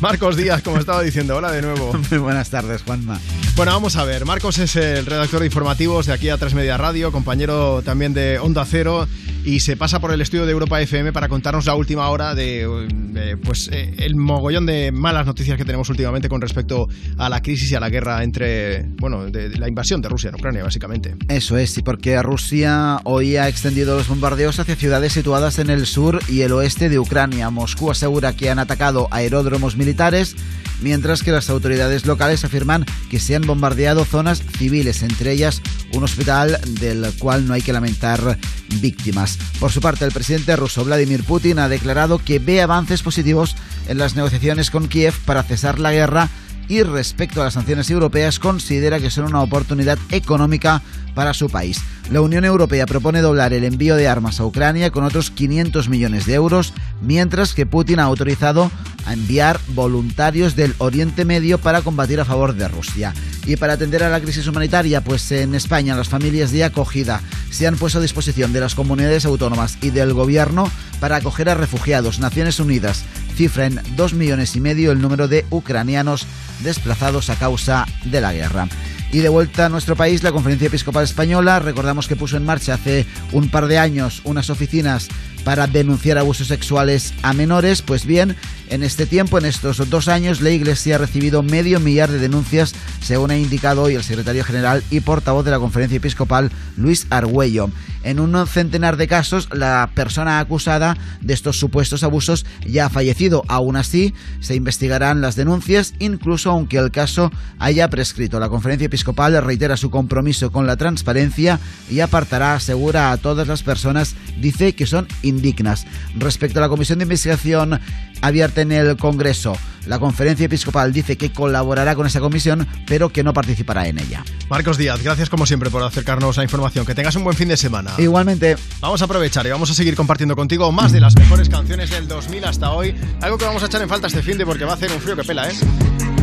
Marcos 0.00 0.36
Díaz, 0.36 0.62
como 0.62 0.78
estaba 0.78 1.02
diciendo, 1.02 1.36
hola 1.36 1.50
de 1.50 1.62
nuevo. 1.62 1.92
Muy 2.10 2.18
buenas 2.18 2.50
tardes, 2.50 2.82
Juanma. 2.82 3.18
Bueno, 3.56 3.72
vamos 3.72 3.96
a 3.96 4.04
ver. 4.04 4.24
Marcos 4.26 4.58
es 4.58 4.76
el 4.76 5.06
redactor 5.06 5.40
de 5.40 5.46
informativos 5.46 6.06
de 6.06 6.12
aquí 6.12 6.28
a 6.28 6.36
Tres 6.36 6.54
Media 6.54 6.76
Radio, 6.76 7.10
compañero 7.10 7.82
también 7.82 8.12
de 8.14 8.38
Onda 8.38 8.64
Cero 8.64 9.08
y 9.48 9.60
se 9.60 9.78
pasa 9.78 9.98
por 9.98 10.12
el 10.12 10.20
estudio 10.20 10.44
de 10.44 10.52
Europa 10.52 10.78
FM 10.78 11.10
para 11.10 11.26
contarnos 11.26 11.64
la 11.64 11.74
última 11.74 12.10
hora 12.10 12.34
de, 12.34 12.68
de, 12.90 13.38
pues 13.38 13.70
eh, 13.72 13.94
el 13.96 14.14
mogollón 14.14 14.66
de 14.66 14.92
malas 14.92 15.24
noticias 15.24 15.56
que 15.56 15.64
tenemos 15.64 15.88
últimamente 15.88 16.28
con 16.28 16.42
respecto 16.42 16.86
a 17.16 17.30
la 17.30 17.40
crisis 17.40 17.72
y 17.72 17.74
a 17.74 17.80
la 17.80 17.88
guerra 17.88 18.22
entre, 18.22 18.82
bueno, 18.98 19.24
de, 19.30 19.48
de 19.48 19.58
la 19.58 19.66
invasión 19.66 20.02
de 20.02 20.10
Rusia 20.10 20.28
en 20.28 20.34
Ucrania, 20.34 20.64
básicamente. 20.64 21.16
Eso 21.28 21.56
es, 21.56 21.78
y 21.78 21.82
porque 21.82 22.20
Rusia 22.22 23.00
hoy 23.04 23.36
ha 23.36 23.48
extendido 23.48 23.96
los 23.96 24.08
bombardeos 24.08 24.60
hacia 24.60 24.76
ciudades 24.76 25.14
situadas 25.14 25.58
en 25.58 25.70
el 25.70 25.86
sur 25.86 26.20
y 26.28 26.42
el 26.42 26.52
oeste 26.52 26.90
de 26.90 26.98
Ucrania. 26.98 27.48
Moscú 27.48 27.90
asegura 27.90 28.36
que 28.36 28.50
han 28.50 28.58
atacado 28.58 29.08
aeródromos 29.10 29.78
militares, 29.78 30.36
mientras 30.82 31.22
que 31.22 31.32
las 31.32 31.48
autoridades 31.48 32.04
locales 32.04 32.44
afirman 32.44 32.84
que 33.10 33.18
se 33.18 33.34
han 33.34 33.46
bombardeado 33.46 34.04
zonas 34.04 34.42
civiles, 34.42 35.02
entre 35.02 35.32
ellas 35.32 35.62
un 35.94 36.04
hospital 36.04 36.60
del 36.80 37.06
cual 37.18 37.46
no 37.46 37.54
hay 37.54 37.62
que 37.62 37.72
lamentar 37.72 38.38
víctimas. 38.82 39.37
Por 39.60 39.72
su 39.72 39.80
parte, 39.80 40.04
el 40.04 40.12
presidente 40.12 40.54
ruso 40.56 40.84
Vladimir 40.84 41.24
Putin 41.24 41.58
ha 41.58 41.68
declarado 41.68 42.18
que 42.18 42.38
ve 42.38 42.62
avances 42.62 43.02
positivos 43.02 43.56
en 43.88 43.98
las 43.98 44.14
negociaciones 44.14 44.70
con 44.70 44.88
Kiev 44.88 45.14
para 45.24 45.42
cesar 45.42 45.78
la 45.78 45.92
guerra 45.92 46.28
y 46.68 46.82
respecto 46.82 47.40
a 47.40 47.44
las 47.44 47.54
sanciones 47.54 47.90
europeas 47.90 48.38
considera 48.38 49.00
que 49.00 49.10
son 49.10 49.24
una 49.24 49.40
oportunidad 49.40 49.98
económica 50.10 50.82
para 51.14 51.34
su 51.34 51.48
país. 51.48 51.80
La 52.10 52.20
Unión 52.20 52.44
Europea 52.44 52.86
propone 52.86 53.20
doblar 53.20 53.52
el 53.52 53.64
envío 53.64 53.96
de 53.96 54.08
armas 54.08 54.40
a 54.40 54.46
Ucrania 54.46 54.90
con 54.90 55.04
otros 55.04 55.30
500 55.30 55.88
millones 55.88 56.26
de 56.26 56.34
euros, 56.34 56.72
mientras 57.02 57.54
que 57.54 57.66
Putin 57.66 57.98
ha 57.98 58.04
autorizado 58.04 58.70
a 59.04 59.14
enviar 59.14 59.58
voluntarios 59.68 60.54
del 60.54 60.74
Oriente 60.78 61.24
Medio 61.24 61.58
para 61.58 61.82
combatir 61.82 62.20
a 62.20 62.24
favor 62.24 62.54
de 62.54 62.68
Rusia. 62.68 63.14
Y 63.46 63.56
para 63.56 63.72
atender 63.72 64.02
a 64.04 64.10
la 64.10 64.20
crisis 64.20 64.46
humanitaria, 64.46 65.02
pues 65.02 65.32
en 65.32 65.54
España 65.54 65.96
las 65.96 66.08
familias 66.08 66.52
de 66.52 66.64
acogida 66.64 67.22
se 67.50 67.66
han 67.66 67.76
puesto 67.76 67.98
a 67.98 68.02
disposición 68.02 68.52
de 68.52 68.60
las 68.60 68.74
comunidades 68.74 69.24
autónomas 69.24 69.78
y 69.80 69.90
del 69.90 70.12
gobierno 70.12 70.70
para 71.00 71.16
acoger 71.16 71.48
a 71.48 71.54
refugiados. 71.54 72.18
Naciones 72.18 72.60
Unidas 72.60 73.04
cifra 73.36 73.66
en 73.66 73.80
2 73.96 74.14
millones 74.14 74.56
y 74.56 74.60
medio 74.60 74.90
el 74.92 75.00
número 75.00 75.28
de 75.28 75.46
ucranianos 75.50 76.26
desplazados 76.60 77.30
a 77.30 77.36
causa 77.36 77.86
de 78.04 78.20
la 78.20 78.32
guerra. 78.32 78.68
Y 79.10 79.20
de 79.20 79.28
vuelta 79.30 79.66
a 79.66 79.68
nuestro 79.68 79.96
país, 79.96 80.22
la 80.22 80.32
Conferencia 80.32 80.66
Episcopal 80.66 81.04
Española, 81.04 81.60
recordamos 81.60 82.08
que 82.08 82.16
puso 82.16 82.36
en 82.36 82.44
marcha 82.44 82.74
hace 82.74 83.06
un 83.32 83.48
par 83.48 83.66
de 83.66 83.78
años 83.78 84.20
unas 84.24 84.50
oficinas 84.50 85.08
para 85.48 85.66
denunciar 85.66 86.18
abusos 86.18 86.48
sexuales 86.48 87.14
a 87.22 87.32
menores. 87.32 87.80
Pues 87.80 88.04
bien, 88.04 88.36
en 88.68 88.82
este 88.82 89.06
tiempo, 89.06 89.38
en 89.38 89.46
estos 89.46 89.88
dos 89.88 90.06
años, 90.08 90.42
la 90.42 90.50
Iglesia 90.50 90.96
ha 90.96 90.98
recibido 90.98 91.42
medio 91.42 91.80
millar 91.80 92.10
de 92.10 92.18
denuncias, 92.18 92.74
según 93.00 93.30
ha 93.30 93.38
indicado 93.38 93.84
hoy 93.84 93.94
el 93.94 94.04
secretario 94.04 94.44
general 94.44 94.82
y 94.90 95.00
portavoz 95.00 95.46
de 95.46 95.50
la 95.50 95.58
Conferencia 95.58 95.96
Episcopal, 95.96 96.50
Luis 96.76 97.06
Argüello. 97.08 97.70
En 98.04 98.20
un 98.20 98.46
centenar 98.46 98.96
de 98.96 99.08
casos, 99.08 99.48
la 99.52 99.90
persona 99.94 100.38
acusada 100.38 100.96
de 101.20 101.34
estos 101.34 101.58
supuestos 101.58 102.04
abusos 102.04 102.46
ya 102.66 102.86
ha 102.86 102.90
fallecido. 102.90 103.42
Aún 103.48 103.76
así, 103.76 104.14
se 104.40 104.54
investigarán 104.54 105.20
las 105.20 105.34
denuncias, 105.34 105.94
incluso 105.98 106.50
aunque 106.50 106.78
el 106.78 106.90
caso 106.90 107.32
haya 107.58 107.88
prescrito. 107.88 108.38
La 108.38 108.48
Conferencia 108.48 108.86
Episcopal 108.86 109.42
reitera 109.42 109.76
su 109.76 109.90
compromiso 109.90 110.52
con 110.52 110.66
la 110.66 110.76
transparencia 110.76 111.58
y 111.90 112.00
apartará, 112.00 112.54
asegura 112.54 113.10
a 113.10 113.16
todas 113.16 113.48
las 113.48 113.62
personas, 113.62 114.14
dice 114.40 114.74
que 114.74 114.86
son 114.86 115.08
indignas. 115.38 115.86
Respecto 116.16 116.58
a 116.58 116.62
la 116.62 116.68
comisión 116.68 116.98
de 116.98 117.04
investigación 117.04 117.80
abierta 118.20 118.60
en 118.60 118.72
el 118.72 118.96
Congreso, 118.96 119.56
la 119.86 119.98
Conferencia 119.98 120.46
Episcopal 120.46 120.92
dice 120.92 121.16
que 121.16 121.32
colaborará 121.32 121.94
con 121.94 122.06
esa 122.06 122.20
comisión, 122.20 122.66
pero 122.86 123.08
que 123.08 123.22
no 123.22 123.32
participará 123.32 123.88
en 123.88 123.98
ella. 123.98 124.22
Marcos 124.50 124.76
Díaz, 124.76 125.02
gracias 125.02 125.30
como 125.30 125.46
siempre 125.46 125.70
por 125.70 125.82
acercarnos 125.82 126.36
a 126.38 126.42
información. 126.42 126.84
Que 126.84 126.94
tengas 126.94 127.16
un 127.16 127.24
buen 127.24 127.36
fin 127.36 127.48
de 127.48 127.56
semana. 127.56 127.92
Igualmente. 127.96 128.56
Vamos 128.80 129.00
a 129.00 129.06
aprovechar 129.06 129.46
y 129.46 129.50
vamos 129.50 129.70
a 129.70 129.74
seguir 129.74 129.94
compartiendo 129.94 130.36
contigo 130.36 130.70
más 130.72 130.92
de 130.92 131.00
las 131.00 131.14
mejores 131.16 131.48
canciones 131.48 131.90
del 131.90 132.06
2000 132.06 132.44
hasta 132.44 132.70
hoy. 132.72 132.94
Algo 133.22 133.38
que 133.38 133.46
vamos 133.46 133.62
a 133.62 133.66
echar 133.66 133.80
en 133.80 133.88
falta 133.88 134.08
este 134.08 134.22
fin 134.22 134.36
de 134.36 134.44
porque 134.44 134.64
va 134.64 134.72
a 134.72 134.74
hacer 134.74 134.92
un 134.92 135.00
frío 135.00 135.16
que 135.16 135.24
pela, 135.24 135.48
¿eh? 135.48 135.54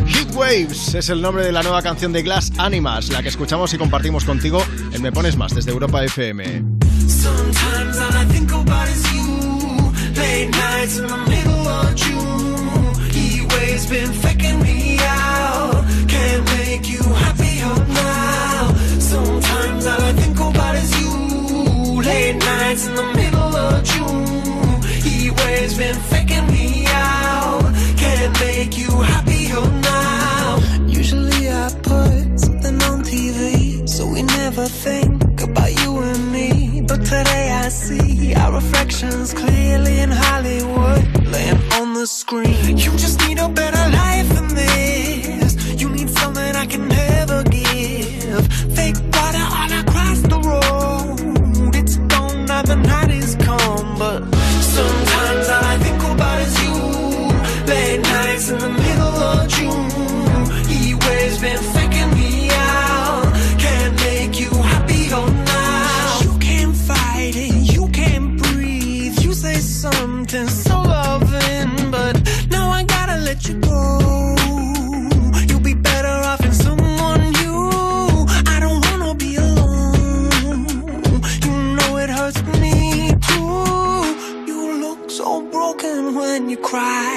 Heat 0.07 0.35
Waves 0.35 0.93
es 0.93 1.09
el 1.09 1.21
nombre 1.21 1.43
de 1.43 1.51
la 1.51 1.63
nueva 1.63 1.81
canción 1.81 2.13
de 2.13 2.21
Glass 2.21 2.51
Animals, 2.57 3.09
la 3.09 3.23
que 3.23 3.29
escuchamos 3.29 3.73
y 3.73 3.77
compartimos 3.77 4.23
contigo 4.23 4.63
en 4.91 5.01
Me 5.01 5.11
Pones 5.11 5.35
Más 5.37 5.55
desde 5.55 5.71
Europa 5.71 6.03
FM. 6.03 6.63
Late 10.15 10.49
nights 10.49 10.97
in 10.99 11.07
the 11.07 11.17
middle 11.17 11.67
of 11.67 11.95
June. 11.95 13.11
Heat 13.11 13.53
waves 13.53 13.85
been 13.87 14.11
faking 14.13 14.61
me 14.61 14.97
out. 15.01 15.83
Can't 16.07 16.45
make 16.57 16.87
you 16.89 17.03
happier 17.23 17.75
now. 17.93 18.73
Sometimes 18.99 19.85
all 19.85 20.01
I 20.01 20.13
think 20.13 20.39
about 20.39 20.75
is 20.75 20.91
you. 21.01 22.01
Late 22.01 22.37
nights 22.37 22.87
in 22.87 22.95
the 22.95 23.07
middle 23.19 23.55
of 23.67 23.83
June. 23.83 24.81
Heat 25.03 25.31
waves 25.37 25.77
been 25.77 25.99
faking 26.11 26.47
me 26.47 26.85
out. 26.87 27.63
Can't 27.97 28.39
make 28.39 28.77
you 28.77 28.91
happier 29.11 29.65
now. 29.81 30.59
Usually 30.87 31.49
I 31.49 31.69
put 31.83 32.39
something 32.39 32.81
on 32.83 33.03
TV, 33.03 33.87
so 33.89 34.07
we 34.07 34.21
never 34.23 34.65
think 34.65 35.41
about 35.41 35.71
you 35.81 35.97
and 35.99 36.31
me. 36.31 36.81
But 36.87 37.01
today 37.03 37.51
I 37.51 37.67
see 37.69 38.33
our 38.35 38.61
clearly 39.33 39.99
in 39.99 40.09
Hollywood, 40.09 41.27
laying 41.27 41.59
on 41.73 41.93
the 41.95 42.07
screen. 42.07 42.77
You 42.77 42.91
just 42.91 43.19
need 43.27 43.39
a 43.39 43.49
better 43.49 43.91
life 43.91 44.29
than 44.29 44.47
this. 44.55 45.81
You 45.81 45.89
need 45.89 46.09
something 46.09 46.55
I 46.55 46.65
can 46.65 46.87
never 46.87 47.43
give. 47.43 48.47
Fake 48.73 48.95
water 49.11 49.45
all 49.57 49.71
across 49.81 50.21
the 50.21 50.39
road. 50.39 51.75
It's 51.75 51.97
gone, 51.97 52.45
nothing. 52.45 53.04
you 86.55 86.61
cry. 86.61 87.14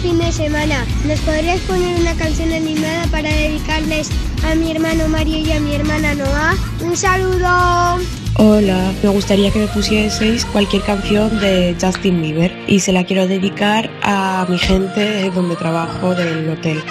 fin 0.00 0.18
de 0.18 0.32
semana. 0.32 0.84
¿Nos 1.06 1.20
podrías 1.20 1.60
poner 1.60 2.00
una 2.00 2.14
canción 2.14 2.52
animada 2.52 3.06
para 3.10 3.28
dedicarles 3.28 4.10
a 4.44 4.54
mi 4.54 4.70
hermano 4.70 5.08
Mario 5.08 5.38
y 5.38 5.52
a 5.52 5.60
mi 5.60 5.74
hermana 5.74 6.14
Noah? 6.14 6.54
¡Un 6.82 6.96
saludo! 6.96 7.98
Hola, 8.36 8.92
me 9.02 9.08
gustaría 9.10 9.50
que 9.50 9.58
me 9.58 9.66
pusieseis 9.66 10.46
cualquier 10.46 10.82
canción 10.82 11.38
de 11.40 11.76
Justin 11.80 12.22
Bieber 12.22 12.52
y 12.66 12.80
se 12.80 12.92
la 12.92 13.04
quiero 13.04 13.26
dedicar 13.26 13.90
a 14.02 14.46
mi 14.48 14.58
gente 14.58 15.30
donde 15.30 15.56
trabajo 15.56 16.14
del 16.14 16.48
hotel. 16.48 16.82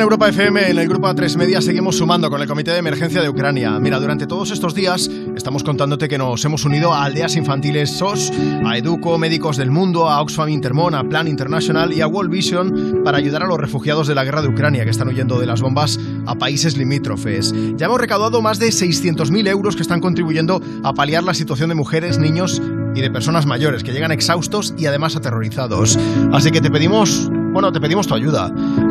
En 0.00 0.04
Europa 0.04 0.30
FM, 0.30 0.70
en 0.70 0.78
el 0.78 0.88
grupo 0.88 1.08
A3 1.08 1.36
Media, 1.36 1.60
seguimos 1.60 1.98
sumando 1.98 2.30
con 2.30 2.40
el 2.40 2.48
Comité 2.48 2.70
de 2.70 2.78
Emergencia 2.78 3.20
de 3.20 3.28
Ucrania. 3.28 3.78
Mira, 3.78 4.00
durante 4.00 4.26
todos 4.26 4.50
estos 4.50 4.74
días 4.74 5.10
estamos 5.36 5.62
contándote 5.62 6.08
que 6.08 6.16
nos 6.16 6.42
hemos 6.42 6.64
unido 6.64 6.94
a 6.94 7.04
Aldeas 7.04 7.36
Infantiles 7.36 7.90
SOS, 7.90 8.32
a 8.64 8.78
Educo, 8.78 9.18
Médicos 9.18 9.58
del 9.58 9.70
Mundo, 9.70 10.08
a 10.08 10.22
Oxfam 10.22 10.48
Intermon, 10.48 10.94
a 10.94 11.04
Plan 11.04 11.28
International 11.28 11.92
y 11.92 12.00
a 12.00 12.06
World 12.06 12.30
Vision 12.30 13.02
para 13.04 13.18
ayudar 13.18 13.42
a 13.42 13.46
los 13.46 13.58
refugiados 13.58 14.08
de 14.08 14.14
la 14.14 14.24
guerra 14.24 14.40
de 14.40 14.48
Ucrania 14.48 14.84
que 14.84 14.90
están 14.90 15.08
huyendo 15.08 15.38
de 15.38 15.44
las 15.44 15.60
bombas 15.60 16.00
a 16.24 16.34
países 16.34 16.78
limítrofes. 16.78 17.52
Ya 17.76 17.84
hemos 17.84 18.00
recaudado 18.00 18.40
más 18.40 18.58
de 18.58 18.68
600.000 18.68 19.48
euros 19.48 19.76
que 19.76 19.82
están 19.82 20.00
contribuyendo 20.00 20.62
a 20.82 20.94
paliar 20.94 21.24
la 21.24 21.34
situación 21.34 21.68
de 21.68 21.74
mujeres, 21.74 22.18
niños 22.18 22.62
y 22.94 23.02
de 23.02 23.10
personas 23.10 23.44
mayores 23.44 23.84
que 23.84 23.92
llegan 23.92 24.12
exhaustos 24.12 24.74
y 24.78 24.86
además 24.86 25.14
aterrorizados. 25.14 25.98
Así 26.32 26.50
que 26.50 26.62
te 26.62 26.70
pedimos, 26.70 27.28
bueno, 27.52 27.70
te 27.70 27.80
pedimos 27.80 28.06
tu 28.06 28.14
ayuda. 28.14 28.50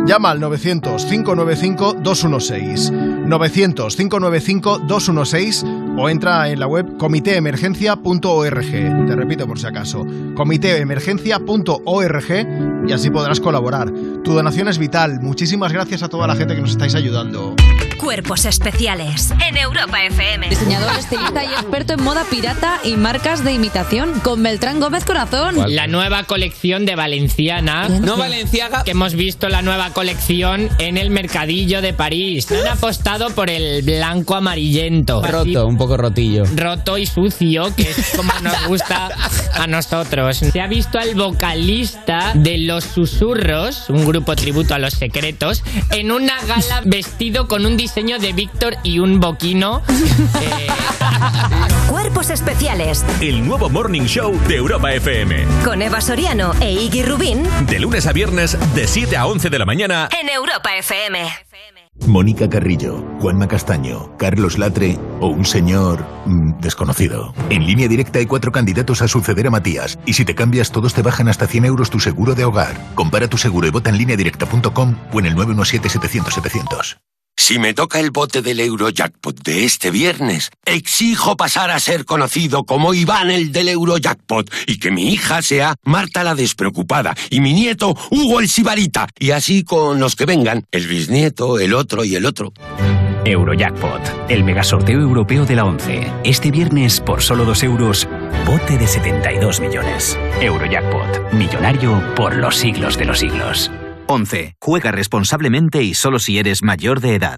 Llama 0.09 0.31
al 0.31 0.41
900-595-216. 0.41 2.91
900-595-216 3.27 5.78
o 5.97 6.09
entra 6.09 6.49
en 6.49 6.59
la 6.59 6.67
web 6.67 6.97
comitéemergencia.org. 6.97 8.71
Te 8.71 9.15
repito 9.15 9.47
por 9.47 9.59
si 9.59 9.67
acaso, 9.67 10.05
comitéemergencia.org 10.35 12.87
y 12.87 12.93
así 12.93 13.09
podrás 13.09 13.39
colaborar. 13.39 13.91
Tu 14.23 14.33
donación 14.33 14.67
es 14.67 14.77
vital. 14.77 15.19
Muchísimas 15.21 15.71
gracias 15.71 16.03
a 16.03 16.09
toda 16.09 16.27
la 16.27 16.35
gente 16.35 16.55
que 16.55 16.61
nos 16.61 16.71
estáis 16.71 16.95
ayudando. 16.95 17.55
Cuerpos 17.97 18.45
especiales 18.45 19.31
en 19.45 19.57
Europa 19.57 20.03
FM. 20.05 20.49
Diseñador, 20.49 20.91
estilista 20.97 21.43
y 21.43 21.47
experto 21.47 21.93
en 21.93 22.03
moda 22.03 22.23
pirata 22.29 22.79
y 22.83 22.95
marcas 22.95 23.43
de 23.43 23.51
imitación 23.51 24.19
con 24.21 24.41
Beltrán 24.41 24.79
Gómez 24.79 25.03
Corazón. 25.03 25.55
La 25.67 25.87
nueva 25.87 26.23
colección 26.23 26.85
de 26.85 26.95
Valenciana. 26.95 27.89
No 27.89 28.15
Valenciaga. 28.15 28.85
Que 28.85 28.91
hemos 28.91 29.15
visto 29.15 29.49
la 29.49 29.61
nueva 29.61 29.91
colección 29.91 30.69
en 30.79 30.97
el 30.97 31.09
mercadillo 31.09 31.81
de 31.81 31.93
París. 31.93 32.49
Han 32.51 32.67
apostado 32.67 33.31
por 33.31 33.49
el 33.49 33.81
blanco 33.81 34.35
amarillento. 34.35 35.21
Roto, 35.21 35.67
un 35.67 35.77
poco 35.77 35.88
rotillo. 35.97 36.43
Roto 36.55 36.97
y 36.97 37.05
sucio, 37.05 37.73
que 37.75 37.83
es 37.89 38.13
como 38.15 38.31
nos 38.41 38.63
gusta 38.67 39.09
a 39.55 39.67
nosotros. 39.67 40.37
Se 40.37 40.61
ha 40.61 40.67
visto 40.67 40.99
al 40.99 41.15
vocalista 41.15 42.31
de 42.35 42.57
Los 42.59 42.83
Susurros, 42.85 43.89
un 43.89 44.05
grupo 44.05 44.35
tributo 44.35 44.73
a 44.73 44.79
los 44.79 44.93
secretos, 44.93 45.63
en 45.91 46.11
una 46.11 46.33
gala 46.45 46.81
vestido 46.85 47.47
con 47.47 47.65
un 47.65 47.77
diseño 47.77 48.19
de 48.19 48.33
Víctor 48.33 48.75
y 48.83 48.99
un 48.99 49.19
boquino. 49.19 49.81
Eh, 50.41 50.67
Cuerpos 51.89 52.29
especiales 52.29 53.03
El 53.21 53.45
nuevo 53.45 53.69
Morning 53.69 54.03
Show 54.03 54.39
de 54.47 54.55
Europa 54.55 54.91
FM. 54.93 55.45
con 55.65 55.81
Eva 55.81 56.01
Soriano 56.01 56.53
e 56.61 56.71
Iggy 56.71 57.03
Rubín 57.03 57.43
De 57.67 57.79
lunes 57.79 58.05
a 58.07 58.13
viernes, 58.13 58.57
de 58.75 58.87
7 58.87 59.17
a 59.17 59.25
11 59.25 59.49
de 59.49 59.59
la 59.59 59.65
mañana. 59.65 60.09
en 60.21 60.29
Europa 60.29 60.69
FM. 60.77 61.19
Mónica 62.07 62.49
Carrillo, 62.49 63.03
Juanma 63.19 63.47
Castaño, 63.47 64.15
Carlos 64.17 64.57
Latre 64.57 64.97
o 65.19 65.27
un 65.27 65.45
señor 65.45 66.05
mm, 66.25 66.59
desconocido. 66.59 67.33
En 67.49 67.65
línea 67.65 67.87
directa 67.87 68.19
hay 68.19 68.25
cuatro 68.25 68.51
candidatos 68.51 69.01
a 69.01 69.07
suceder 69.07 69.47
a 69.47 69.51
Matías 69.51 69.99
y 70.05 70.13
si 70.13 70.25
te 70.25 70.35
cambias 70.35 70.71
todos 70.71 70.93
te 70.93 71.01
bajan 71.01 71.27
hasta 71.27 71.47
100 71.47 71.65
euros 71.65 71.89
tu 71.89 71.99
seguro 71.99 72.35
de 72.35 72.45
hogar. 72.45 72.75
Compara 72.95 73.27
tu 73.27 73.37
seguro 73.37 73.67
y 73.67 73.71
vota 73.71 73.89
en 73.89 73.97
lineadirecta.com 73.97 74.95
o 75.13 75.19
en 75.19 75.25
el 75.25 75.35
917-700-700. 75.35 76.97
Si 77.39 77.57
me 77.57 77.73
toca 77.73 78.01
el 78.01 78.11
bote 78.11 78.41
del 78.41 78.59
Eurojackpot 78.59 79.41
de 79.43 79.63
este 79.63 79.91
viernes, 79.91 80.51
exijo 80.65 81.37
pasar 81.37 81.71
a 81.71 81.79
ser 81.79 82.03
conocido 82.03 82.65
como 82.65 82.93
Iván 82.93 83.31
el 83.31 83.53
del 83.53 83.69
Eurojackpot 83.69 84.53
y 84.67 84.77
que 84.77 84.91
mi 84.91 85.13
hija 85.13 85.41
sea 85.41 85.75
Marta 85.83 86.25
la 86.25 86.35
despreocupada 86.35 87.15
y 87.29 87.39
mi 87.39 87.53
nieto 87.53 87.95
Hugo 88.11 88.41
el 88.41 88.49
Sibarita 88.49 89.07
y 89.17 89.31
así 89.31 89.63
con 89.63 90.01
los 90.01 90.17
que 90.17 90.25
vengan, 90.25 90.65
el 90.71 90.85
bisnieto, 90.85 91.59
el 91.59 91.73
otro 91.73 92.03
y 92.03 92.15
el 92.15 92.25
otro. 92.25 92.51
Eurojackpot, 93.23 94.29
el 94.29 94.43
megasorteo 94.43 94.99
europeo 94.99 95.45
de 95.45 95.55
la 95.55 95.63
11. 95.63 96.11
Este 96.25 96.51
viernes, 96.51 96.99
por 96.99 97.21
solo 97.21 97.45
2 97.45 97.63
euros, 97.63 98.07
bote 98.45 98.77
de 98.77 98.85
72 98.85 99.61
millones. 99.61 100.19
Eurojackpot, 100.41 101.33
millonario 101.33 102.03
por 102.15 102.35
los 102.35 102.57
siglos 102.57 102.97
de 102.97 103.05
los 103.05 103.19
siglos. 103.19 103.71
11. 104.11 104.55
Juega 104.59 104.91
responsablemente 104.91 105.83
y 105.83 105.93
solo 105.93 106.17
si 106.17 106.39
eres 106.39 106.63
mayor 106.63 106.99
de 106.99 107.13
edad. 107.13 107.37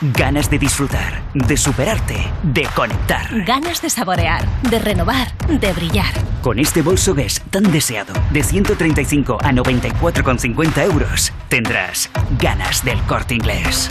Ganas 0.00 0.48
de 0.48 0.58
disfrutar, 0.58 1.22
de 1.34 1.58
superarte, 1.58 2.16
de 2.42 2.66
conectar. 2.74 3.44
Ganas 3.44 3.82
de 3.82 3.90
saborear, 3.90 4.42
de 4.70 4.78
renovar, 4.78 5.36
de 5.46 5.74
brillar. 5.74 6.14
Con 6.40 6.58
este 6.58 6.80
bolso 6.80 7.14
Guess 7.14 7.42
tan 7.50 7.70
deseado, 7.70 8.14
de 8.32 8.42
135 8.42 9.36
a 9.42 9.52
94,50 9.52 10.84
euros, 10.84 11.30
tendrás 11.50 12.10
ganas 12.38 12.82
del 12.82 12.98
corte 13.02 13.34
inglés. 13.34 13.90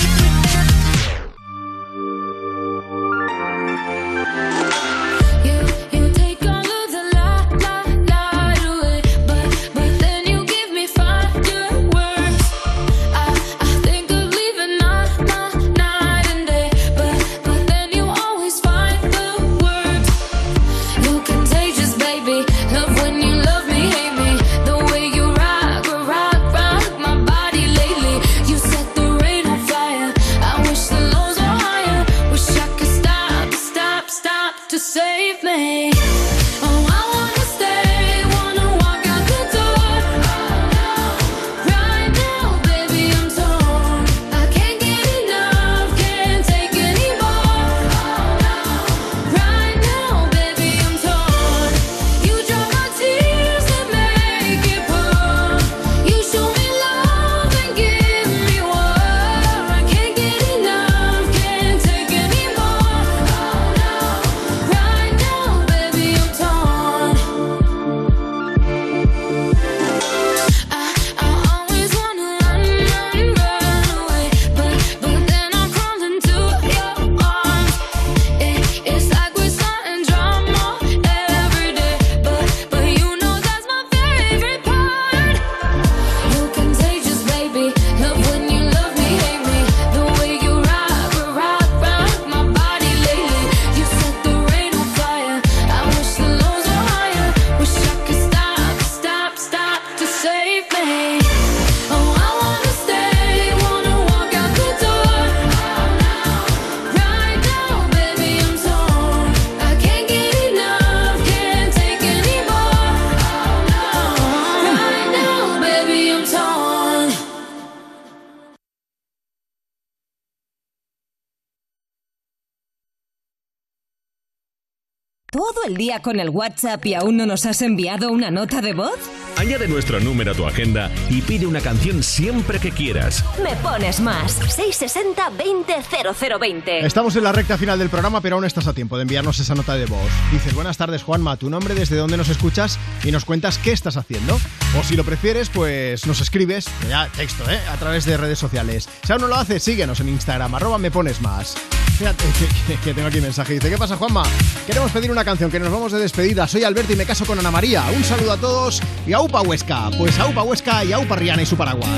¿Todo 125.41 125.63
el 125.67 125.75
día 125.75 126.03
con 126.03 126.19
el 126.19 126.29
WhatsApp 126.29 126.85
y 126.85 126.93
aún 126.93 127.17
no 127.17 127.25
nos 127.25 127.47
has 127.47 127.63
enviado 127.63 128.11
una 128.11 128.29
nota 128.29 128.61
de 128.61 128.75
voz? 128.75 128.99
Añade 129.37 129.67
nuestro 129.67 129.99
número 129.99 130.31
a 130.33 130.35
tu 130.35 130.45
agenda 130.45 130.91
y 131.09 131.21
pide 131.21 131.47
una 131.47 131.61
canción 131.61 132.03
siempre 132.03 132.59
que 132.59 132.69
quieras. 132.71 133.25
Me 133.41 133.55
pones 133.55 133.99
más. 133.99 134.39
660-200020. 134.41 136.83
Estamos 136.85 137.15
en 137.15 137.23
la 137.23 137.31
recta 137.31 137.57
final 137.57 137.79
del 137.79 137.89
programa, 137.89 138.21
pero 138.21 138.35
aún 138.35 138.45
estás 138.45 138.67
a 138.67 138.73
tiempo 138.73 138.97
de 138.97 139.01
enviarnos 139.03 139.39
esa 139.39 139.55
nota 139.55 139.73
de 139.75 139.87
voz. 139.87 140.11
Dices, 140.31 140.53
buenas 140.53 140.77
tardes 140.77 141.01
Juanma, 141.01 141.37
tu 141.37 141.49
nombre, 141.49 141.73
desde 141.73 141.95
dónde 141.95 142.17
nos 142.17 142.29
escuchas 142.29 142.77
y 143.03 143.11
nos 143.11 143.25
cuentas 143.25 143.57
qué 143.57 143.71
estás 143.71 143.97
haciendo. 143.97 144.39
O 144.79 144.83
si 144.83 144.95
lo 144.95 145.03
prefieres, 145.03 145.49
pues 145.49 146.05
nos 146.05 146.21
escribes, 146.21 146.65
ya 146.87 147.07
texto, 147.09 147.49
¿eh? 147.49 147.59
a 147.71 147.77
través 147.77 148.05
de 148.05 148.17
redes 148.17 148.37
sociales. 148.37 148.87
Si 149.03 149.11
aún 149.11 149.23
no 149.23 149.27
lo 149.27 149.35
haces, 149.37 149.63
síguenos 149.63 149.99
en 150.01 150.09
Instagram, 150.09 150.53
arroba 150.53 150.77
me 150.77 150.91
pones 150.91 151.19
más. 151.19 151.55
Fíjate 151.97 152.23
que, 152.39 152.45
que- 152.73 152.79
que 152.81 152.93
tengo 152.93 153.07
aquí 153.09 153.17
un 153.17 153.23
mensaje. 153.25 153.53
Dice, 153.55 153.69
¿qué 153.69 153.77
pasa 153.77 153.97
Juanma? 153.97 154.23
Queremos 154.65 154.91
pedir 154.91 155.11
una 155.11 155.25
canción, 155.25 155.51
que 155.51 155.59
nos 155.59 155.71
vamos 155.71 155.91
de 155.91 155.99
despedida. 155.99 156.47
Soy 156.47 156.63
Alberto 156.63 156.93
y 156.93 156.95
me 156.95 157.05
caso 157.05 157.25
con 157.25 157.37
Ana 157.37 157.51
María. 157.51 157.83
Un 157.95 158.03
saludo 158.03 158.31
a 158.31 158.37
todos 158.37 158.81
y 159.05 159.13
aupa 159.21 159.41
Huesca. 159.41 159.91
Pues 159.97 160.19
aupa 160.19 160.43
Huesca 160.43 160.83
y 160.83 160.93
aupa 160.93 161.15
Rihanna 161.15 161.43
y 161.43 161.45
su 161.45 161.55
paraguas. 161.55 161.89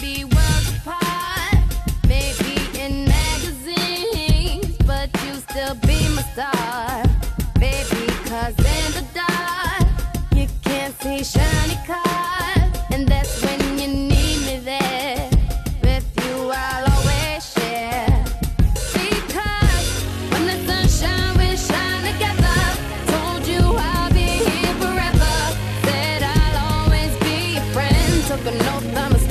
be 0.00 0.22
worlds 0.22 0.70
apart. 0.86 1.30
sugar, 28.30 28.52
no 28.52 28.80
thumbs 28.94 29.29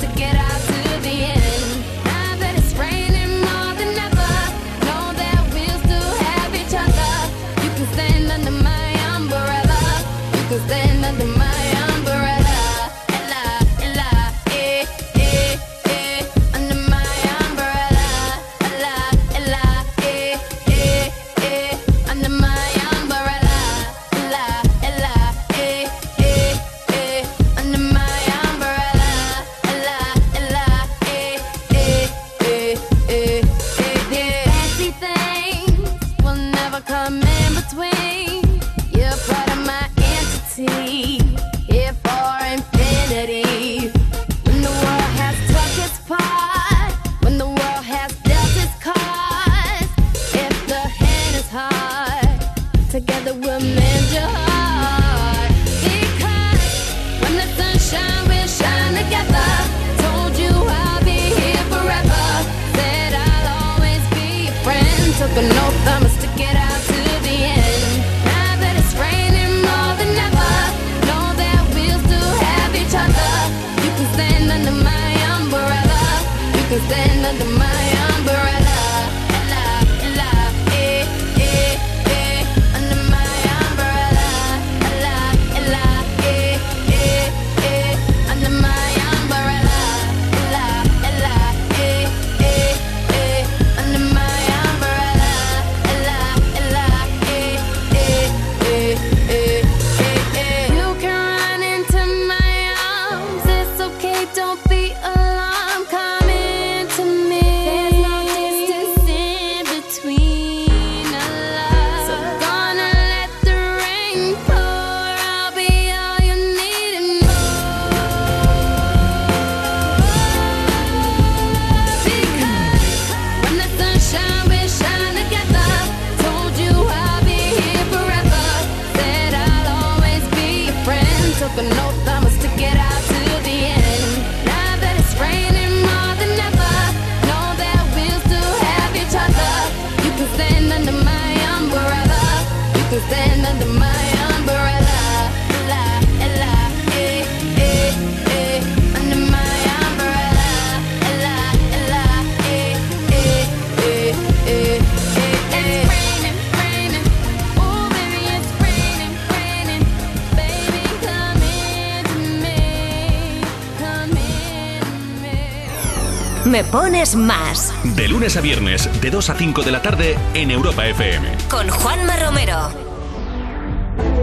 lunes 168.30 168.36
a 168.36 168.40
viernes, 168.40 169.00
de 169.00 169.10
2 169.10 169.30
a 169.30 169.34
5 169.34 169.62
de 169.62 169.72
la 169.72 169.82
tarde 169.82 170.16
en 170.34 170.50
Europa 170.50 170.86
FM. 170.86 171.28
Con 171.48 171.68
Juanma 171.68 172.16
Romero. 172.16 172.70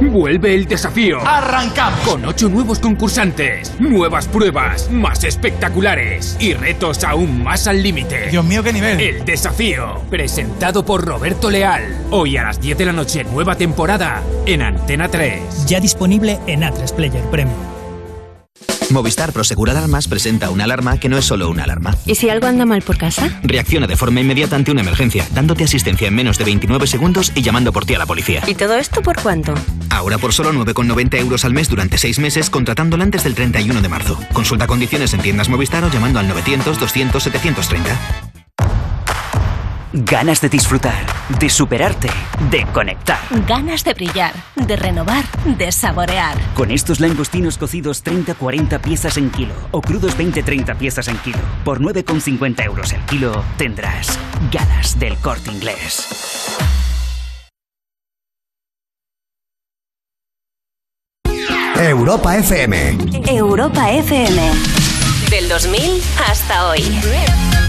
Vuelve 0.02 0.56
el 0.56 0.66
desafío. 0.66 1.19
Arrancamos. 1.27 2.00
Con 2.02 2.24
ocho 2.24 2.48
nuevos 2.48 2.80
concursantes, 2.80 3.74
nuevas 3.80 4.27
pruebas, 4.27 4.90
más 4.92 5.24
espectaculares 5.24 6.38
y 6.40 6.53
retos 6.53 7.03
aún 7.03 7.44
más 7.44 7.68
al 7.68 7.84
límite. 7.84 8.27
Dios 8.30 8.45
mío, 8.45 8.64
qué 8.64 8.72
nivel. 8.72 9.00
El 9.00 9.26
desafío, 9.26 10.02
presentado 10.10 10.86
por 10.86 11.06
Roberto 11.06 11.50
Leal. 11.50 12.06
Hoy 12.11 12.38
a 12.38 12.44
las 12.44 12.61
10 12.61 12.77
de 12.77 12.86
la 12.86 12.94
noche, 12.94 13.26
nueva 13.26 13.56
temporada 13.56 14.22
en 14.45 14.61
Antena 14.61 15.10
3. 15.10 15.66
Ya 15.66 15.82
disponible 15.82 16.40
en 16.48 16.61
A3 16.61 16.94
Player 16.94 17.24
Premium. 17.30 17.76
Movistar 18.90 19.33
Prosegur 19.33 19.69
Alarmas 19.69 20.07
presenta 20.07 20.49
una 20.49 20.64
alarma 20.64 20.98
que 20.98 21.09
no 21.09 21.17
es 21.17 21.25
solo 21.25 21.49
una 21.49 21.64
alarma. 21.64 21.95
¿Y 22.06 22.16
si 22.16 22.30
algo 22.30 22.48
anda 22.48 22.66
mal 22.66 22.82
por 22.82 22.98
casa? 22.98 23.40
Reacciona 23.43 23.85
de 23.85 23.98
forma 23.98 24.22
inmediata 24.22 24.56
ante 24.56 24.72
una 24.72 24.82
emergencia, 24.82 25.27
dándote 25.33 25.66
asistencia 25.66 26.07
en 26.07 26.16
menos 26.16 26.38
de 26.38 26.45
29 26.45 26.88
segundos 26.88 27.32
y 27.35 27.41
llamando 27.41 27.74
por 27.74 27.85
ti 27.85 27.95
a 27.95 27.99
la 27.99 28.06
policía. 28.06 28.43
¿Y 28.48 28.56
todo 28.56 28.75
esto 28.75 29.01
por 29.01 29.22
cuánto? 29.22 29.53
Ahora 29.90 30.17
por 30.17 30.33
solo 30.33 30.53
9,90 30.53 31.19
euros 31.19 31.43
al 31.43 31.53
mes 31.53 31.69
durante 31.69 31.98
6 31.98 32.19
meses, 32.19 32.49
contratándola 32.49 33.03
antes 33.03 33.24
del 33.24 33.35
31 33.35 33.82
de 33.82 33.90
marzo. 33.90 34.19
Consulta 34.32 34.67
condiciones 34.67 35.14
en 35.14 35.22
tiendas 35.22 35.49
Movistar 35.49 35.83
o 35.83 35.91
llamando 35.91 36.19
al 36.19 36.27
900 36.27 36.80
200 36.80 37.24
730. 37.24 38.17
Ganas 39.93 40.41
de 40.41 40.49
disfrutar, 40.49 41.06
de 41.40 41.49
superarte, 41.49 42.09
de 42.51 42.66
conectar. 42.74 43.19
Ganas 43.48 43.85
de 43.85 43.93
brillar, 43.93 44.33
de 44.56 44.75
renovar, 44.75 45.24
de 45.45 45.72
saborear. 45.72 46.35
Con 46.56 46.72
estos 46.72 46.99
langostinos 46.99 47.57
cocidos 47.57 48.03
30-40 48.03 48.82
piezas 48.82 49.17
en 49.17 49.30
kilo 49.30 49.53
o 49.72 49.82
crudos 49.82 50.17
20-30 50.17 50.75
piezas 50.75 51.07
en 51.07 51.17
kilo, 51.19 51.40
por 51.64 51.80
9,50 51.80 52.66
euros 52.66 52.91
el 52.91 53.01
kilo, 53.06 53.45
tendrás 53.57 54.19
ganas 54.51 54.99
del 54.99 55.16
corte 55.17 55.51
inglés. 55.51 56.07
Europa 61.80 62.35
FM. 62.35 62.98
Europa 63.27 63.91
FM. 63.91 64.51
Del 65.30 65.48
2000 65.48 66.01
hasta 66.27 66.69
hoy. 66.69 67.67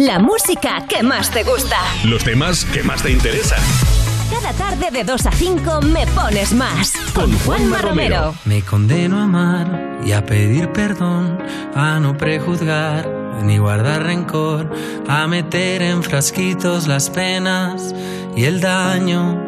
La 0.00 0.20
música 0.20 0.86
que 0.88 1.02
más 1.02 1.28
te 1.28 1.42
gusta. 1.42 1.76
Los 2.04 2.22
temas 2.22 2.64
que 2.66 2.84
más 2.84 3.02
te 3.02 3.10
interesan. 3.10 3.58
Cada 4.30 4.52
tarde 4.52 4.92
de 4.92 5.02
2 5.02 5.26
a 5.26 5.32
5 5.32 5.80
me 5.80 6.06
pones 6.06 6.52
más. 6.54 6.92
Con 7.12 7.36
Juanma 7.40 7.82
Romero. 7.82 8.32
Me 8.44 8.62
condeno 8.62 9.18
a 9.18 9.24
amar 9.24 9.98
y 10.06 10.12
a 10.12 10.24
pedir 10.24 10.70
perdón, 10.70 11.42
a 11.74 11.98
no 11.98 12.16
prejuzgar 12.16 13.08
ni 13.42 13.58
guardar 13.58 14.04
rencor, 14.04 14.72
a 15.08 15.26
meter 15.26 15.82
en 15.82 16.04
frasquitos 16.04 16.86
las 16.86 17.10
penas 17.10 17.92
y 18.36 18.44
el 18.44 18.60
daño. 18.60 19.47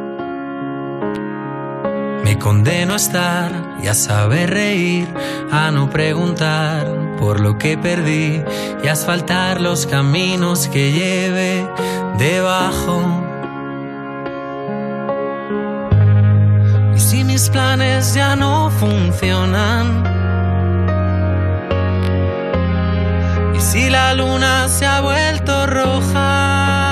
Me 2.24 2.38
condeno 2.38 2.92
a 2.94 2.96
estar 2.96 3.50
y 3.82 3.88
a 3.88 3.94
saber 3.94 4.50
reír, 4.50 5.08
a 5.50 5.70
no 5.70 5.90
preguntar 5.90 6.86
por 7.18 7.40
lo 7.40 7.58
que 7.58 7.76
perdí 7.76 8.42
y 8.82 8.88
a 8.88 8.92
asfaltar 8.92 9.60
los 9.60 9.86
caminos 9.86 10.68
que 10.68 10.92
lleve 10.92 11.68
debajo. 12.18 13.02
Y 16.94 16.98
si 16.98 17.24
mis 17.24 17.48
planes 17.50 18.14
ya 18.14 18.36
no 18.36 18.70
funcionan, 18.70 20.04
y 23.54 23.60
si 23.60 23.90
la 23.90 24.14
luna 24.14 24.68
se 24.68 24.86
ha 24.86 25.00
vuelto 25.00 25.66
roja, 25.66 26.89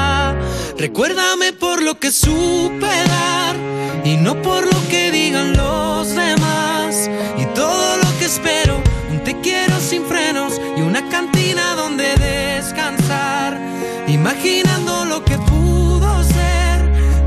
recuérdame 0.79 1.53
por 1.53 1.83
lo 1.83 1.99
que 1.99 2.13
supe 2.13 2.87
dar 2.87 3.57
y 4.05 4.17
no 4.17 4.41
por 4.41 4.65
lo 4.65 4.89
que 4.89 5.11
digan 5.11 5.57
los 5.57 6.15
demás. 6.15 7.11
Y 7.37 7.45
todo 7.55 7.97
lo 7.97 8.19
que 8.19 8.27
espero, 8.27 8.81
un 9.11 9.23
te 9.25 9.41
quiero 9.41 9.79
sin 9.81 10.05
frenos 10.07 10.61
y 10.77 10.81
una 10.81 11.09
cantina 11.09 11.75
donde 11.75 12.15
descansar, 12.17 13.59
imaginando 14.07 15.05
lo 15.05 15.25
que 15.25 15.37
pudo 15.39 16.23
ser. 16.25 16.79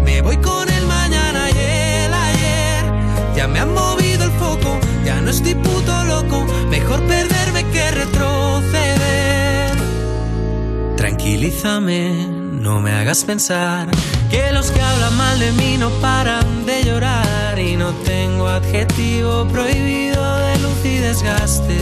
Me 0.03 0.21
voy 0.21 0.37
con 0.37 0.69
el 0.69 0.87
mañana 0.87 1.49
y 1.51 1.57
el 2.05 2.13
ayer. 2.13 2.85
Ya 3.35 3.47
me 3.47 3.59
han 3.59 3.73
movido 3.73 4.23
el 4.23 4.31
foco, 4.31 4.79
ya 5.05 5.19
no 5.21 5.29
estoy 5.29 5.55
puto 5.55 6.03
loco. 6.05 6.45
Mejor 6.69 7.01
perderme 7.05 7.65
que 7.69 7.91
retroceder. 7.91 9.71
Tranquilízame, 10.95 12.40
no 12.61 12.79
me 12.79 12.91
hagas 12.91 13.23
pensar 13.23 13.87
que 14.29 14.51
los 14.51 14.69
que 14.69 14.79
hablan 14.79 15.17
mal 15.17 15.39
de 15.39 15.51
mí 15.53 15.77
no 15.77 15.89
paran 15.99 16.65
de 16.65 16.83
llorar. 16.83 17.57
Y 17.59 17.75
no 17.75 17.91
tengo 18.05 18.47
adjetivo 18.47 19.47
prohibido 19.47 20.37
de 20.37 20.59
luz 20.59 20.85
y 20.85 20.97
desgaste. 20.97 21.77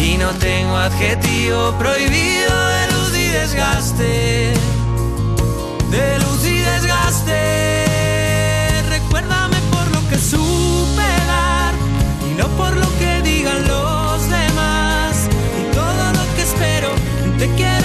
Y 0.00 0.16
no 0.18 0.30
tengo 0.30 0.76
adjetivo 0.76 1.72
prohibido 1.78 2.68
de 2.76 2.92
luz 2.92 3.16
y 3.16 3.28
desgaste. 3.28 4.54
De 5.90 6.18
luz 6.18 6.44
y 6.44 6.58
desgaste. 6.58 7.40
Recuérdame 8.90 9.56
por 9.70 9.86
lo 9.94 10.08
que 10.08 10.18
supe 10.18 11.08
dar 11.26 11.74
y 12.28 12.34
no 12.34 12.48
por 12.56 12.76
lo 12.76 12.98
que 12.98 13.22
digan 13.22 13.66
los 13.66 14.28
demás. 14.28 15.28
Y 15.60 15.74
todo 15.74 16.12
lo 16.18 16.34
que 16.34 16.42
espero, 16.42 16.90
te 17.38 17.48
quiero 17.54 17.83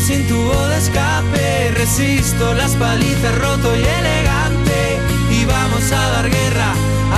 sin 0.00 0.26
tubo 0.26 0.66
de 0.68 0.78
escape. 0.78 1.70
Resisto 1.76 2.54
las 2.54 2.72
palizas 2.76 3.38
roto 3.38 3.74
y 3.76 3.80
elegante. 3.80 4.98
Y 5.30 5.44
vamos 5.44 5.92
a 5.92 6.08
dar 6.10 6.30
guerra 6.30 6.74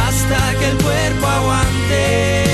hasta 0.07 0.59
que 0.59 0.69
el 0.71 0.77
cuerpo 0.79 1.27
aguante. 1.27 2.46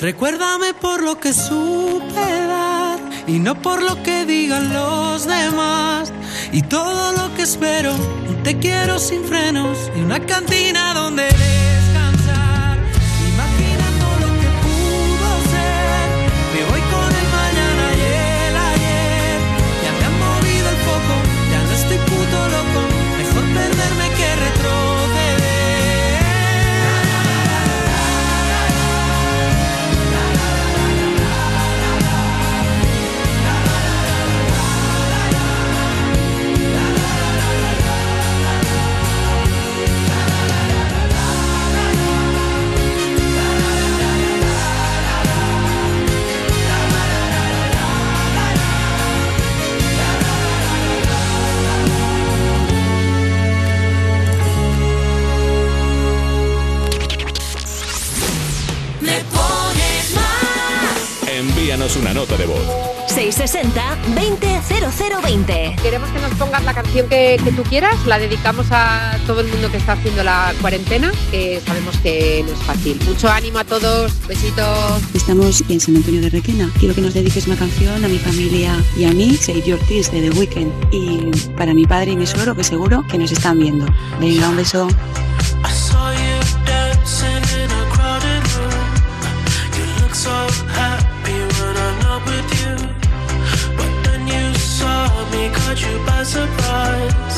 Recuérdame 0.00 0.72
por 0.72 1.02
lo 1.02 1.20
que 1.20 1.34
supe 1.34 2.14
dar 2.14 2.98
y 3.26 3.38
no 3.38 3.60
por 3.60 3.82
lo 3.82 4.02
que 4.02 4.24
digan 4.24 4.72
los 4.72 5.26
demás. 5.26 6.10
Y 6.52 6.62
todo 6.62 7.12
lo 7.12 7.34
que 7.34 7.42
espero, 7.42 7.92
te 8.42 8.58
quiero 8.58 8.98
sin 8.98 9.22
frenos 9.24 9.90
y 9.94 10.00
una 10.00 10.18
cantina 10.24 10.94
donde 10.94 11.28
envíanos 61.70 61.96
una 61.96 62.12
nota 62.12 62.36
de 62.36 62.46
voz. 62.46 62.66
660-200020. 63.14 65.80
Queremos 65.80 66.10
que 66.10 66.18
nos 66.18 66.34
pongas 66.34 66.64
la 66.64 66.74
canción 66.74 67.08
que, 67.08 67.40
que, 67.44 67.52
tú 67.52 67.62
quieras. 67.62 67.94
La 68.06 68.18
dedicamos 68.18 68.66
a 68.72 69.16
todo 69.24 69.40
el 69.40 69.46
mundo 69.46 69.70
que 69.70 69.76
está 69.76 69.92
haciendo 69.92 70.24
la 70.24 70.52
cuarentena, 70.60 71.12
que 71.30 71.62
sabemos 71.64 71.96
que 71.98 72.42
no 72.44 72.52
es 72.52 72.58
fácil. 72.64 73.00
Mucho 73.06 73.28
ánimo 73.28 73.60
a 73.60 73.64
todos. 73.64 74.10
Besitos. 74.26 75.00
Estamos 75.14 75.62
en 75.68 75.78
San 75.78 75.94
Antonio 75.94 76.20
de 76.20 76.30
Requena. 76.30 76.68
Quiero 76.80 76.92
que 76.92 77.02
nos 77.02 77.14
dediques 77.14 77.46
una 77.46 77.56
canción 77.56 78.04
a 78.04 78.08
mi 78.08 78.18
familia 78.18 78.76
y 78.96 79.04
a 79.04 79.12
mí, 79.12 79.36
Save 79.36 79.62
Your 79.62 79.78
Tears 79.86 80.10
de 80.10 80.28
The 80.28 80.36
Weeknd. 80.36 80.72
Y 80.90 81.30
para 81.56 81.72
mi 81.72 81.86
padre 81.86 82.10
y 82.12 82.16
mi 82.16 82.26
suegro, 82.26 82.56
que 82.56 82.64
seguro 82.64 83.04
que 83.08 83.16
nos 83.16 83.30
están 83.30 83.60
viendo. 83.60 83.86
Venga, 84.18 84.48
un 84.48 84.56
beso. 84.56 84.88
caught 95.70 95.82
you 95.82 96.04
by 96.04 96.22
surprise. 96.24 97.29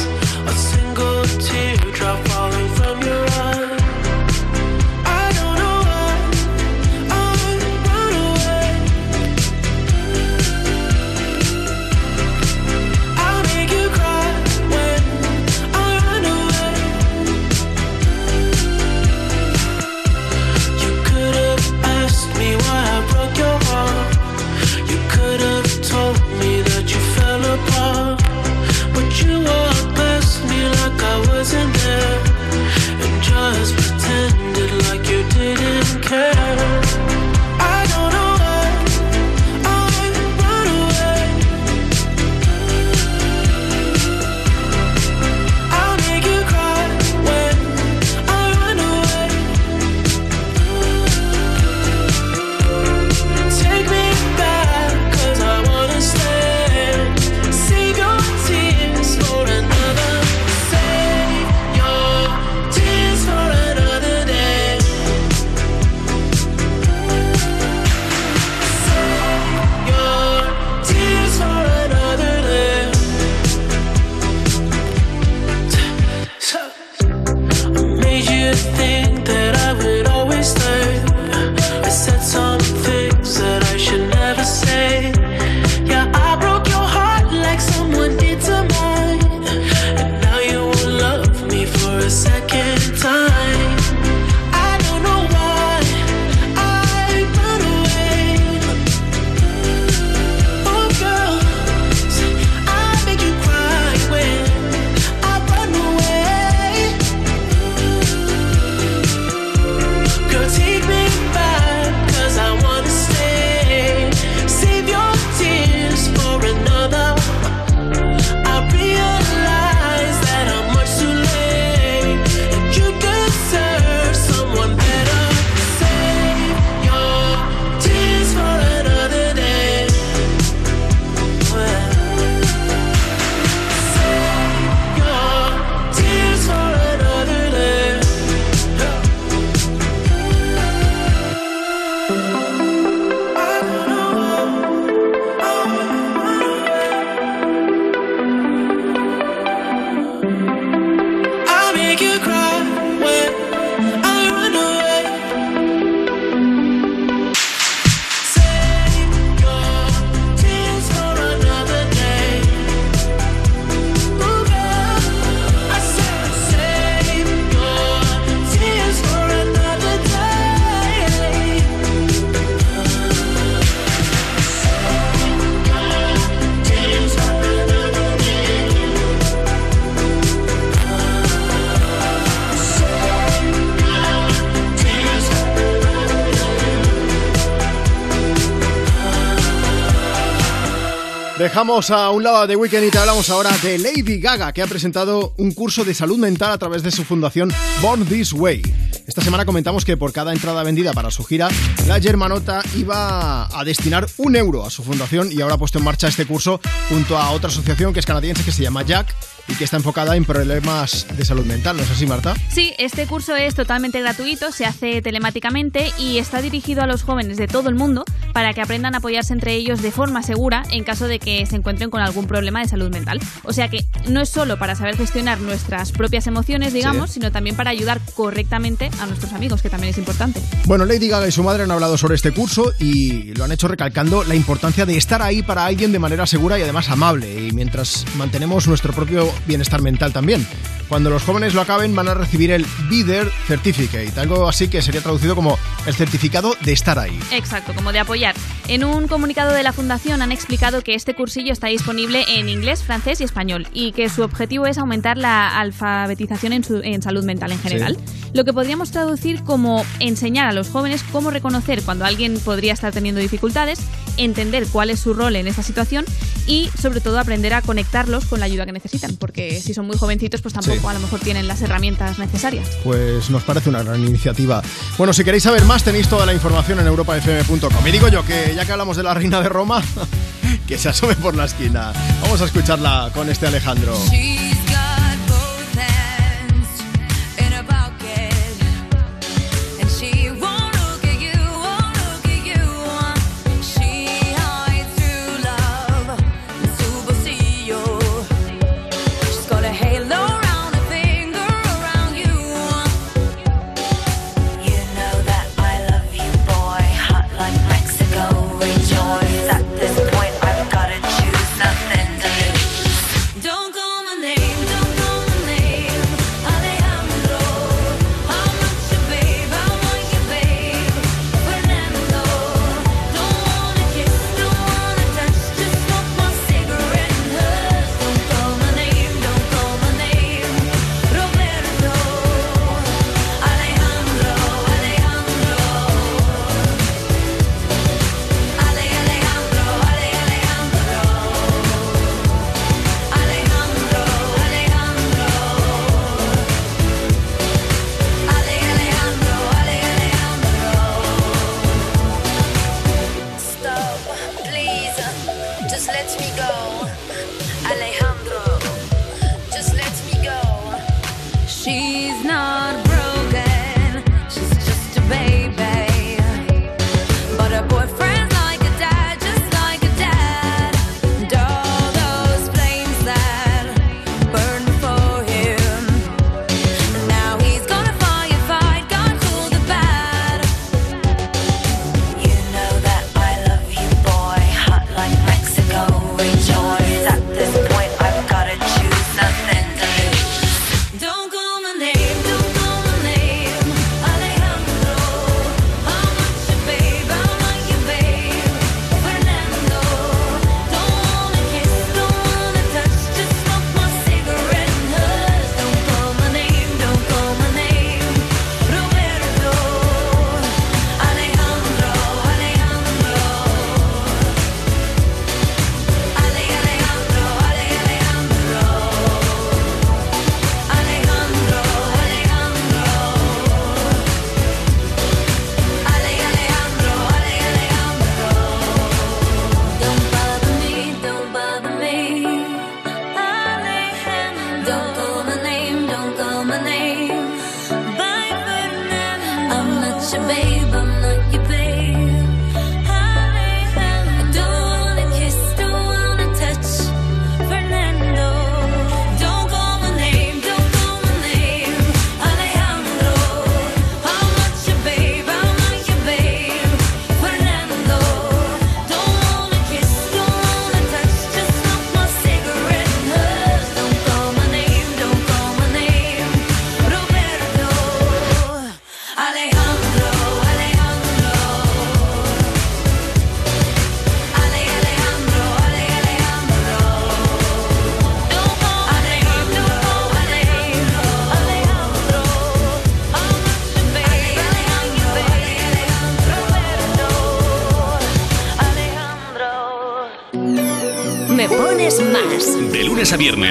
Dejamos 191.52 191.90
a 191.90 192.08
un 192.08 192.22
lado 192.22 192.46
de 192.46 192.56
Weekend 192.56 192.86
y 192.86 192.90
te 192.90 192.96
hablamos 192.96 193.28
ahora 193.28 193.50
de 193.58 193.76
Lady 193.76 194.18
Gaga, 194.20 194.54
que 194.54 194.62
ha 194.62 194.66
presentado 194.66 195.34
un 195.36 195.52
curso 195.52 195.84
de 195.84 195.92
salud 195.92 196.16
mental 196.16 196.50
a 196.50 196.56
través 196.56 196.82
de 196.82 196.90
su 196.90 197.04
fundación 197.04 197.52
Born 197.82 198.06
This 198.06 198.32
Way. 198.32 198.62
Esta 199.06 199.20
semana 199.20 199.44
comentamos 199.44 199.84
que 199.84 199.98
por 199.98 200.14
cada 200.14 200.32
entrada 200.32 200.62
vendida 200.62 200.94
para 200.94 201.10
su 201.10 201.24
gira, 201.24 201.50
la 201.86 202.00
germanota 202.00 202.62
iba 202.74 203.54
a 203.54 203.64
destinar 203.64 204.06
un 204.16 204.34
euro 204.34 204.64
a 204.64 204.70
su 204.70 204.82
fundación 204.82 205.30
y 205.30 205.42
ahora 205.42 205.56
ha 205.56 205.58
puesto 205.58 205.76
en 205.76 205.84
marcha 205.84 206.08
este 206.08 206.24
curso 206.24 206.58
junto 206.88 207.18
a 207.18 207.30
otra 207.32 207.50
asociación 207.50 207.92
que 207.92 208.00
es 208.00 208.06
canadiense 208.06 208.44
que 208.44 208.52
se 208.52 208.62
llama 208.62 208.80
Jack 208.80 209.14
y 209.46 209.54
que 209.54 209.64
está 209.64 209.76
enfocada 209.76 210.16
en 210.16 210.24
problemas 210.24 211.06
de 211.14 211.24
salud 211.26 211.44
mental, 211.44 211.76
¿no 211.76 211.82
es 211.82 211.90
así, 211.90 212.06
Marta? 212.06 212.34
Sí, 212.48 212.72
este 212.78 213.06
curso 213.06 213.36
es 213.36 213.54
totalmente 213.54 214.00
gratuito, 214.00 214.52
se 214.52 214.64
hace 214.64 215.02
telemáticamente 215.02 215.92
y 215.98 216.16
está 216.16 216.40
dirigido 216.40 216.80
a 216.80 216.86
los 216.86 217.02
jóvenes 217.02 217.36
de 217.36 217.46
todo 217.46 217.68
el 217.68 217.74
mundo 217.74 218.06
para 218.32 218.52
que 218.54 218.60
aprendan 218.60 218.94
a 218.94 218.98
apoyarse 218.98 219.32
entre 219.32 219.54
ellos 219.54 219.82
de 219.82 219.90
forma 219.90 220.22
segura 220.22 220.62
en 220.70 220.84
caso 220.84 221.06
de 221.06 221.18
que 221.18 221.44
se 221.46 221.56
encuentren 221.56 221.90
con 221.90 222.00
algún 222.00 222.26
problema 222.26 222.60
de 222.60 222.68
salud 222.68 222.90
mental. 222.90 223.20
O 223.44 223.52
sea 223.52 223.68
que 223.68 223.84
no 224.08 224.20
es 224.20 224.28
solo 224.28 224.58
para 224.58 224.74
saber 224.74 224.96
gestionar 224.96 225.40
nuestras 225.40 225.92
propias 225.92 226.26
emociones, 226.26 226.72
digamos, 226.72 227.10
Sí. 227.10 227.14
sino 227.14 227.30
también 227.32 227.56
para 227.56 227.70
ayudar 227.70 228.00
correctamente 228.14 228.90
a 229.00 229.06
nuestros 229.06 229.32
amigos, 229.32 229.62
que 229.62 229.70
también 229.70 229.90
es 229.92 229.98
importante. 229.98 230.40
Bueno, 230.66 230.84
Lady 230.84 231.08
Gaga 231.08 231.28
y 231.28 231.32
su 231.32 231.42
madre 231.42 231.64
han 231.64 231.70
hablado 231.70 231.98
sobre 231.98 232.14
este 232.14 232.32
curso 232.32 232.72
y 232.78 233.34
lo 233.34 233.44
han 233.44 233.52
hecho 233.52 233.68
recalcando 233.68 234.24
la 234.24 234.34
importancia 234.34 234.86
de 234.86 234.96
estar 234.96 235.22
ahí 235.22 235.42
para 235.42 235.64
alguien 235.66 235.92
de 235.92 235.98
manera 235.98 236.26
segura 236.26 236.58
y 236.58 236.62
además 236.62 236.88
amable, 236.90 237.48
y 237.48 237.52
mientras 237.52 238.04
mantenemos 238.16 238.66
nuestro 238.68 238.92
propio 238.92 239.30
bienestar 239.46 239.82
mental 239.82 240.12
también. 240.12 240.46
Cuando 240.88 241.08
los 241.10 241.22
jóvenes 241.22 241.54
lo 241.54 241.60
acaben 241.62 241.94
van 241.94 242.08
a 242.08 242.14
recibir 242.14 242.50
el 242.50 242.66
There 243.06 243.30
Certificate, 243.46 244.12
algo 244.20 244.48
así 244.48 244.68
que 244.68 244.82
sería 244.82 245.00
traducido 245.00 245.34
como 245.34 245.58
el 245.86 245.94
certificado 245.94 246.56
de 246.64 246.72
estar 246.72 246.98
ahí. 246.98 247.18
Exacto, 247.32 247.74
como 247.74 247.92
de 247.92 247.98
apoyar. 247.98 248.34
En 248.68 248.84
un 248.84 249.08
comunicado 249.08 249.52
de 249.52 249.62
la 249.62 249.72
Fundación 249.72 250.22
han 250.22 250.30
explicado 250.32 250.82
que 250.82 250.94
este 250.94 251.14
cursillo 251.14 251.52
está 251.52 251.66
disponible 251.68 252.24
en 252.28 252.48
inglés, 252.48 252.82
francés 252.82 253.20
y 253.20 253.24
español 253.24 253.66
y 253.72 253.92
que 253.92 254.08
su 254.08 254.22
objetivo 254.22 254.66
es 254.66 254.78
aumentar 254.78 255.18
la 255.18 255.58
alfabetización 255.60 256.52
en, 256.52 256.64
su- 256.64 256.80
en 256.82 257.02
salud 257.02 257.24
mental 257.24 257.52
en 257.52 257.58
general. 257.60 257.96
Lo 258.32 258.44
que 258.44 258.52
podríamos 258.52 258.90
traducir 258.92 259.42
como 259.42 259.84
enseñar 259.98 260.48
a 260.48 260.52
los 260.52 260.68
jóvenes 260.68 261.02
cómo 261.10 261.30
reconocer 261.30 261.82
cuando 261.82 262.04
alguien 262.04 262.38
podría 262.40 262.72
estar 262.72 262.92
teniendo 262.92 263.20
dificultades, 263.20 263.80
entender 264.16 264.66
cuál 264.70 264.90
es 264.90 265.00
su 265.00 265.14
rol 265.14 265.36
en 265.36 265.46
esta 265.48 265.62
situación 265.62 266.04
y 266.46 266.70
sobre 266.80 267.00
todo 267.00 267.18
aprender 267.18 267.54
a 267.54 267.62
conectarlos 267.62 268.24
con 268.26 268.40
la 268.40 268.46
ayuda 268.46 268.66
que 268.66 268.72
necesitan, 268.72 269.16
porque 269.16 269.60
si 269.60 269.74
son 269.74 269.86
muy 269.86 269.96
jovencitos 269.96 270.40
pues 270.42 270.54
tampoco 270.54 270.80
Sí. 270.80 270.86
a 270.86 270.92
lo 270.94 271.00
mejor 271.00 271.20
tienen 271.20 271.46
las 271.46 271.60
herramientas 271.62 272.18
necesarias. 272.18 272.68
Pues 272.84 273.30
nos 273.30 273.42
parece 273.42 273.68
una 273.68 273.82
gran 273.82 274.00
iniciativa. 274.06 274.62
Bueno, 274.98 275.12
si 275.12 275.24
queréis 275.24 275.42
saber 275.44 275.64
más 275.64 275.84
tenéis 275.84 276.08
toda 276.08 276.26
la 276.26 276.32
información 276.34 276.80
en 276.80 276.86
europafm.com. 276.86 277.86
Y 277.86 277.90
digo 277.90 278.08
yo 278.08 278.24
que 278.24 278.52
ya 278.54 278.64
que 278.64 278.72
hablamos 278.72 278.96
de 278.96 279.02
la 279.02 279.14
reina 279.14 279.40
de 279.40 279.48
Roma, 279.48 279.82
que 280.66 280.78
se 280.78 280.88
asome 280.88 281.14
por 281.16 281.34
la 281.36 281.44
esquina. 281.44 281.92
Vamos 282.22 282.40
a 282.40 282.46
escucharla 282.46 283.10
con 283.14 283.28
este 283.30 283.46
Alejandro. 283.46 283.96
She's 284.10 284.51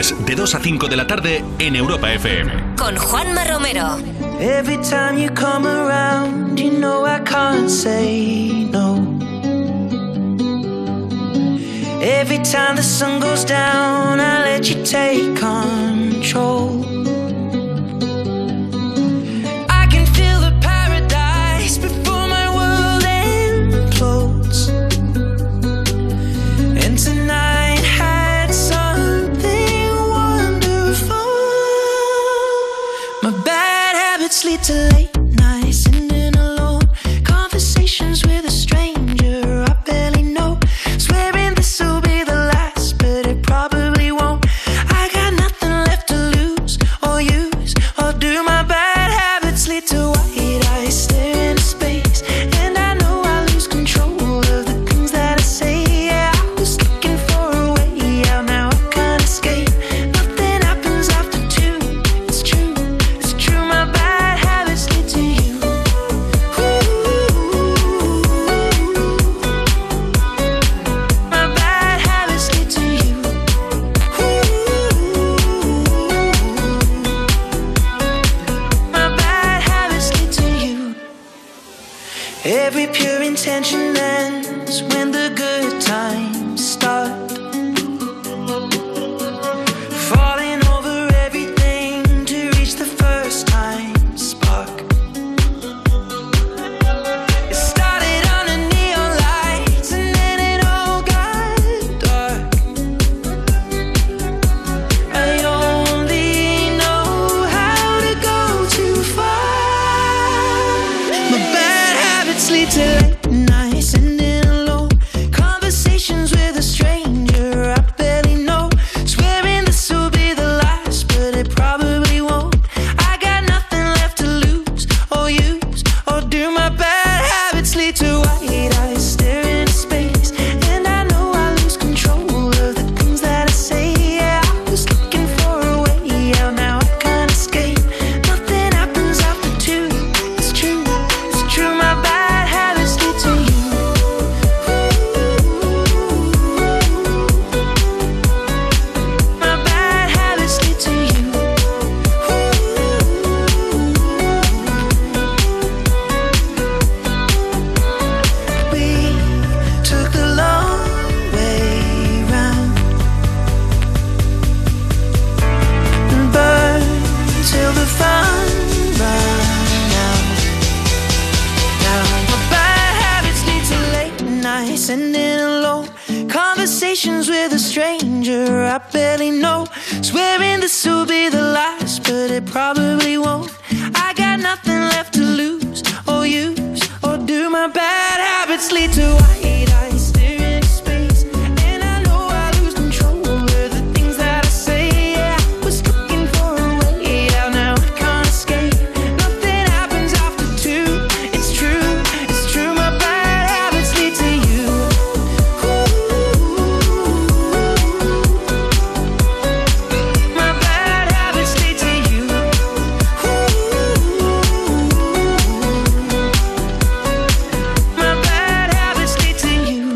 lunes 0.01 0.25
de 0.25 0.35
2 0.35 0.55
a 0.55 0.59
5 0.59 0.87
de 0.87 0.95
la 0.95 1.05
tarde 1.05 1.43
en 1.59 1.75
Europa 1.75 2.11
FM. 2.11 2.75
Con 2.77 2.95
Juanma 2.95 3.43
Romero. 3.45 3.99
Every 4.39 4.77
time 4.77 5.17
you 5.17 5.29
come 5.33 5.67
around, 5.67 6.59
you 6.59 6.71
know 6.71 7.05
I 7.05 7.19
can't 7.23 7.69
say 7.69 8.67
no. 8.71 8.95
Every 12.01 12.39
time 12.39 12.75
the 12.75 12.83
sun 12.83 13.19
goes 13.19 13.45
down, 13.45 14.19
I 14.19 14.43
let 14.43 14.69
you 14.69 14.83
take 14.83 15.30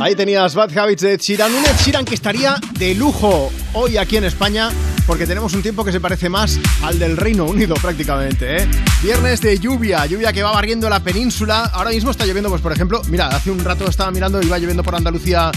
Ahí 0.05 0.13
tenías 0.13 0.53
Bad 0.53 0.69
de 0.69 1.13
Ed 1.13 1.19
Sheeran, 1.19 1.51
un 1.51 1.65
Ed 1.65 1.75
Sheeran 1.83 2.05
que 2.05 2.13
estaría 2.13 2.57
de 2.77 2.93
lujo 2.93 3.51
hoy 3.73 3.97
aquí 3.97 4.17
en 4.17 4.25
España 4.25 4.69
porque 5.07 5.25
tenemos 5.25 5.55
un 5.55 5.63
tiempo 5.63 5.83
que 5.83 5.91
se 5.91 5.99
parece 5.99 6.29
más 6.29 6.59
al 6.83 6.99
del 6.99 7.17
Reino 7.17 7.45
Unido 7.45 7.73
prácticamente, 7.81 8.57
¿eh? 8.57 8.67
Viernes 9.01 9.41
de 9.41 9.57
lluvia, 9.57 10.05
lluvia 10.05 10.31
que 10.31 10.43
va 10.43 10.51
barriendo 10.51 10.87
la 10.91 10.99
península. 10.99 11.71
Ahora 11.73 11.89
mismo 11.89 12.11
está 12.11 12.23
lloviendo, 12.23 12.51
pues 12.51 12.61
por 12.61 12.71
ejemplo, 12.71 13.01
mira, 13.07 13.29
hace 13.29 13.49
un 13.49 13.65
rato 13.65 13.89
estaba 13.89 14.11
mirando 14.11 14.39
y 14.39 14.45
iba 14.45 14.59
lloviendo 14.59 14.83
por 14.83 14.93
Andalucía 14.93 15.51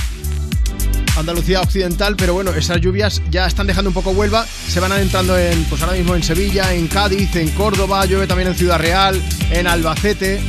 Andalucía 1.18 1.60
occidental, 1.60 2.16
pero 2.16 2.32
bueno, 2.32 2.50
esas 2.52 2.80
lluvias 2.80 3.20
ya 3.30 3.46
están 3.46 3.66
dejando 3.66 3.90
un 3.90 3.94
poco 3.94 4.12
Huelva, 4.12 4.46
se 4.46 4.80
van 4.80 4.92
adentrando 4.92 5.36
en, 5.36 5.62
pues 5.64 5.82
ahora 5.82 5.94
mismo 5.94 6.14
en 6.14 6.22
Sevilla, 6.22 6.72
en 6.72 6.86
Cádiz, 6.88 7.36
en 7.36 7.50
Córdoba, 7.50 8.06
llueve 8.06 8.26
también 8.26 8.48
en 8.48 8.54
Ciudad 8.54 8.78
Real, 8.78 9.22
en 9.50 9.66
Albacete. 9.66 10.40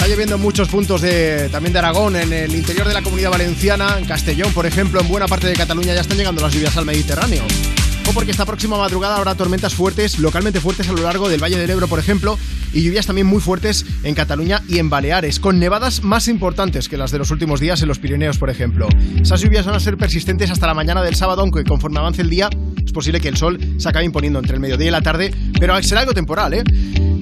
Está 0.00 0.08
lloviendo 0.08 0.36
en 0.36 0.40
muchos 0.40 0.66
puntos 0.66 1.02
de, 1.02 1.50
también 1.50 1.74
de 1.74 1.78
Aragón, 1.78 2.16
en 2.16 2.32
el 2.32 2.54
interior 2.54 2.88
de 2.88 2.94
la 2.94 3.02
comunidad 3.02 3.28
valenciana, 3.32 3.98
en 3.98 4.06
Castellón, 4.06 4.50
por 4.54 4.64
ejemplo, 4.64 4.98
en 4.98 5.08
buena 5.08 5.28
parte 5.28 5.46
de 5.46 5.52
Cataluña 5.52 5.92
ya 5.92 6.00
están 6.00 6.16
llegando 6.16 6.40
las 6.40 6.54
lluvias 6.54 6.74
al 6.78 6.86
Mediterráneo. 6.86 7.42
O 8.10 8.12
porque 8.12 8.32
esta 8.32 8.44
próxima 8.44 8.76
madrugada 8.76 9.16
habrá 9.18 9.36
tormentas 9.36 9.72
fuertes, 9.72 10.18
localmente 10.18 10.60
fuertes 10.60 10.88
a 10.88 10.92
lo 10.92 11.02
largo 11.02 11.28
del 11.28 11.40
Valle 11.40 11.56
del 11.56 11.70
Ebro, 11.70 11.86
por 11.86 12.00
ejemplo, 12.00 12.36
y 12.72 12.82
lluvias 12.82 13.06
también 13.06 13.28
muy 13.28 13.40
fuertes 13.40 13.86
en 14.02 14.16
Cataluña 14.16 14.62
y 14.66 14.78
en 14.78 14.90
Baleares, 14.90 15.38
con 15.38 15.60
nevadas 15.60 16.02
más 16.02 16.26
importantes 16.26 16.88
que 16.88 16.96
las 16.96 17.12
de 17.12 17.18
los 17.18 17.30
últimos 17.30 17.60
días 17.60 17.82
en 17.82 17.88
los 17.88 18.00
Pirineos, 18.00 18.36
por 18.36 18.50
ejemplo. 18.50 18.88
Esas 19.22 19.40
lluvias 19.40 19.64
van 19.64 19.76
a 19.76 19.80
ser 19.80 19.96
persistentes 19.96 20.50
hasta 20.50 20.66
la 20.66 20.74
mañana 20.74 21.04
del 21.04 21.14
sábado, 21.14 21.42
aunque 21.42 21.62
conforme 21.62 22.00
avance 22.00 22.22
el 22.22 22.30
día 22.30 22.50
es 22.84 22.90
posible 22.90 23.20
que 23.20 23.28
el 23.28 23.36
sol 23.36 23.60
se 23.78 23.88
acabe 23.88 24.06
imponiendo 24.06 24.40
entre 24.40 24.54
el 24.54 24.60
mediodía 24.60 24.88
y 24.88 24.90
la 24.90 25.02
tarde, 25.02 25.32
pero 25.60 25.80
será 25.80 26.00
algo 26.00 26.12
temporal, 26.12 26.54
¿eh? 26.54 26.64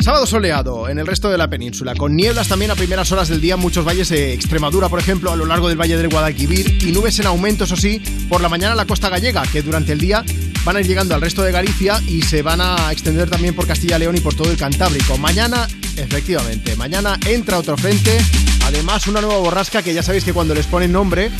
Sábado 0.00 0.26
soleado 0.26 0.88
en 0.88 0.98
el 0.98 1.06
resto 1.06 1.28
de 1.28 1.36
la 1.36 1.50
península, 1.50 1.94
con 1.96 2.16
nieblas 2.16 2.48
también 2.48 2.70
a 2.70 2.76
primeras 2.76 3.12
horas 3.12 3.28
del 3.28 3.42
día 3.42 3.54
en 3.54 3.60
muchos 3.60 3.84
valles 3.84 4.08
de 4.08 4.32
Extremadura, 4.32 4.88
por 4.88 5.00
ejemplo, 5.00 5.30
a 5.30 5.36
lo 5.36 5.44
largo 5.44 5.68
del 5.68 5.78
Valle 5.78 5.98
del 5.98 6.08
Guadalquivir, 6.08 6.82
y 6.82 6.92
nubes 6.92 7.18
en 7.18 7.26
aumento, 7.26 7.64
eso 7.64 7.76
sí, 7.76 8.00
por 8.30 8.40
la 8.40 8.48
mañana 8.48 8.72
a 8.72 8.76
la 8.76 8.86
costa 8.86 9.10
gallega, 9.10 9.42
que 9.42 9.60
durante 9.60 9.92
el 9.92 9.98
día 9.98 10.24
van 10.64 10.76
a 10.76 10.77
llegando 10.86 11.14
al 11.14 11.20
resto 11.20 11.42
de 11.42 11.52
Galicia 11.52 12.00
y 12.06 12.22
se 12.22 12.42
van 12.42 12.60
a 12.60 12.92
extender 12.92 13.28
también 13.28 13.54
por 13.54 13.66
Castilla 13.66 13.96
y 13.96 14.00
León 14.00 14.16
y 14.16 14.20
por 14.20 14.34
todo 14.34 14.50
el 14.50 14.56
Cantábrico. 14.56 15.18
Mañana, 15.18 15.66
efectivamente, 15.96 16.76
mañana 16.76 17.18
entra 17.26 17.58
otro 17.58 17.76
frente, 17.76 18.16
además 18.64 19.06
una 19.06 19.20
nueva 19.20 19.38
borrasca 19.38 19.82
que 19.82 19.94
ya 19.94 20.02
sabéis 20.02 20.24
que 20.24 20.32
cuando 20.32 20.54
les 20.54 20.66
ponen 20.66 20.92
nombre 20.92 21.30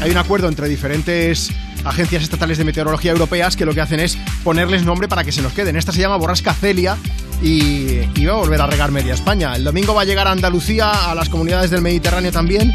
hay 0.00 0.10
un 0.10 0.16
acuerdo 0.16 0.48
entre 0.48 0.68
diferentes 0.68 1.50
agencias 1.84 2.22
estatales 2.22 2.58
de 2.58 2.64
meteorología 2.64 3.12
europeas 3.12 3.56
que 3.56 3.64
lo 3.64 3.74
que 3.74 3.80
hacen 3.80 4.00
es 4.00 4.18
ponerles 4.42 4.84
nombre 4.84 5.08
para 5.08 5.24
que 5.24 5.32
se 5.32 5.42
nos 5.42 5.52
queden. 5.52 5.76
Esta 5.76 5.92
se 5.92 6.00
llama 6.00 6.16
borrasca 6.16 6.54
Celia 6.54 6.96
y, 7.42 8.00
y 8.14 8.26
va 8.26 8.34
a 8.34 8.36
volver 8.36 8.60
a 8.60 8.66
regar 8.66 8.90
media 8.90 9.14
España. 9.14 9.54
El 9.54 9.64
domingo 9.64 9.94
va 9.94 10.02
a 10.02 10.04
llegar 10.04 10.26
a 10.26 10.32
Andalucía, 10.32 11.10
a 11.10 11.14
las 11.14 11.28
comunidades 11.28 11.70
del 11.70 11.82
Mediterráneo 11.82 12.32
también. 12.32 12.72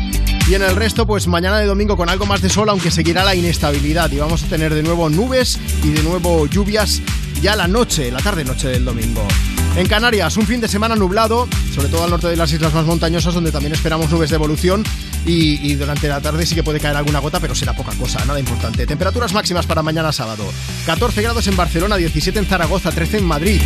Y 0.49 0.55
en 0.55 0.63
el 0.63 0.75
resto, 0.75 1.05
pues 1.05 1.27
mañana 1.27 1.59
de 1.59 1.67
domingo 1.67 1.95
con 1.95 2.09
algo 2.09 2.25
más 2.25 2.41
de 2.41 2.49
sol, 2.49 2.69
aunque 2.69 2.89
seguirá 2.89 3.23
la 3.23 3.35
inestabilidad. 3.35 4.11
Y 4.11 4.17
vamos 4.17 4.43
a 4.43 4.47
tener 4.47 4.73
de 4.73 4.81
nuevo 4.81 5.09
nubes 5.09 5.59
y 5.83 5.91
de 5.91 6.01
nuevo 6.01 6.47
lluvias 6.47 7.01
ya 7.41 7.55
la 7.55 7.67
noche, 7.67 8.11
la 8.11 8.19
tarde-noche 8.19 8.67
del 8.69 8.85
domingo. 8.85 9.25
En 9.79 9.87
Canarias, 9.87 10.35
un 10.35 10.45
fin 10.45 10.59
de 10.59 10.67
semana 10.67 10.97
nublado, 10.97 11.47
sobre 11.73 11.87
todo 11.87 12.03
al 12.03 12.09
norte 12.09 12.27
de 12.27 12.35
las 12.35 12.51
islas 12.51 12.73
más 12.73 12.85
montañosas, 12.85 13.33
donde 13.33 13.49
también 13.49 13.71
esperamos 13.71 14.11
nubes 14.11 14.29
de 14.29 14.35
evolución. 14.35 14.83
Y, 15.25 15.73
durante 15.75 16.09
la 16.09 16.19
tarde 16.19 16.45
sí 16.45 16.53
que 16.53 16.63
puede 16.63 16.81
caer 16.81 16.97
alguna 16.97 17.19
gota, 17.19 17.39
pero 17.39 17.55
será 17.55 17.73
poca 17.73 17.93
cosa, 17.93 18.23
nada 18.25 18.41
importante. 18.41 18.85
Temperaturas 18.85 19.31
máximas 19.31 19.65
para 19.65 19.81
mañana 19.81 20.11
sábado: 20.11 20.43
14 20.85 21.21
grados 21.21 21.47
en 21.47 21.55
Barcelona, 21.55 21.95
17 21.95 22.39
en 22.39 22.45
Zaragoza, 22.45 22.91
13 22.91 23.19
en 23.19 23.23
Madrid. 23.23 23.61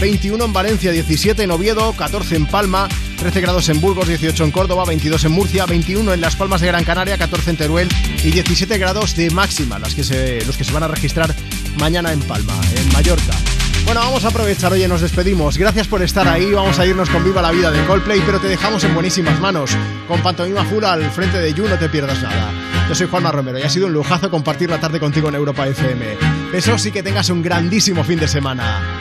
21 0.00 0.46
en 0.46 0.52
Valencia, 0.52 0.90
17 0.90 1.44
en 1.44 1.52
Oviedo, 1.52 1.92
14 1.92 2.34
en 2.34 2.46
Palma, 2.46 2.88
13 3.20 3.40
grados 3.40 3.68
en 3.68 3.80
Burgos, 3.80 4.08
18 4.08 4.42
en 4.42 4.50
Córdoba, 4.50 4.84
22 4.84 5.24
en 5.26 5.30
Murcia, 5.30 5.64
21 5.66 6.12
en 6.12 6.20
Las 6.20 6.34
Palmas 6.34 6.60
de 6.60 6.66
Gran 6.66 6.82
Canaria, 6.82 7.16
14 7.18 7.50
en 7.50 7.56
Teruel 7.56 7.88
y 8.24 8.32
17 8.32 8.78
grados 8.78 9.14
de 9.14 9.30
máxima, 9.30 9.78
las 9.78 9.94
que 9.94 10.02
se, 10.02 10.44
los 10.44 10.56
que 10.56 10.64
se 10.64 10.72
van 10.72 10.82
a 10.82 10.88
registrar 10.88 11.32
mañana 11.78 12.12
en 12.12 12.18
Palma, 12.22 12.60
en 12.74 12.92
Mallorca. 12.92 13.61
Bueno, 13.84 14.00
vamos 14.00 14.24
a 14.24 14.28
aprovechar, 14.28 14.72
oye, 14.72 14.86
nos 14.86 15.00
despedimos. 15.00 15.58
Gracias 15.58 15.88
por 15.88 16.02
estar 16.02 16.26
ahí, 16.28 16.52
vamos 16.52 16.78
a 16.78 16.86
irnos 16.86 17.10
con 17.10 17.24
Viva 17.24 17.42
la 17.42 17.50
Vida 17.50 17.70
de 17.70 17.84
Coldplay, 17.84 18.22
pero 18.24 18.40
te 18.40 18.46
dejamos 18.48 18.84
en 18.84 18.94
buenísimas 18.94 19.40
manos. 19.40 19.76
Con 20.06 20.22
Pantomima 20.22 20.64
Full 20.64 20.84
al 20.84 21.10
frente 21.10 21.38
de 21.38 21.52
You, 21.52 21.68
no 21.68 21.78
te 21.78 21.88
pierdas 21.88 22.22
nada. 22.22 22.52
Yo 22.88 22.94
soy 22.94 23.08
Juanma 23.08 23.32
Romero 23.32 23.58
y 23.58 23.62
ha 23.62 23.68
sido 23.68 23.86
un 23.86 23.92
lujazo 23.92 24.30
compartir 24.30 24.70
la 24.70 24.78
tarde 24.78 25.00
contigo 25.00 25.28
en 25.28 25.34
Europa 25.34 25.66
FM. 25.66 26.16
Besos 26.52 26.86
y 26.86 26.92
que 26.92 27.02
tengas 27.02 27.28
un 27.30 27.42
grandísimo 27.42 28.04
fin 28.04 28.18
de 28.18 28.28
semana. 28.28 29.00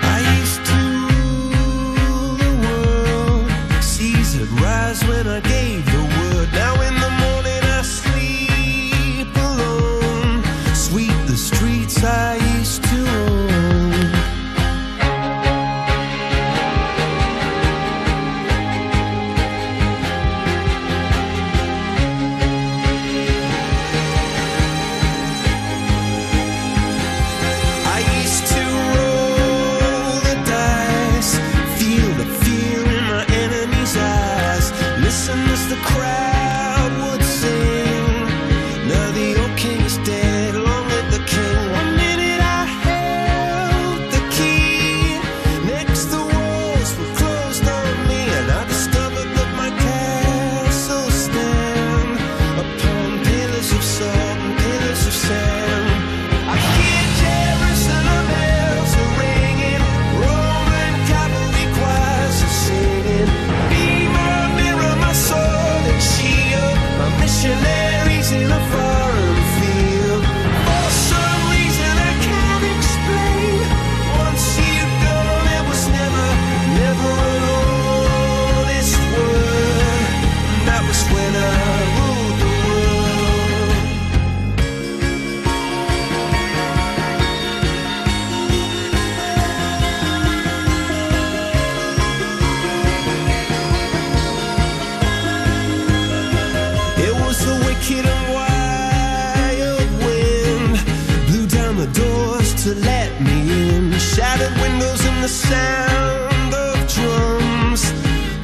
The 105.21 105.27
sound 105.27 106.51
of 106.51 106.75
drums. 106.87 107.93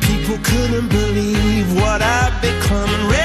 People 0.01 0.37
couldn't 0.43 0.89
believe 0.89 1.73
what 1.73 2.03
I'd 2.03 2.37
become. 2.39 3.16